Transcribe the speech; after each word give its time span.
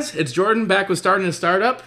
guys? 0.00 0.14
It's 0.14 0.32
Jordan 0.32 0.64
back 0.64 0.88
with 0.88 0.98
Starting 0.98 1.26
a 1.26 1.32
Startup. 1.32 1.82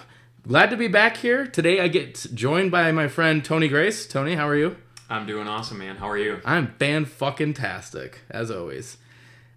Glad 0.48 0.70
to 0.70 0.78
be 0.78 0.88
back 0.88 1.18
here. 1.18 1.48
Today 1.48 1.80
I 1.80 1.88
get 1.88 2.28
joined 2.36 2.70
by 2.70 2.92
my 2.92 3.08
friend 3.08 3.44
Tony 3.44 3.68
Grace. 3.68 4.06
Tony, 4.06 4.36
how 4.36 4.48
are 4.48 4.56
you? 4.56 4.78
I'm 5.10 5.26
doing 5.26 5.48
awesome, 5.48 5.80
man. 5.80 5.96
How 5.96 6.10
are 6.10 6.18
you? 6.18 6.40
I'm 6.46 6.76
fan 6.78 7.06
fucking 7.06 7.56
tastic, 7.56 8.20
as 8.30 8.52
always. 8.52 8.98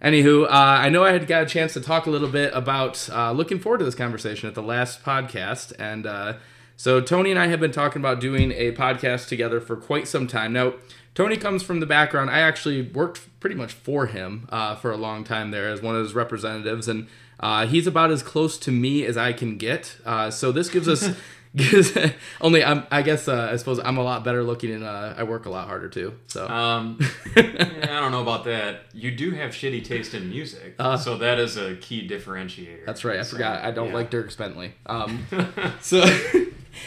Anywho, 0.00 0.46
uh, 0.46 0.48
I 0.48 0.88
know 0.88 1.04
I 1.04 1.12
had 1.12 1.26
got 1.26 1.42
a 1.42 1.46
chance 1.46 1.74
to 1.74 1.82
talk 1.82 2.06
a 2.06 2.10
little 2.10 2.30
bit 2.30 2.50
about 2.54 3.10
uh, 3.12 3.30
looking 3.32 3.58
forward 3.58 3.80
to 3.80 3.84
this 3.84 3.94
conversation 3.94 4.48
at 4.48 4.54
the 4.54 4.62
last 4.62 5.04
podcast, 5.04 5.74
and 5.78 6.06
uh, 6.06 6.38
so 6.78 7.02
Tony 7.02 7.30
and 7.30 7.38
I 7.38 7.48
have 7.48 7.60
been 7.60 7.72
talking 7.72 8.00
about 8.00 8.20
doing 8.20 8.52
a 8.52 8.72
podcast 8.72 9.28
together 9.28 9.60
for 9.60 9.76
quite 9.76 10.08
some 10.08 10.26
time 10.26 10.54
now. 10.54 10.72
Tony 11.14 11.36
comes 11.36 11.62
from 11.62 11.80
the 11.80 11.86
background. 11.86 12.30
I 12.30 12.40
actually 12.40 12.80
worked 12.80 13.20
pretty 13.38 13.56
much 13.56 13.74
for 13.74 14.06
him 14.06 14.48
uh, 14.50 14.76
for 14.76 14.92
a 14.92 14.96
long 14.96 15.24
time 15.24 15.50
there 15.50 15.68
as 15.68 15.82
one 15.82 15.94
of 15.94 16.02
his 16.02 16.14
representatives, 16.14 16.88
and 16.88 17.06
uh, 17.40 17.66
he's 17.66 17.86
about 17.86 18.10
as 18.10 18.22
close 18.22 18.58
to 18.58 18.70
me 18.70 19.04
as 19.04 19.16
I 19.16 19.32
can 19.32 19.56
get. 19.58 19.96
Uh, 20.04 20.30
so 20.30 20.52
this 20.52 20.68
gives 20.68 20.88
us. 20.88 21.08
gives- 21.56 21.96
only 22.42 22.62
I'm, 22.62 22.86
I 22.90 23.00
guess 23.00 23.28
uh, 23.28 23.48
I 23.50 23.56
suppose 23.56 23.78
I'm 23.82 23.96
a 23.96 24.02
lot 24.02 24.24
better 24.24 24.42
looking 24.42 24.72
and 24.74 24.84
uh, 24.84 25.14
I 25.16 25.22
work 25.22 25.46
a 25.46 25.50
lot 25.50 25.66
harder 25.68 25.88
too. 25.88 26.12
So 26.26 26.46
Um, 26.46 26.98
yeah, 27.36 27.78
I 27.82 28.00
don't 28.00 28.12
know 28.12 28.20
about 28.20 28.44
that. 28.44 28.82
You 28.92 29.10
do 29.10 29.30
have 29.30 29.52
shitty 29.52 29.82
taste 29.84 30.12
in 30.12 30.28
music, 30.28 30.74
so 30.78 31.16
that 31.18 31.38
is 31.38 31.56
a 31.56 31.76
key 31.76 32.06
differentiator. 32.06 32.82
Uh. 32.82 32.86
That's 32.86 33.04
right. 33.06 33.18
I 33.18 33.22
So, 33.22 33.36
forgot. 33.36 33.64
I 33.64 33.70
don't 33.70 33.88
yeah. 33.88 33.94
like 33.94 34.10
Dierks 34.10 34.36
Bentley. 34.36 34.74
Um, 34.84 35.26
so, 35.80 36.04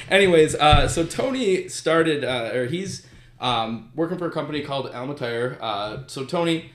anyways, 0.10 0.54
uh, 0.56 0.88
so 0.88 1.04
Tony 1.06 1.68
started, 1.68 2.24
uh, 2.24 2.52
or 2.54 2.66
he's 2.66 3.08
um, 3.40 3.92
working 3.96 4.18
for 4.18 4.28
a 4.28 4.32
company 4.32 4.62
called 4.62 4.88
Alma 4.94 5.16
Tire. 5.16 5.58
Uh, 5.60 6.04
so, 6.08 6.26
Tony, 6.26 6.72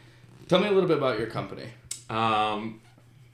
tell 0.48 0.58
me 0.60 0.66
a 0.66 0.72
little 0.72 0.88
bit 0.88 0.98
about 0.98 1.18
your 1.18 1.28
company. 1.28 1.68
Um, 2.10 2.80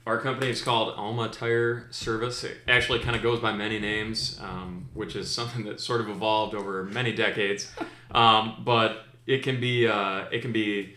our 0.05 0.19
company 0.19 0.49
is 0.49 0.61
called 0.61 0.93
Alma 0.97 1.29
Tire 1.29 1.87
Service. 1.91 2.43
It 2.43 2.57
actually 2.67 2.99
kind 2.99 3.15
of 3.15 3.21
goes 3.21 3.39
by 3.39 3.53
many 3.53 3.79
names, 3.79 4.39
um, 4.41 4.89
which 4.93 5.15
is 5.15 5.33
something 5.33 5.63
that 5.65 5.79
sort 5.79 6.01
of 6.01 6.09
evolved 6.09 6.55
over 6.55 6.83
many 6.83 7.13
decades. 7.13 7.71
Um, 8.13 8.63
but 8.65 9.05
it 9.25 9.41
can 9.41 9.61
be 9.61 9.87
uh, 9.87 10.25
it 10.33 10.41
can 10.41 10.51
be 10.51 10.95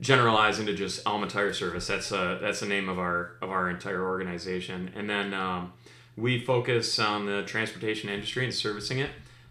generalized 0.00 0.60
into 0.60 0.72
just 0.72 1.06
Alma 1.06 1.26
Tire 1.26 1.52
Service. 1.52 1.86
That's 1.86 2.10
uh, 2.10 2.38
that's 2.40 2.60
the 2.60 2.66
name 2.66 2.88
of 2.88 2.98
our 2.98 3.32
of 3.42 3.50
our 3.50 3.68
entire 3.68 4.02
organization. 4.02 4.90
And 4.96 5.10
then 5.10 5.34
um, 5.34 5.74
we 6.16 6.40
focus 6.40 6.98
on 6.98 7.26
the 7.26 7.42
transportation 7.42 8.08
industry 8.08 8.44
and 8.44 8.54
servicing 8.54 8.98
it. 8.98 9.10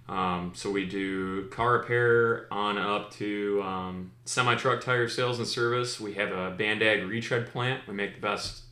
Um, 0.10 0.52
so 0.54 0.70
we 0.70 0.86
do 0.86 1.48
car 1.50 1.74
repair 1.74 2.48
on 2.52 2.78
up 2.78 3.12
to 3.12 3.62
um, 3.64 4.12
semi 4.26 4.56
truck 4.56 4.82
tire 4.82 5.08
sales 5.08 5.40
and 5.40 5.48
service. 5.48 6.00
We 6.00 6.16
have 6.16 6.32
a 6.32 6.56
Bandag 6.58 7.08
retread 7.08 7.48
plant. 7.48 7.88
We 7.88 7.94
make 7.94 8.16
the 8.16 8.22
best 8.22 8.64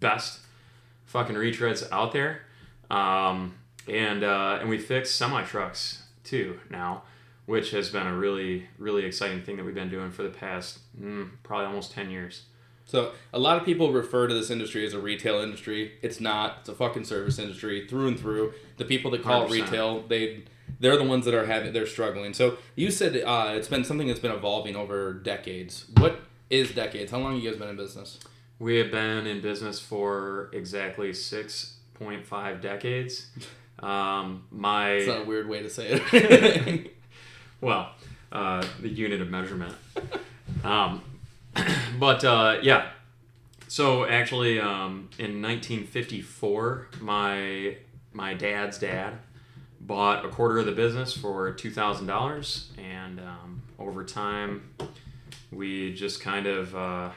best 0.00 0.40
fucking 1.06 1.36
retreads 1.36 1.86
out 1.90 2.12
there, 2.12 2.42
um, 2.90 3.54
and 3.88 4.24
uh, 4.24 4.58
and 4.60 4.68
we 4.68 4.78
fix 4.78 5.10
semi 5.10 5.42
trucks 5.44 6.02
too 6.24 6.60
now, 6.70 7.02
which 7.46 7.70
has 7.70 7.90
been 7.90 8.06
a 8.06 8.16
really 8.16 8.68
really 8.78 9.04
exciting 9.04 9.42
thing 9.42 9.56
that 9.56 9.64
we've 9.64 9.74
been 9.74 9.90
doing 9.90 10.10
for 10.10 10.22
the 10.22 10.30
past 10.30 10.80
mm, 11.00 11.28
probably 11.42 11.66
almost 11.66 11.92
ten 11.92 12.10
years. 12.10 12.42
So, 12.88 13.12
a 13.34 13.38
lot 13.38 13.58
of 13.58 13.66
people 13.66 13.92
refer 13.92 14.28
to 14.28 14.32
this 14.32 14.50
industry 14.50 14.86
as 14.86 14.94
a 14.94 14.98
retail 14.98 15.40
industry. 15.40 15.92
It's 16.00 16.22
not. 16.22 16.58
It's 16.60 16.70
a 16.70 16.74
fucking 16.74 17.04
service 17.04 17.38
industry 17.38 17.86
through 17.86 18.08
and 18.08 18.18
through. 18.18 18.54
The 18.78 18.86
people 18.86 19.10
that 19.10 19.22
call 19.22 19.44
it 19.44 19.50
100%. 19.50 19.50
retail, 19.50 20.02
they 20.08 20.44
they're 20.80 20.96
the 20.96 21.04
ones 21.04 21.26
that 21.26 21.34
are 21.34 21.44
having 21.44 21.74
they're 21.74 21.86
struggling. 21.86 22.32
So, 22.32 22.56
you 22.76 22.90
said 22.90 23.22
uh, 23.26 23.52
it's 23.54 23.68
been 23.68 23.84
something 23.84 24.08
that's 24.08 24.20
been 24.20 24.32
evolving 24.32 24.74
over 24.74 25.12
decades. 25.12 25.84
What 25.98 26.20
is 26.48 26.70
decades? 26.70 27.10
How 27.10 27.18
long 27.18 27.34
have 27.34 27.42
you 27.42 27.50
guys 27.50 27.58
been 27.58 27.68
in 27.68 27.76
business? 27.76 28.20
We 28.58 28.76
have 28.78 28.90
been 28.90 29.26
in 29.26 29.40
business 29.40 29.78
for 29.78 30.50
exactly 30.52 31.12
six 31.12 31.76
point 31.94 32.26
five 32.26 32.60
decades. 32.60 33.26
Um, 33.80 34.42
my 34.50 34.90
It's 34.94 35.06
not 35.06 35.20
a 35.20 35.24
weird 35.24 35.48
way 35.48 35.62
to 35.62 35.70
say 35.70 36.00
it. 36.10 36.96
well, 37.60 37.92
uh, 38.32 38.66
the 38.80 38.88
unit 38.88 39.20
of 39.20 39.28
measurement. 39.30 39.76
Um, 40.64 41.02
but 42.00 42.24
uh, 42.24 42.58
yeah, 42.62 42.88
so 43.68 44.04
actually, 44.06 44.58
um, 44.58 45.10
in 45.18 45.40
1954, 45.42 46.88
my 47.00 47.76
my 48.12 48.34
dad's 48.34 48.78
dad 48.78 49.18
bought 49.80 50.24
a 50.24 50.28
quarter 50.28 50.58
of 50.58 50.66
the 50.66 50.72
business 50.72 51.14
for 51.16 51.52
two 51.52 51.70
thousand 51.70 52.06
dollars, 52.06 52.70
and 52.76 53.20
um, 53.20 53.62
over 53.78 54.02
time, 54.04 54.70
we 55.52 55.94
just 55.94 56.20
kind 56.20 56.46
of 56.46 56.74
uh, 56.74 57.10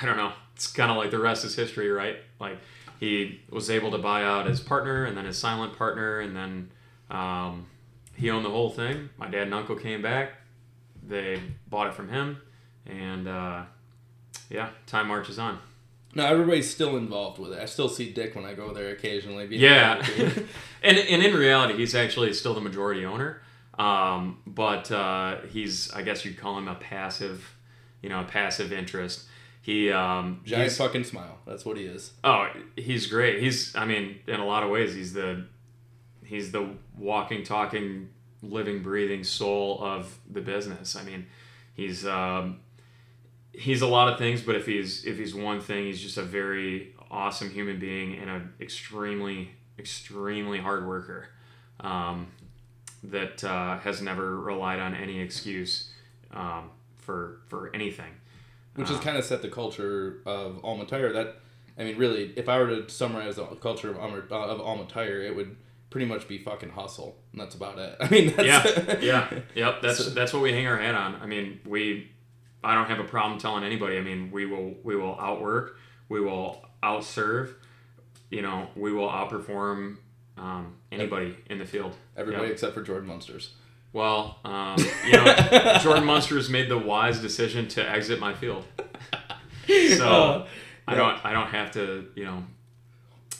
I 0.00 0.04
don't 0.06 0.16
know. 0.18 0.32
It's 0.54 0.66
kind 0.72 0.90
of 0.90 0.96
like 0.96 1.10
the 1.10 1.18
rest 1.18 1.44
is 1.44 1.54
history, 1.56 1.90
right? 1.90 2.16
Like 2.40 2.58
he 3.00 3.40
was 3.50 3.70
able 3.70 3.90
to 3.92 3.98
buy 3.98 4.22
out 4.24 4.46
his 4.46 4.60
partner, 4.60 5.04
and 5.04 5.16
then 5.16 5.24
his 5.24 5.36
silent 5.38 5.76
partner, 5.76 6.20
and 6.20 6.34
then 6.36 6.70
um, 7.10 7.66
he 8.16 8.30
owned 8.30 8.44
the 8.44 8.50
whole 8.50 8.70
thing. 8.70 9.10
My 9.18 9.28
dad 9.28 9.42
and 9.42 9.54
uncle 9.54 9.76
came 9.76 10.00
back. 10.02 10.32
They 11.06 11.40
bought 11.68 11.88
it 11.88 11.94
from 11.94 12.08
him, 12.08 12.38
and 12.86 13.28
uh, 13.28 13.62
yeah, 14.48 14.70
time 14.86 15.08
marches 15.08 15.38
on. 15.38 15.58
no, 16.14 16.24
everybody's 16.24 16.70
still 16.70 16.96
involved 16.96 17.38
with 17.38 17.52
it. 17.52 17.58
I 17.60 17.66
still 17.66 17.88
see 17.88 18.12
Dick 18.12 18.34
when 18.36 18.44
I 18.44 18.54
go 18.54 18.72
there 18.72 18.90
occasionally. 18.90 19.46
Yeah, 19.56 19.98
involved 19.98 20.18
with 20.18 20.38
it. 20.38 20.46
and 20.82 20.98
and 20.98 21.22
in 21.22 21.34
reality, 21.34 21.76
he's 21.76 21.94
actually 21.94 22.32
still 22.32 22.54
the 22.54 22.60
majority 22.60 23.04
owner. 23.04 23.42
Um, 23.76 24.38
but 24.46 24.90
uh, 24.92 25.40
he's, 25.50 25.90
I 25.92 26.02
guess 26.02 26.24
you'd 26.24 26.38
call 26.38 26.56
him 26.56 26.68
a 26.68 26.76
passive, 26.76 27.56
you 28.02 28.08
know, 28.08 28.20
a 28.20 28.24
passive 28.24 28.72
interest. 28.72 29.24
He 29.64 29.90
um, 29.90 30.42
Giant 30.44 30.64
he's- 30.64 30.76
fucking 30.76 31.04
smile. 31.04 31.38
That's 31.46 31.64
what 31.64 31.78
he 31.78 31.84
is. 31.84 32.12
Oh, 32.22 32.48
he's 32.76 33.06
great. 33.06 33.42
He's, 33.42 33.74
I 33.74 33.86
mean, 33.86 34.18
in 34.26 34.38
a 34.38 34.44
lot 34.44 34.62
of 34.62 34.68
ways, 34.68 34.92
he's 34.94 35.14
the, 35.14 35.46
he's 36.22 36.52
the 36.52 36.68
walking, 36.98 37.44
talking, 37.44 38.10
living, 38.42 38.82
breathing 38.82 39.24
soul 39.24 39.82
of 39.82 40.18
the 40.30 40.42
business. 40.42 40.94
I 40.96 41.02
mean, 41.02 41.26
he's, 41.72 42.04
um, 42.04 42.60
he's 43.52 43.80
a 43.80 43.86
lot 43.86 44.12
of 44.12 44.18
things, 44.18 44.42
but 44.42 44.54
if 44.54 44.66
he's, 44.66 45.06
if 45.06 45.16
he's 45.16 45.34
one 45.34 45.62
thing, 45.62 45.86
he's 45.86 46.02
just 46.02 46.18
a 46.18 46.22
very 46.22 46.94
awesome 47.10 47.48
human 47.48 47.78
being 47.78 48.18
and 48.18 48.28
an 48.28 48.52
extremely, 48.60 49.52
extremely 49.78 50.58
hard 50.58 50.86
worker, 50.86 51.28
um, 51.80 52.26
that 53.02 53.42
uh, 53.44 53.78
has 53.78 54.02
never 54.02 54.38
relied 54.40 54.78
on 54.78 54.94
any 54.94 55.20
excuse 55.20 55.90
um, 56.32 56.70
for 56.98 57.40
for 57.48 57.70
anything. 57.74 58.12
Which 58.76 58.88
has 58.88 58.98
kind 59.00 59.16
of 59.16 59.24
set 59.24 59.42
the 59.42 59.48
culture 59.48 60.20
of 60.26 60.64
Alma 60.64 60.84
Tire. 60.86 61.12
That 61.12 61.36
I 61.78 61.84
mean, 61.84 61.96
really, 61.96 62.32
if 62.36 62.48
I 62.48 62.58
were 62.58 62.68
to 62.68 62.88
summarize 62.88 63.36
the 63.36 63.44
culture 63.46 63.90
of 63.90 63.98
Alma, 63.98 64.22
uh, 64.30 64.34
of 64.34 64.60
Alma 64.60 64.86
Tire, 64.86 65.20
it 65.20 65.34
would 65.34 65.56
pretty 65.90 66.06
much 66.06 66.26
be 66.28 66.38
fucking 66.38 66.70
hustle, 66.70 67.16
and 67.32 67.40
that's 67.40 67.54
about 67.54 67.78
it. 67.78 67.96
I 68.00 68.08
mean, 68.08 68.34
that's, 68.36 68.46
yeah, 68.48 68.98
yeah, 69.32 69.40
yep. 69.54 69.82
That's 69.82 69.98
So- 70.04 70.10
that's 70.10 70.32
what 70.32 70.42
we 70.42 70.52
hang 70.52 70.66
our 70.66 70.76
hat 70.78 70.94
on. 70.94 71.16
I 71.16 71.26
mean, 71.26 71.60
we. 71.66 72.10
I 72.62 72.74
don't 72.74 72.86
have 72.86 72.98
a 72.98 73.04
problem 73.04 73.38
telling 73.38 73.62
anybody. 73.62 73.98
I 73.98 74.00
mean, 74.00 74.30
we 74.30 74.46
will 74.46 74.74
we 74.82 74.96
will 74.96 75.18
outwork, 75.20 75.76
we 76.08 76.20
will 76.20 76.64
outserve, 76.82 77.52
you 78.30 78.40
know, 78.40 78.68
we 78.74 78.90
will 78.90 79.08
outperform 79.08 79.98
um, 80.38 80.74
anybody 80.90 81.36
in 81.50 81.58
the 81.58 81.66
field. 81.66 81.94
Everybody 82.16 82.44
Yep. 82.44 82.52
except 82.52 82.72
for 82.74 82.82
Jordan 82.82 83.06
Munsters. 83.08 83.50
Well, 83.94 84.38
um, 84.44 84.76
you 85.06 85.12
know, 85.12 85.78
Jordan 85.82 86.04
Munster 86.04 86.34
has 86.34 86.50
made 86.50 86.68
the 86.68 86.76
wise 86.76 87.20
decision 87.20 87.68
to 87.68 87.88
exit 87.88 88.18
my 88.20 88.34
field, 88.34 88.64
so 89.96 90.04
Uh, 90.06 90.46
I 90.86 90.94
don't 90.96 91.24
I 91.24 91.32
don't 91.32 91.46
have 91.46 91.70
to 91.72 92.06
you 92.16 92.24
know 92.24 92.44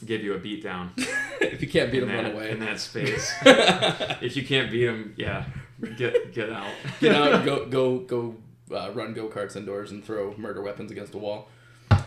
give 0.07 0.23
you 0.23 0.35
a 0.35 0.39
beat 0.39 0.63
down 0.63 0.93
if 1.41 1.61
you 1.61 1.69
can't 1.69 1.91
beat 1.91 2.03
him, 2.05 2.09
run 2.09 2.27
away. 2.27 2.51
in 2.53 2.61
that 2.61 2.79
space. 2.81 3.35
if 3.45 4.37
you 4.37 4.45
can't 4.47 4.71
beat 4.71 4.85
him, 4.87 5.15
yeah, 5.17 5.45
get 5.97 6.33
get 6.33 6.51
out. 6.51 6.73
Get 7.01 7.15
out, 7.17 7.45
go 7.45 7.67
go 7.67 7.99
go, 7.99 8.37
uh, 8.73 8.93
run 8.95 9.13
go 9.13 9.29
karts 9.29 9.57
indoors 9.57 9.91
and 9.91 10.05
throw 10.05 10.35
murder 10.37 10.63
weapons 10.63 10.91
against 10.93 11.15
a 11.15 11.19
wall. 11.19 11.49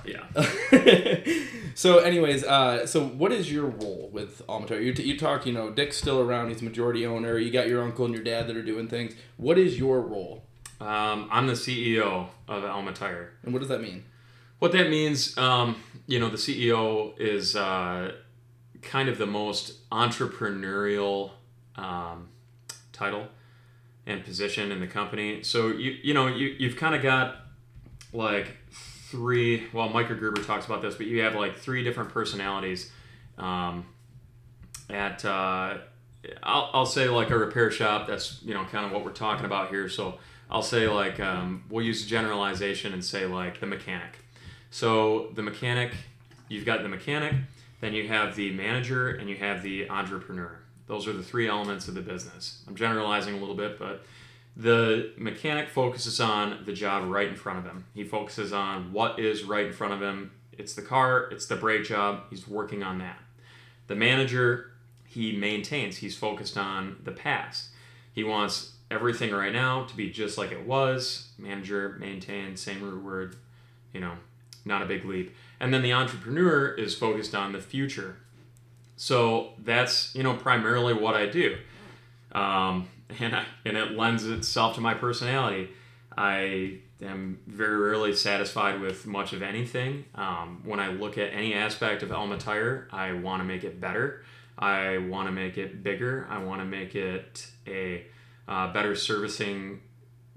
Yeah. 0.07 1.25
so, 1.75 1.99
anyways, 1.99 2.43
uh, 2.43 2.85
so 2.87 3.05
what 3.05 3.31
is 3.31 3.51
your 3.51 3.65
role 3.67 4.09
with 4.11 4.41
Alma 4.47 4.67
Tire? 4.67 4.79
You, 4.79 4.93
t- 4.93 5.03
you 5.03 5.17
talk, 5.17 5.45
you 5.45 5.53
know, 5.53 5.69
Dick's 5.71 5.97
still 5.97 6.19
around. 6.19 6.49
He's 6.49 6.61
a 6.61 6.65
majority 6.65 7.05
owner. 7.05 7.37
You 7.37 7.51
got 7.51 7.67
your 7.67 7.83
uncle 7.83 8.05
and 8.05 8.13
your 8.13 8.23
dad 8.23 8.47
that 8.47 8.55
are 8.55 8.63
doing 8.63 8.87
things. 8.87 9.13
What 9.37 9.57
is 9.57 9.77
your 9.77 10.01
role, 10.01 10.43
Um, 10.79 11.27
I'm 11.31 11.47
the 11.47 11.53
CEO 11.53 12.27
of 12.47 12.63
Alma 12.63 12.93
Tire. 12.93 13.33
and 13.43 13.53
what 13.53 13.59
does 13.59 13.69
that 13.69 13.81
mean? 13.81 14.05
What 14.59 14.71
that 14.71 14.89
means, 14.89 15.37
um, 15.37 15.75
you 16.07 16.19
know, 16.19 16.29
the 16.29 16.37
CEO 16.37 17.13
is 17.19 17.55
uh, 17.55 18.13
kind 18.81 19.07
of 19.09 19.17
the 19.19 19.27
most 19.27 19.87
entrepreneurial 19.91 21.31
um, 21.75 22.29
title 22.91 23.27
and 24.07 24.23
position 24.23 24.71
in 24.71 24.79
the 24.79 24.87
company. 24.87 25.43
So 25.43 25.67
you 25.67 25.95
you 26.01 26.13
know 26.13 26.25
you 26.27 26.55
you've 26.57 26.75
kind 26.77 26.95
of 26.95 27.03
got 27.03 27.35
like 28.13 28.57
three. 29.09 29.67
Well, 29.73 29.89
Mike 29.89 30.07
Gerber 30.07 30.41
talks 30.43 30.65
about 30.65 30.81
this, 30.81 30.95
but 30.95 31.07
you 31.07 31.21
have 31.21 31.35
like 31.35 31.57
three 31.57 31.83
different 31.83 32.09
personalities. 32.09 32.91
Um, 33.37 33.85
at 34.89 35.23
uh, 35.25 35.77
I'll, 36.43 36.69
I'll 36.73 36.85
say 36.85 37.09
like 37.09 37.29
a 37.29 37.37
repair 37.37 37.71
shop. 37.71 38.07
That's 38.07 38.41
you 38.43 38.53
know 38.53 38.63
kind 38.65 38.85
of 38.85 38.91
what 38.91 39.03
we're 39.03 39.11
talking 39.11 39.45
about 39.45 39.69
here. 39.69 39.89
So 39.89 40.19
I'll 40.49 40.61
say 40.61 40.87
like 40.87 41.19
um, 41.19 41.63
we'll 41.69 41.85
use 41.85 42.05
generalization 42.05 42.93
and 42.93 43.03
say 43.03 43.25
like 43.25 43.59
the 43.59 43.67
mechanic. 43.67 44.19
So 44.71 45.31
the 45.35 45.43
mechanic 45.43 45.93
you've 46.49 46.65
got 46.65 46.83
the 46.83 46.89
mechanic, 46.89 47.33
then 47.81 47.93
you 47.93 48.07
have 48.07 48.35
the 48.35 48.51
manager, 48.51 49.09
and 49.09 49.29
you 49.29 49.35
have 49.35 49.63
the 49.63 49.89
entrepreneur. 49.89 50.59
Those 50.87 51.07
are 51.07 51.13
the 51.13 51.23
three 51.23 51.47
elements 51.47 51.87
of 51.87 51.95
the 51.95 52.01
business. 52.01 52.63
I'm 52.67 52.75
generalizing 52.75 53.35
a 53.35 53.37
little 53.37 53.55
bit, 53.55 53.77
but 53.77 54.03
the 54.57 55.11
mechanic 55.17 55.69
focuses 55.69 56.19
on 56.19 56.63
the 56.65 56.73
job 56.73 57.07
right 57.07 57.27
in 57.27 57.35
front 57.35 57.59
of 57.59 57.65
him. 57.65 57.85
He 57.93 58.03
focuses 58.03 58.51
on 58.51 58.91
what 58.91 59.19
is 59.19 59.43
right 59.43 59.67
in 59.67 59.73
front 59.73 59.93
of 59.93 60.01
him. 60.01 60.31
It's 60.51 60.73
the 60.73 60.81
car, 60.81 61.29
it's 61.31 61.45
the 61.45 61.55
brake 61.55 61.85
job. 61.85 62.23
He's 62.31 62.47
working 62.47 62.81
on 62.81 62.97
that. 62.97 63.19
The 63.85 63.95
manager, 63.95 64.71
he 65.05 65.37
maintains, 65.37 65.97
he's 65.97 66.17
focused 66.17 66.57
on 66.57 66.97
the 67.03 67.11
past. 67.11 67.69
He 68.11 68.23
wants 68.23 68.71
everything 68.89 69.31
right 69.31 69.53
now 69.53 69.85
to 69.85 69.95
be 69.95 70.09
just 70.09 70.39
like 70.39 70.51
it 70.51 70.65
was. 70.65 71.29
Manager, 71.37 71.95
maintain, 71.99 72.57
same 72.57 72.81
root 72.81 73.03
word, 73.03 73.35
you 73.93 73.99
know, 73.99 74.13
not 74.65 74.81
a 74.81 74.87
big 74.87 75.05
leap. 75.05 75.35
And 75.59 75.71
then 75.71 75.83
the 75.83 75.93
entrepreneur 75.93 76.69
is 76.69 76.95
focused 76.95 77.35
on 77.35 77.51
the 77.51 77.59
future. 77.59 78.17
So 78.95 79.51
that's, 79.59 80.15
you 80.15 80.23
know, 80.23 80.33
primarily 80.33 80.95
what 80.95 81.15
I 81.15 81.27
do. 81.27 81.57
Um, 82.31 82.87
and, 83.19 83.35
I, 83.35 83.45
and 83.65 83.77
it 83.77 83.91
lends 83.91 84.25
itself 84.25 84.75
to 84.75 84.81
my 84.81 84.93
personality. 84.93 85.69
I 86.17 86.79
am 87.01 87.39
very 87.45 87.77
rarely 87.77 88.13
satisfied 88.15 88.81
with 88.81 89.05
much 89.05 89.33
of 89.33 89.41
anything. 89.41 90.05
Um, 90.15 90.61
when 90.65 90.79
I 90.79 90.87
look 90.87 91.17
at 91.17 91.31
any 91.33 91.53
aspect 91.53 92.03
of 92.03 92.11
Alma 92.11 92.37
Tire, 92.37 92.87
I 92.91 93.13
want 93.13 93.41
to 93.41 93.45
make 93.45 93.63
it 93.63 93.79
better. 93.79 94.23
I 94.57 94.97
want 94.97 95.27
to 95.27 95.31
make 95.31 95.57
it 95.57 95.83
bigger. 95.83 96.25
I 96.29 96.39
want 96.39 96.61
to 96.61 96.65
make 96.65 96.95
it 96.95 97.47
a 97.67 98.05
uh, 98.47 98.73
better 98.73 98.95
servicing 98.95 99.81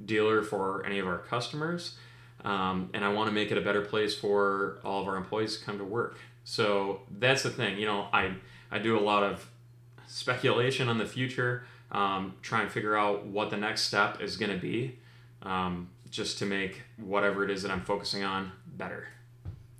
dealer 0.04 0.42
for 0.42 0.84
any 0.84 0.98
of 0.98 1.06
our 1.06 1.18
customers. 1.18 1.96
Um, 2.44 2.90
and 2.94 3.04
I 3.04 3.12
want 3.12 3.28
to 3.28 3.32
make 3.32 3.50
it 3.50 3.58
a 3.58 3.60
better 3.60 3.82
place 3.82 4.14
for 4.14 4.78
all 4.84 5.02
of 5.02 5.08
our 5.08 5.16
employees 5.16 5.58
to 5.58 5.64
come 5.64 5.78
to 5.78 5.84
work. 5.84 6.18
So 6.44 7.02
that's 7.10 7.42
the 7.42 7.50
thing. 7.50 7.78
You 7.78 7.86
know, 7.86 8.08
I, 8.12 8.34
I 8.70 8.78
do 8.78 8.98
a 8.98 9.00
lot 9.00 9.22
of 9.22 9.48
speculation 10.06 10.88
on 10.88 10.98
the 10.98 11.06
future, 11.06 11.64
um, 11.92 12.34
try 12.42 12.62
and 12.62 12.70
figure 12.70 12.96
out 12.96 13.26
what 13.26 13.50
the 13.50 13.56
next 13.56 13.82
step 13.82 14.20
is 14.20 14.36
going 14.36 14.52
to 14.52 14.58
be, 14.58 14.98
um, 15.42 15.88
just 16.10 16.38
to 16.38 16.46
make 16.46 16.82
whatever 16.96 17.44
it 17.44 17.50
is 17.50 17.62
that 17.62 17.70
I'm 17.70 17.82
focusing 17.82 18.22
on 18.22 18.52
better. 18.66 19.08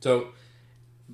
So, 0.01 0.29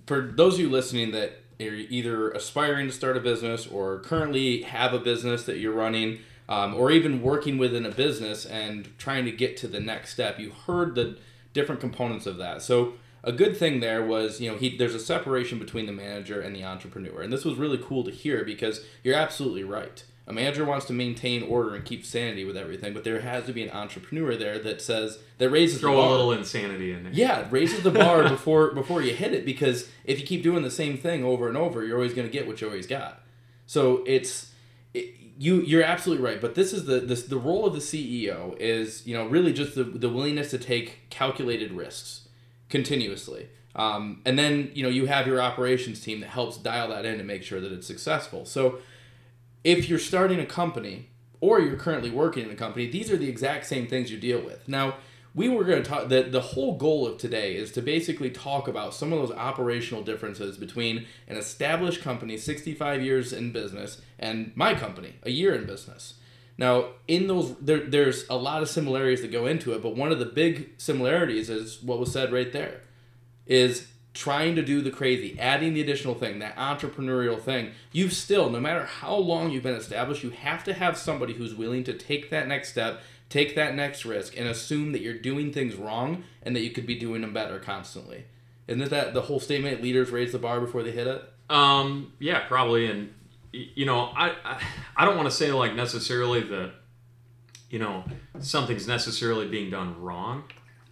for 0.06 0.20
those 0.20 0.54
of 0.54 0.60
you 0.60 0.70
listening 0.70 1.12
that 1.12 1.40
are 1.60 1.64
either 1.64 2.30
aspiring 2.30 2.86
to 2.86 2.92
start 2.92 3.16
a 3.16 3.20
business 3.20 3.66
or 3.66 4.00
currently 4.00 4.62
have 4.62 4.92
a 4.92 4.98
business 4.98 5.44
that 5.44 5.58
you're 5.58 5.72
running, 5.72 6.20
um, 6.48 6.74
or 6.74 6.90
even 6.90 7.22
working 7.22 7.58
within 7.58 7.84
a 7.84 7.90
business 7.90 8.46
and 8.46 8.88
trying 8.98 9.24
to 9.24 9.32
get 9.32 9.56
to 9.58 9.68
the 9.68 9.80
next 9.80 10.12
step, 10.12 10.38
you 10.38 10.50
heard 10.50 10.94
the 10.94 11.18
different 11.52 11.80
components 11.80 12.26
of 12.26 12.36
that. 12.36 12.62
So, 12.62 12.94
a 13.24 13.32
good 13.32 13.56
thing 13.56 13.80
there 13.80 14.04
was, 14.04 14.40
you 14.40 14.50
know, 14.50 14.56
he 14.56 14.76
there's 14.76 14.94
a 14.94 15.00
separation 15.00 15.58
between 15.58 15.86
the 15.86 15.92
manager 15.92 16.40
and 16.40 16.54
the 16.54 16.62
entrepreneur, 16.62 17.22
and 17.22 17.32
this 17.32 17.44
was 17.44 17.56
really 17.56 17.78
cool 17.78 18.04
to 18.04 18.10
hear 18.10 18.44
because 18.44 18.84
you're 19.02 19.16
absolutely 19.16 19.64
right. 19.64 20.04
A 20.28 20.32
manager 20.32 20.64
wants 20.64 20.86
to 20.86 20.92
maintain 20.92 21.44
order 21.44 21.76
and 21.76 21.84
keep 21.84 22.04
sanity 22.04 22.44
with 22.44 22.56
everything, 22.56 22.92
but 22.92 23.04
there 23.04 23.20
has 23.20 23.46
to 23.46 23.52
be 23.52 23.62
an 23.62 23.70
entrepreneur 23.70 24.34
there 24.34 24.58
that 24.58 24.82
says 24.82 25.20
that 25.38 25.50
raises 25.50 25.80
Throw 25.80 25.92
the 25.92 25.96
bar. 26.02 26.08
a 26.08 26.10
little 26.10 26.32
insanity 26.32 26.90
in 26.92 27.04
there. 27.04 27.12
Yeah, 27.12 27.46
raises 27.50 27.82
the 27.84 27.92
bar 27.92 28.28
before 28.28 28.72
before 28.72 29.02
you 29.02 29.14
hit 29.14 29.32
it 29.32 29.44
because 29.44 29.88
if 30.04 30.18
you 30.18 30.26
keep 30.26 30.42
doing 30.42 30.62
the 30.64 30.70
same 30.70 30.98
thing 30.98 31.22
over 31.22 31.46
and 31.46 31.56
over, 31.56 31.84
you're 31.84 31.96
always 31.96 32.12
going 32.12 32.26
to 32.26 32.32
get 32.32 32.46
what 32.46 32.60
you 32.60 32.66
always 32.66 32.88
got. 32.88 33.22
So 33.66 34.02
it's 34.04 34.50
it, 34.94 35.14
you 35.38 35.60
you're 35.60 35.84
absolutely 35.84 36.24
right, 36.24 36.40
but 36.40 36.56
this 36.56 36.72
is 36.72 36.86
the 36.86 36.98
this 36.98 37.22
the 37.24 37.38
role 37.38 37.64
of 37.64 37.72
the 37.74 37.78
CEO 37.80 38.56
is 38.58 39.06
you 39.06 39.14
know 39.14 39.26
really 39.28 39.52
just 39.52 39.76
the 39.76 39.84
the 39.84 40.08
willingness 40.08 40.50
to 40.50 40.58
take 40.58 41.08
calculated 41.08 41.70
risks 41.70 42.26
continuously. 42.68 43.48
Um, 43.76 44.22
and 44.24 44.38
then 44.38 44.70
you 44.74 44.82
know 44.82 44.88
you 44.88 45.06
have 45.06 45.26
your 45.26 45.40
operations 45.40 46.00
team 46.00 46.20
that 46.20 46.30
helps 46.30 46.56
dial 46.56 46.88
that 46.88 47.04
in 47.04 47.18
and 47.18 47.26
make 47.26 47.42
sure 47.44 47.60
that 47.60 47.70
it's 47.72 47.86
successful. 47.86 48.44
So 48.44 48.78
if 49.66 49.88
you're 49.88 49.98
starting 49.98 50.38
a 50.38 50.46
company 50.46 51.08
or 51.40 51.60
you're 51.60 51.76
currently 51.76 52.08
working 52.08 52.44
in 52.44 52.50
a 52.52 52.54
company, 52.54 52.88
these 52.88 53.10
are 53.10 53.16
the 53.16 53.28
exact 53.28 53.66
same 53.66 53.88
things 53.88 54.12
you 54.12 54.16
deal 54.16 54.40
with. 54.40 54.68
Now, 54.68 54.94
we 55.34 55.48
were 55.48 55.64
going 55.64 55.82
to 55.82 55.88
talk 55.88 56.08
the, 56.08 56.22
the 56.22 56.40
whole 56.40 56.76
goal 56.76 57.04
of 57.04 57.18
today 57.18 57.56
is 57.56 57.72
to 57.72 57.82
basically 57.82 58.30
talk 58.30 58.68
about 58.68 58.94
some 58.94 59.12
of 59.12 59.18
those 59.18 59.36
operational 59.36 60.04
differences 60.04 60.56
between 60.56 61.04
an 61.26 61.36
established 61.36 62.00
company 62.00 62.36
65 62.36 63.02
years 63.02 63.32
in 63.32 63.50
business 63.50 64.00
and 64.20 64.52
my 64.54 64.72
company 64.72 65.16
a 65.24 65.30
year 65.30 65.52
in 65.52 65.66
business 65.66 66.14
now 66.56 66.86
in 67.06 67.26
those 67.26 67.54
there, 67.58 67.80
there's 67.80 68.24
a 68.30 68.36
lot 68.36 68.62
of 68.62 68.68
similarities 68.70 69.20
that 69.20 69.32
go 69.32 69.46
into 69.46 69.74
it 69.74 69.82
but 69.82 69.94
one 69.94 70.10
of 70.10 70.18
the 70.18 70.24
big 70.24 70.70
similarities 70.78 71.50
is 71.50 71.82
what 71.82 71.98
was 71.98 72.10
said 72.10 72.32
right 72.32 72.52
there 72.52 72.80
is 73.46 73.88
trying 74.16 74.56
to 74.56 74.62
do 74.62 74.80
the 74.80 74.90
crazy 74.90 75.38
adding 75.38 75.74
the 75.74 75.80
additional 75.80 76.14
thing 76.14 76.38
that 76.38 76.56
entrepreneurial 76.56 77.40
thing 77.40 77.70
you've 77.92 78.12
still 78.12 78.48
no 78.48 78.58
matter 78.58 78.84
how 78.84 79.14
long 79.14 79.50
you've 79.50 79.62
been 79.62 79.74
established 79.74 80.22
you 80.22 80.30
have 80.30 80.64
to 80.64 80.72
have 80.72 80.96
somebody 80.96 81.34
who's 81.34 81.54
willing 81.54 81.84
to 81.84 81.92
take 81.92 82.30
that 82.30 82.48
next 82.48 82.70
step 82.70 83.00
take 83.28 83.54
that 83.56 83.74
next 83.74 84.04
risk 84.04 84.36
and 84.36 84.48
assume 84.48 84.92
that 84.92 85.00
you're 85.00 85.18
doing 85.18 85.52
things 85.52 85.74
wrong 85.74 86.24
and 86.42 86.54
that 86.54 86.60
you 86.60 86.70
could 86.70 86.86
be 86.86 86.94
doing 86.94 87.22
them 87.22 87.32
better 87.32 87.58
constantly. 87.58 88.24
Isn't 88.68 88.90
that 88.90 89.14
the 89.14 89.22
whole 89.22 89.40
statement? 89.40 89.82
Leaders 89.82 90.10
raise 90.10 90.32
the 90.32 90.38
bar 90.38 90.60
before 90.60 90.82
they 90.82 90.90
hit 90.90 91.06
it. 91.06 91.22
Um, 91.48 92.12
yeah, 92.18 92.40
probably. 92.46 92.86
And 92.86 93.12
you 93.52 93.86
know, 93.86 94.00
I 94.00 94.34
I, 94.44 94.62
I 94.96 95.04
don't 95.04 95.16
want 95.16 95.28
to 95.30 95.34
say 95.34 95.52
like 95.52 95.74
necessarily 95.74 96.40
that 96.40 96.72
you 97.70 97.78
know 97.78 98.04
something's 98.40 98.88
necessarily 98.88 99.46
being 99.46 99.70
done 99.70 100.00
wrong. 100.00 100.44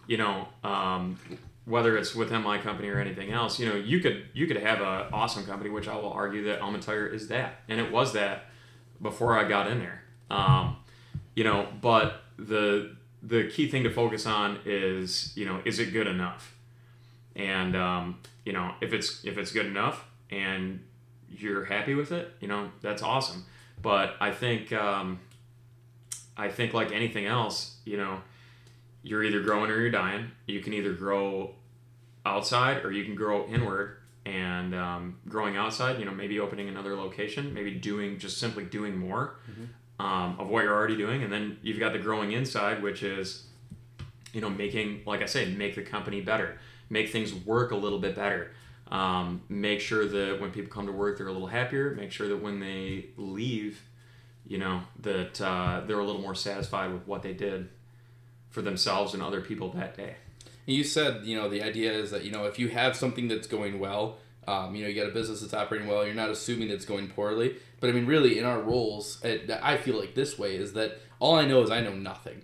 You 0.07 0.17
know, 0.17 0.47
um, 0.63 1.17
whether 1.65 1.97
it's 1.97 2.13
within 2.15 2.43
my 2.43 2.57
company 2.57 2.89
or 2.89 2.99
anything 2.99 3.31
else. 3.31 3.59
You 3.59 3.69
know, 3.69 3.75
you 3.75 3.99
could 3.99 4.25
you 4.33 4.47
could 4.47 4.57
have 4.57 4.79
an 4.81 5.07
awesome 5.11 5.45
company, 5.45 5.69
which 5.69 5.87
I 5.87 5.95
will 5.95 6.13
argue 6.13 6.43
that 6.45 6.61
Alma 6.61 6.79
Tire 6.79 7.07
is 7.07 7.27
that, 7.29 7.61
and 7.67 7.79
it 7.79 7.91
was 7.91 8.13
that 8.13 8.45
before 9.01 9.37
I 9.37 9.47
got 9.47 9.67
in 9.67 9.79
there. 9.79 10.03
Um, 10.29 10.77
you 11.35 11.43
know, 11.43 11.67
but 11.81 12.21
the 12.37 12.95
the 13.21 13.49
key 13.49 13.67
thing 13.67 13.83
to 13.83 13.89
focus 13.89 14.25
on 14.25 14.59
is 14.65 15.33
you 15.35 15.45
know 15.45 15.61
is 15.65 15.79
it 15.79 15.91
good 15.91 16.07
enough 16.07 16.55
and 17.35 17.75
um, 17.75 18.19
you 18.45 18.53
know 18.53 18.73
if 18.81 18.93
it's 18.93 19.23
if 19.25 19.37
it's 19.37 19.51
good 19.51 19.65
enough 19.65 20.05
and 20.29 20.79
you're 21.29 21.65
happy 21.65 21.95
with 21.95 22.11
it 22.11 22.33
you 22.39 22.47
know 22.47 22.69
that's 22.81 23.01
awesome 23.01 23.45
but 23.81 24.15
i 24.21 24.31
think 24.31 24.71
um, 24.71 25.19
i 26.37 26.47
think 26.47 26.73
like 26.73 26.91
anything 26.91 27.25
else 27.25 27.77
you 27.85 27.97
know 27.97 28.21
you're 29.05 29.23
either 29.23 29.39
growing 29.41 29.69
or 29.69 29.79
you're 29.79 29.91
dying. 29.91 30.31
You 30.47 30.61
can 30.61 30.73
either 30.73 30.91
grow 30.91 31.53
outside 32.25 32.83
or 32.83 32.91
you 32.91 33.05
can 33.05 33.15
grow 33.15 33.47
inward. 33.47 33.97
And 34.25 34.73
um, 34.73 35.19
growing 35.29 35.55
outside 35.55 35.99
you 35.99 36.05
know 36.05 36.11
maybe 36.11 36.39
opening 36.39 36.67
another 36.67 36.95
location 36.95 37.53
maybe 37.53 37.69
doing 37.75 38.17
just 38.17 38.39
simply 38.39 38.63
doing 38.63 38.97
more 38.97 39.35
um, 39.99 40.35
of 40.39 40.47
what 40.47 40.63
you're 40.63 40.73
already 40.73 40.97
doing. 40.97 41.21
And 41.21 41.31
then 41.31 41.59
you've 41.61 41.79
got 41.79 41.93
the 41.93 41.99
growing 41.99 42.31
inside 42.31 42.81
which 42.81 43.03
is 43.03 43.45
you 44.33 44.41
know 44.41 44.49
making 44.49 45.03
like 45.05 45.21
i 45.21 45.27
say 45.27 45.45
make 45.53 45.75
the 45.75 45.83
company 45.83 46.21
better 46.21 46.57
make 46.89 47.11
things 47.11 47.35
work 47.35 47.69
a 47.69 47.75
little 47.75 47.99
bit 47.99 48.15
better. 48.15 48.51
Um, 48.89 49.43
make 49.47 49.79
sure 49.79 50.07
that 50.07 50.41
when 50.41 50.49
people 50.49 50.71
come 50.71 50.87
to 50.87 50.91
work 50.91 51.19
they're 51.19 51.27
a 51.27 51.31
little 51.31 51.47
happier. 51.47 51.93
Make 51.93 52.11
sure 52.11 52.27
that 52.27 52.41
when 52.41 52.59
they 52.59 53.09
leave 53.17 53.83
you 54.47 54.57
know 54.57 54.81
that 55.01 55.39
uh, 55.39 55.81
they're 55.85 55.99
a 55.99 56.03
little 56.03 56.21
more 56.21 56.33
satisfied 56.33 56.91
with 56.91 57.05
what 57.05 57.21
they 57.21 57.33
did 57.33 57.69
for 58.55 58.61
themselves 58.61 59.13
and 59.13 59.21
other 59.21 59.41
people 59.41 59.69
that 59.71 59.95
day 59.97 60.15
You 60.65 60.83
said, 60.83 61.25
you 61.25 61.35
know, 61.37 61.47
the 61.49 61.61
idea 61.61 61.91
is 61.91 62.09
that, 62.11 62.23
you 62.25 62.31
know, 62.31 62.45
if 62.45 62.57
you 62.57 62.69
have 62.69 62.95
something 62.95 63.27
that's 63.27 63.47
going 63.47 63.77
well, 63.79 64.17
um, 64.47 64.73
you 64.73 64.81
know, 64.81 64.87
you 64.89 64.95
got 64.99 65.09
a 65.11 65.13
business 65.13 65.41
that's 65.41 65.53
operating 65.53 65.87
well, 65.87 66.05
you're 66.05 66.15
not 66.23 66.29
assuming 66.29 66.69
it's 66.69 66.85
going 66.85 67.07
poorly. 67.09 67.57
But 67.79 67.89
I 67.89 67.93
mean, 67.93 68.05
really, 68.07 68.39
in 68.39 68.45
our 68.45 68.61
roles, 68.61 69.23
it, 69.23 69.51
I 69.61 69.75
feel 69.77 69.97
like 69.99 70.15
this 70.15 70.39
way 70.39 70.55
is 70.55 70.73
that 70.73 70.89
all 71.19 71.35
I 71.35 71.45
know 71.45 71.61
is 71.61 71.69
I 71.69 71.81
know 71.81 71.93
nothing. 71.93 72.39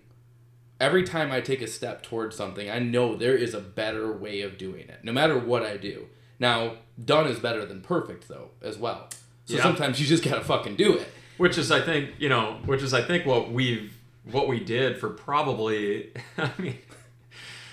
Every 0.79 1.03
time 1.03 1.31
I 1.31 1.41
take 1.41 1.61
a 1.61 1.67
step 1.67 2.03
towards 2.03 2.35
something, 2.35 2.69
I 2.69 2.79
know 2.79 3.15
there 3.15 3.35
is 3.35 3.53
a 3.53 3.59
better 3.61 4.11
way 4.11 4.41
of 4.41 4.57
doing 4.57 4.87
it, 4.89 4.99
no 5.03 5.13
matter 5.13 5.37
what 5.39 5.63
I 5.63 5.77
do. 5.77 6.07
Now, 6.39 6.77
done 7.03 7.27
is 7.27 7.39
better 7.39 7.65
than 7.65 7.81
perfect, 7.81 8.27
though, 8.27 8.49
as 8.61 8.77
well. 8.77 9.09
So 9.45 9.55
Yeah. 9.55 9.63
sometimes 9.63 9.99
you 10.01 10.05
just 10.07 10.23
gotta 10.23 10.43
fucking 10.43 10.75
do 10.75 10.97
it. 10.97 11.07
which 11.37 11.57
is 11.57 11.71
i 11.71 11.81
think 11.81 12.03
you 12.19 12.29
know 12.29 12.59
which 12.65 12.83
is 12.83 12.93
i 12.93 13.01
think 13.01 13.25
what 13.25 13.51
we've 13.51 13.97
what 14.23 14.47
we 14.47 14.59
did 14.59 14.97
for 14.97 15.09
probably 15.09 16.11
i 16.37 16.51
mean 16.57 16.77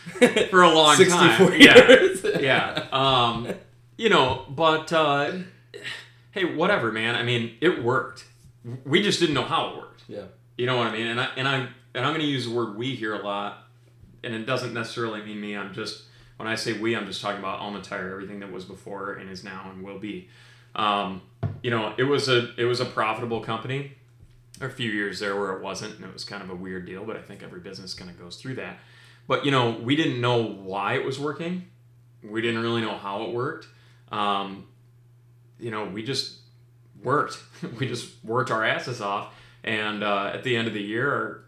for 0.50 0.62
a 0.62 0.70
long 0.70 0.96
64 0.96 1.18
time. 1.20 1.60
yeah. 1.60 1.88
years. 1.88 2.24
yeah. 2.40 2.86
Um 2.92 3.52
you 3.96 4.08
know 4.08 4.46
but 4.48 4.92
uh 4.92 5.32
hey 6.30 6.44
whatever 6.44 6.90
man. 6.92 7.14
I 7.14 7.22
mean 7.22 7.56
it 7.60 7.82
worked. 7.82 8.24
We 8.84 9.02
just 9.02 9.20
didn't 9.20 9.34
know 9.34 9.44
how 9.44 9.70
it 9.70 9.76
worked. 9.76 10.04
Yeah. 10.08 10.24
you 10.56 10.66
know 10.66 10.76
what 10.76 10.86
i 10.86 10.92
mean? 10.92 11.06
And 11.08 11.20
i 11.20 11.28
and 11.36 11.46
i 11.46 11.68
and 11.94 12.06
i'm 12.06 12.12
going 12.12 12.20
to 12.20 12.26
use 12.26 12.46
the 12.46 12.54
word 12.54 12.76
we 12.76 12.94
here 12.94 13.14
a 13.14 13.22
lot 13.22 13.64
and 14.24 14.34
it 14.34 14.46
doesn't 14.46 14.72
necessarily 14.72 15.22
mean 15.22 15.40
me. 15.40 15.56
I'm 15.56 15.74
just 15.74 16.04
when 16.36 16.48
i 16.48 16.54
say 16.54 16.72
we 16.78 16.96
i'm 16.96 17.06
just 17.06 17.20
talking 17.20 17.38
about 17.38 17.58
alma 17.60 17.82
tire 17.82 18.12
everything 18.12 18.40
that 18.40 18.50
was 18.50 18.64
before 18.64 19.14
and 19.14 19.28
is 19.28 19.44
now 19.44 19.70
and 19.70 19.82
will 19.82 19.98
be. 19.98 20.28
Um 20.74 21.22
you 21.62 21.70
know 21.70 21.92
it 21.98 22.04
was 22.04 22.28
a 22.28 22.54
it 22.56 22.64
was 22.64 22.80
a 22.80 22.86
profitable 22.86 23.40
company 23.40 23.92
a 24.60 24.68
few 24.68 24.90
years 24.90 25.20
there 25.20 25.38
where 25.38 25.52
it 25.52 25.62
wasn't 25.62 25.94
and 25.96 26.04
it 26.04 26.12
was 26.12 26.24
kind 26.24 26.42
of 26.42 26.50
a 26.50 26.54
weird 26.54 26.86
deal 26.86 27.04
but 27.04 27.16
i 27.16 27.20
think 27.20 27.42
every 27.42 27.60
business 27.60 27.94
kind 27.94 28.10
of 28.10 28.18
goes 28.18 28.36
through 28.36 28.54
that 28.54 28.78
but 29.26 29.44
you 29.44 29.50
know 29.50 29.70
we 29.70 29.94
didn't 29.94 30.20
know 30.20 30.42
why 30.42 30.94
it 30.94 31.04
was 31.04 31.18
working 31.18 31.64
we 32.22 32.40
didn't 32.42 32.60
really 32.60 32.80
know 32.80 32.96
how 32.96 33.22
it 33.22 33.32
worked 33.32 33.68
um, 34.10 34.66
you 35.58 35.70
know, 35.70 35.84
we 35.84 36.02
just 36.02 36.38
worked. 37.02 37.38
we 37.78 37.88
just 37.88 38.24
worked 38.24 38.50
our 38.50 38.64
asses 38.64 39.00
off. 39.00 39.34
And 39.64 40.02
uh, 40.02 40.30
at 40.34 40.44
the 40.44 40.56
end 40.56 40.68
of 40.68 40.74
the 40.74 40.82
year, 40.82 41.12
our, 41.12 41.44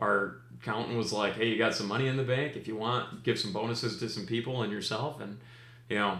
our 0.00 0.36
accountant 0.60 0.96
was 0.96 1.12
like, 1.12 1.34
"Hey, 1.34 1.48
you 1.48 1.58
got 1.58 1.74
some 1.74 1.86
money 1.86 2.06
in 2.06 2.16
the 2.16 2.22
bank. 2.22 2.56
If 2.56 2.66
you 2.66 2.76
want, 2.76 3.22
give 3.22 3.38
some 3.38 3.52
bonuses 3.52 3.98
to 4.00 4.08
some 4.08 4.26
people 4.26 4.62
and 4.62 4.72
yourself, 4.72 5.20
and 5.20 5.38
you 5.88 5.96
know, 5.96 6.18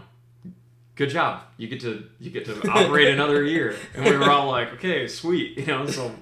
good 0.95 1.11
job. 1.11 1.43
You 1.57 1.69
get 1.69 1.81
to 1.83 2.05
you 2.19 2.31
get 2.31 2.45
to 2.47 2.69
operate 2.71 3.09
another 3.09 3.45
year." 3.55 3.77
And 3.95 4.05
we 4.05 4.17
were 4.17 4.31
all 4.31 4.49
like, 4.49 4.73
"Okay, 4.75 5.07
sweet," 5.07 5.59
you 5.59 5.67
know. 5.67 5.87
So 5.87 6.15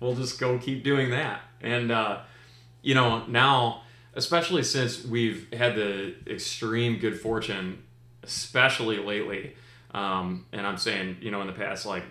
we'll 0.00 0.14
just 0.14 0.38
go 0.40 0.58
keep 0.58 0.84
doing 0.84 1.10
that. 1.10 1.42
And 1.60 1.90
uh, 1.90 2.20
you 2.82 2.94
know, 2.94 3.26
now, 3.26 3.82
especially 4.14 4.62
since 4.62 5.04
we've 5.04 5.52
had 5.52 5.74
the 5.74 6.14
extreme 6.26 6.98
good 6.98 7.20
fortune, 7.20 7.82
especially 8.22 8.98
lately, 8.98 9.54
um, 9.92 10.46
and 10.52 10.66
I'm 10.66 10.78
saying, 10.78 11.18
you 11.20 11.30
know, 11.30 11.40
in 11.40 11.46
the 11.46 11.52
past 11.52 11.86
like 11.86 12.04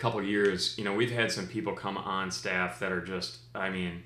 couple 0.00 0.22
years, 0.22 0.76
you 0.78 0.84
know, 0.84 0.94
we've 0.94 1.12
had 1.12 1.30
some 1.30 1.46
people 1.46 1.74
come 1.74 1.96
on 1.98 2.30
staff 2.30 2.80
that 2.80 2.90
are 2.90 3.02
just, 3.02 3.38
I 3.54 3.68
mean, 3.68 4.02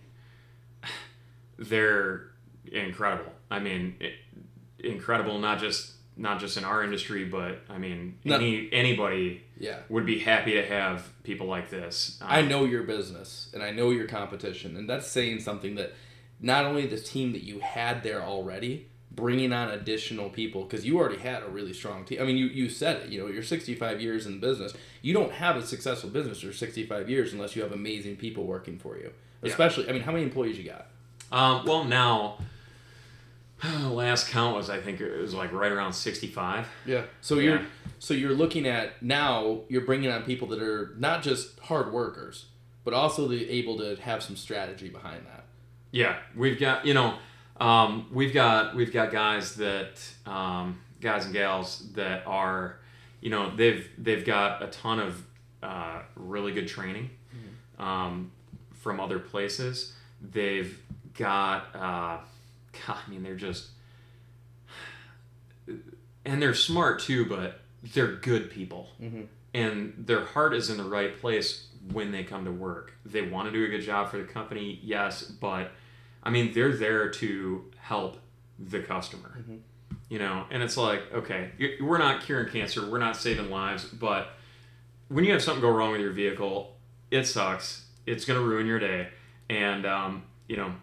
they're 1.58 2.32
incredible. 2.70 3.32
I 3.50 3.60
mean, 3.60 3.96
incredible 4.80 5.38
not 5.38 5.60
just 5.60 5.92
not 6.16 6.40
just 6.40 6.56
in 6.56 6.64
our 6.64 6.84
industry, 6.84 7.24
but 7.24 7.60
I 7.68 7.78
mean, 7.78 8.18
no. 8.24 8.36
any 8.36 8.68
anybody 8.72 9.42
yeah. 9.58 9.78
would 9.88 10.06
be 10.06 10.18
happy 10.20 10.52
to 10.54 10.64
have 10.64 11.10
people 11.24 11.46
like 11.46 11.70
this. 11.70 12.18
Um, 12.20 12.28
I 12.30 12.42
know 12.42 12.64
your 12.64 12.84
business 12.84 13.50
and 13.52 13.62
I 13.62 13.70
know 13.70 13.90
your 13.90 14.06
competition, 14.06 14.76
and 14.76 14.88
that's 14.88 15.06
saying 15.06 15.40
something 15.40 15.74
that 15.76 15.92
not 16.40 16.64
only 16.64 16.86
the 16.86 16.98
team 16.98 17.32
that 17.32 17.42
you 17.42 17.60
had 17.60 18.02
there 18.02 18.22
already, 18.22 18.88
bringing 19.14 19.52
on 19.52 19.70
additional 19.70 20.28
people 20.28 20.64
because 20.64 20.84
you 20.84 20.98
already 20.98 21.18
had 21.18 21.42
a 21.42 21.48
really 21.48 21.72
strong 21.72 22.04
team. 22.04 22.20
I 22.20 22.24
mean, 22.24 22.36
you, 22.36 22.46
you 22.46 22.68
said 22.68 23.02
it. 23.02 23.08
You 23.10 23.20
know, 23.20 23.26
you're 23.28 23.42
65 23.42 24.00
years 24.00 24.26
in 24.26 24.40
business. 24.40 24.72
You 25.02 25.14
don't 25.14 25.32
have 25.32 25.56
a 25.56 25.64
successful 25.64 26.10
business 26.10 26.40
for 26.40 26.52
65 26.52 27.08
years 27.08 27.32
unless 27.32 27.54
you 27.54 27.62
have 27.62 27.72
amazing 27.72 28.16
people 28.16 28.44
working 28.44 28.78
for 28.78 28.96
you. 28.96 29.12
Especially, 29.42 29.84
yeah. 29.84 29.90
I 29.90 29.92
mean, 29.92 30.02
how 30.02 30.12
many 30.12 30.24
employees 30.24 30.58
you 30.58 30.64
got? 30.64 30.86
Um, 31.30 31.64
well, 31.66 31.84
now 31.84 32.38
last 33.88 34.28
count 34.28 34.56
was 34.56 34.70
I 34.70 34.80
think 34.80 35.00
it 35.00 35.18
was 35.20 35.34
like 35.34 35.52
right 35.52 35.72
around 35.72 35.92
65. 35.92 36.66
Yeah. 36.86 37.02
So 37.20 37.36
yeah. 37.36 37.42
you're 37.42 37.60
so 37.98 38.14
you're 38.14 38.34
looking 38.34 38.66
at 38.66 39.02
now 39.02 39.60
you're 39.68 39.84
bringing 39.84 40.10
on 40.10 40.22
people 40.22 40.48
that 40.48 40.62
are 40.62 40.94
not 40.98 41.22
just 41.22 41.58
hard 41.60 41.92
workers, 41.92 42.46
but 42.84 42.94
also 42.94 43.30
able 43.32 43.78
to 43.78 43.96
have 43.96 44.22
some 44.22 44.36
strategy 44.36 44.88
behind 44.88 45.26
that. 45.26 45.44
Yeah, 45.90 46.16
we've 46.36 46.58
got 46.58 46.84
you 46.84 46.94
know 46.94 47.14
um, 47.60 48.08
we've 48.12 48.34
got 48.34 48.74
we've 48.74 48.92
got 48.92 49.12
guys 49.12 49.54
that 49.56 50.00
um, 50.26 50.80
guys 51.04 51.26
and 51.26 51.34
gals 51.34 51.92
that 51.92 52.26
are, 52.26 52.78
you 53.20 53.30
know, 53.30 53.54
they've 53.54 53.88
they've 53.96 54.24
got 54.24 54.62
a 54.62 54.66
ton 54.68 54.98
of 54.98 55.22
uh, 55.62 56.00
really 56.16 56.52
good 56.52 56.66
training 56.66 57.10
mm-hmm. 57.32 57.82
um, 57.82 58.32
from 58.72 58.98
other 58.98 59.20
places. 59.20 59.92
They've 60.20 60.80
got, 61.16 61.76
uh, 61.76 62.18
God, 62.86 62.98
I 63.06 63.10
mean, 63.10 63.22
they're 63.22 63.34
just, 63.34 63.68
and 66.24 66.42
they're 66.42 66.54
smart 66.54 67.00
too, 67.00 67.26
but 67.26 67.60
they're 67.82 68.16
good 68.16 68.50
people, 68.50 68.88
mm-hmm. 69.00 69.22
and 69.52 69.94
their 69.96 70.24
heart 70.24 70.54
is 70.54 70.70
in 70.70 70.76
the 70.76 70.84
right 70.84 71.18
place 71.20 71.66
when 71.92 72.12
they 72.12 72.24
come 72.24 72.44
to 72.44 72.52
work. 72.52 72.92
They 73.04 73.22
want 73.22 73.48
to 73.48 73.52
do 73.52 73.64
a 73.64 73.68
good 73.68 73.82
job 73.82 74.10
for 74.10 74.18
the 74.18 74.24
company, 74.24 74.80
yes, 74.82 75.22
but 75.22 75.72
I 76.22 76.30
mean, 76.30 76.52
they're 76.54 76.76
there 76.76 77.10
to 77.10 77.70
help 77.76 78.18
the 78.58 78.80
customer. 78.80 79.36
Mm-hmm. 79.38 79.56
You 80.10 80.18
know, 80.18 80.44
and 80.50 80.62
it's 80.62 80.76
like, 80.76 81.00
okay, 81.12 81.50
we're 81.80 81.98
not 81.98 82.22
curing 82.22 82.52
cancer, 82.52 82.88
we're 82.88 82.98
not 82.98 83.16
saving 83.16 83.50
lives, 83.50 83.84
but 83.84 84.28
when 85.08 85.24
you 85.24 85.32
have 85.32 85.42
something 85.42 85.62
go 85.62 85.70
wrong 85.70 85.92
with 85.92 86.00
your 86.00 86.12
vehicle, 86.12 86.76
it 87.10 87.24
sucks. 87.24 87.86
It's 88.06 88.24
going 88.24 88.38
to 88.38 88.44
ruin 88.46 88.66
your 88.66 88.78
day. 88.78 89.08
And, 89.48 89.86
um, 89.86 90.24
you 90.46 90.56
know, 90.56 90.74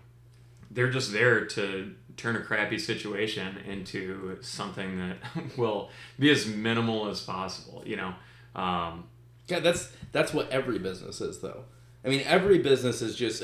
they're 0.74 0.90
just 0.90 1.12
there 1.12 1.46
to 1.46 1.94
turn 2.18 2.36
a 2.36 2.42
crappy 2.42 2.78
situation 2.78 3.58
into 3.68 4.38
something 4.42 4.98
that 4.98 5.18
will 5.58 5.90
be 6.20 6.30
as 6.32 6.46
minimal 6.46 7.10
as 7.10 7.22
possible, 7.22 7.84
you 7.86 7.96
know. 7.96 8.14
Um, 8.56 9.06
yeah, 9.48 9.60
that's 9.60 9.92
that's 10.12 10.34
what 10.34 10.50
every 10.50 10.80
business 10.80 11.22
is, 11.22 11.40
though. 11.40 11.66
I 12.06 12.10
mean, 12.10 12.22
every 12.26 12.60
business 12.60 13.02
is 13.02 13.16
just. 13.16 13.44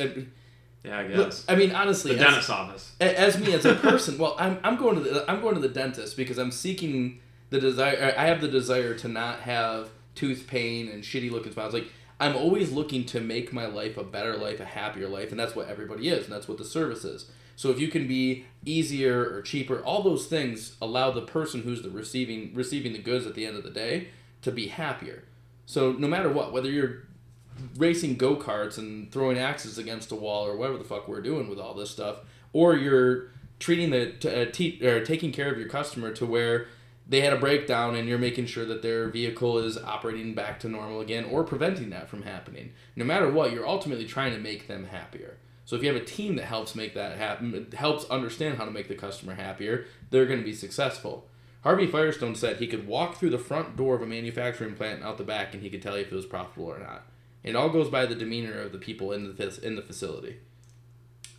Yeah, 0.84 1.00
I 1.00 1.08
guess. 1.08 1.44
I 1.50 1.56
mean, 1.56 1.72
honestly, 1.72 2.14
the 2.14 2.20
as, 2.20 2.26
dentist 2.26 2.50
office. 2.50 2.96
As 3.02 3.38
me 3.38 3.54
as 3.54 3.66
a 3.66 3.76
person, 3.76 4.18
well, 4.18 4.36
I'm, 4.38 4.60
I'm 4.64 4.78
going 4.78 4.96
to 4.96 5.02
the 5.02 5.30
I'm 5.30 5.42
going 5.42 5.56
to 5.56 5.62
the 5.62 5.70
dentist 5.70 6.16
because 6.16 6.38
I'm 6.38 6.52
seeking 6.52 7.20
the 7.50 7.60
desire. 7.60 8.14
I 8.18 8.26
have 8.26 8.42
the 8.42 8.48
desire 8.48 8.94
to 8.96 9.08
not 9.08 9.42
have 9.42 9.90
tooth 10.16 10.46
pain 10.48 10.88
and 10.88 11.04
shitty 11.04 11.32
looking 11.32 11.52
smiles. 11.52 11.74
Like 11.74 11.92
I'm 12.20 12.36
always 12.36 12.72
looking 12.72 13.06
to 13.06 13.22
make 13.22 13.54
my 13.54 13.66
life 13.66 13.98
a 13.98 14.04
better 14.04 14.36
life, 14.36 14.60
a 14.60 14.66
happier 14.66 15.08
life, 15.08 15.32
and 15.32 15.40
that's 15.40 15.56
what 15.56 15.68
everybody 15.68 16.10
is, 16.10 16.26
and 16.26 16.34
that's 16.34 16.48
what 16.48 16.58
the 16.58 16.66
service 16.66 17.06
is. 17.06 17.30
So 17.56 17.70
if 17.72 17.80
you 17.80 17.88
can 17.88 18.08
be 18.08 18.46
easier 18.66 19.34
or 19.34 19.42
cheaper, 19.42 19.80
all 19.80 20.04
those 20.04 20.28
things 20.28 20.76
allow 20.82 21.12
the 21.12 21.22
person 21.22 21.62
who's 21.62 21.82
the 21.82 21.90
receiving 21.90 22.54
receiving 22.54 22.94
the 22.94 23.00
goods 23.00 23.26
at 23.26 23.34
the 23.34 23.46
end 23.46 23.58
of 23.58 23.64
the 23.64 23.72
day 23.72 24.10
to 24.44 24.52
be 24.52 24.68
happier. 24.68 25.24
So 25.66 25.92
no 25.92 26.08
matter 26.08 26.30
what, 26.30 26.54
whether 26.54 26.70
you're 26.70 27.04
racing 27.76 28.16
go 28.16 28.36
karts 28.36 28.78
and 28.78 29.12
throwing 29.12 29.38
axes 29.38 29.78
against 29.78 30.12
a 30.12 30.16
wall 30.16 30.46
or 30.46 30.56
whatever 30.56 30.78
the 30.78 30.84
fuck 30.84 31.08
we're 31.08 31.22
doing 31.22 31.50
with 31.50 31.60
all 31.60 31.74
this 31.74 31.90
stuff, 31.90 32.18
or 32.54 32.76
you're 32.76 33.30
treating 33.60 33.90
the 33.90 34.12
t- 34.12 34.80
uh, 34.84 34.88
or 34.88 35.04
taking 35.04 35.32
care 35.32 35.52
of 35.52 35.58
your 35.58 35.68
customer 35.68 36.12
to 36.14 36.26
where 36.26 36.68
they 37.10 37.22
had 37.22 37.34
a 37.34 37.38
breakdown 37.38 37.96
and 37.96 38.08
you're 38.08 38.18
making 38.18 38.48
sure 38.48 38.66
that 38.66 38.82
their 38.82 39.08
vehicle 39.08 39.58
is 39.60 39.78
operating 39.78 40.34
back 40.34 40.60
to 40.60 40.70
normal 40.70 41.00
again 41.00 41.26
or 41.26 41.44
preventing 41.44 41.90
that 41.92 42.10
from 42.10 42.24
happening. 42.24 42.74
No 42.96 43.06
matter 43.06 43.32
what, 43.32 43.54
you're 43.54 43.68
ultimately 43.68 44.06
trying 44.06 44.34
to 44.34 44.40
make 44.40 44.68
them 44.68 44.86
happier. 44.86 45.38
So 45.64 45.76
if 45.76 45.84
you 45.84 45.92
have 45.92 46.02
a 46.02 46.06
team 46.06 46.36
that 46.36 46.46
helps 46.46 46.76
make 46.76 46.94
that 46.96 47.18
happen, 47.18 47.68
helps 47.74 48.06
understand 48.06 48.58
how 48.58 48.66
to 48.66 48.72
make 48.72 48.88
the 48.88 48.96
customer 48.96 49.36
happier, 49.36 49.86
they're 50.10 50.26
going 50.26 50.40
to 50.40 50.46
be 50.46 50.54
successful. 50.54 51.28
Harvey 51.64 51.88
Firestone 51.88 52.36
said 52.36 52.58
he 52.58 52.68
could 52.68 52.88
walk 52.88 53.16
through 53.16 53.32
the 53.32 53.38
front 53.38 53.76
door 53.76 53.96
of 53.96 54.02
a 54.02 54.06
manufacturing 54.06 54.76
plant 54.76 55.00
and 55.00 55.04
out 55.04 55.18
the 55.18 55.24
back 55.24 55.54
and 55.54 55.64
he 55.64 55.70
could 55.70 55.82
tell 55.82 55.98
you 55.98 56.04
if 56.04 56.12
it 56.12 56.16
was 56.16 56.26
profitable 56.26 56.68
or 56.68 56.80
not. 56.80 57.06
It 57.44 57.56
all 57.56 57.70
goes 57.70 57.90
by 57.90 58.06
the 58.06 58.16
demeanor 58.16 58.60
of 58.60 58.72
the 58.72 58.78
people 58.78 59.12
in 59.14 59.36
the 59.36 59.60
in 59.64 59.76
the 59.76 59.82
facility. 59.82 60.38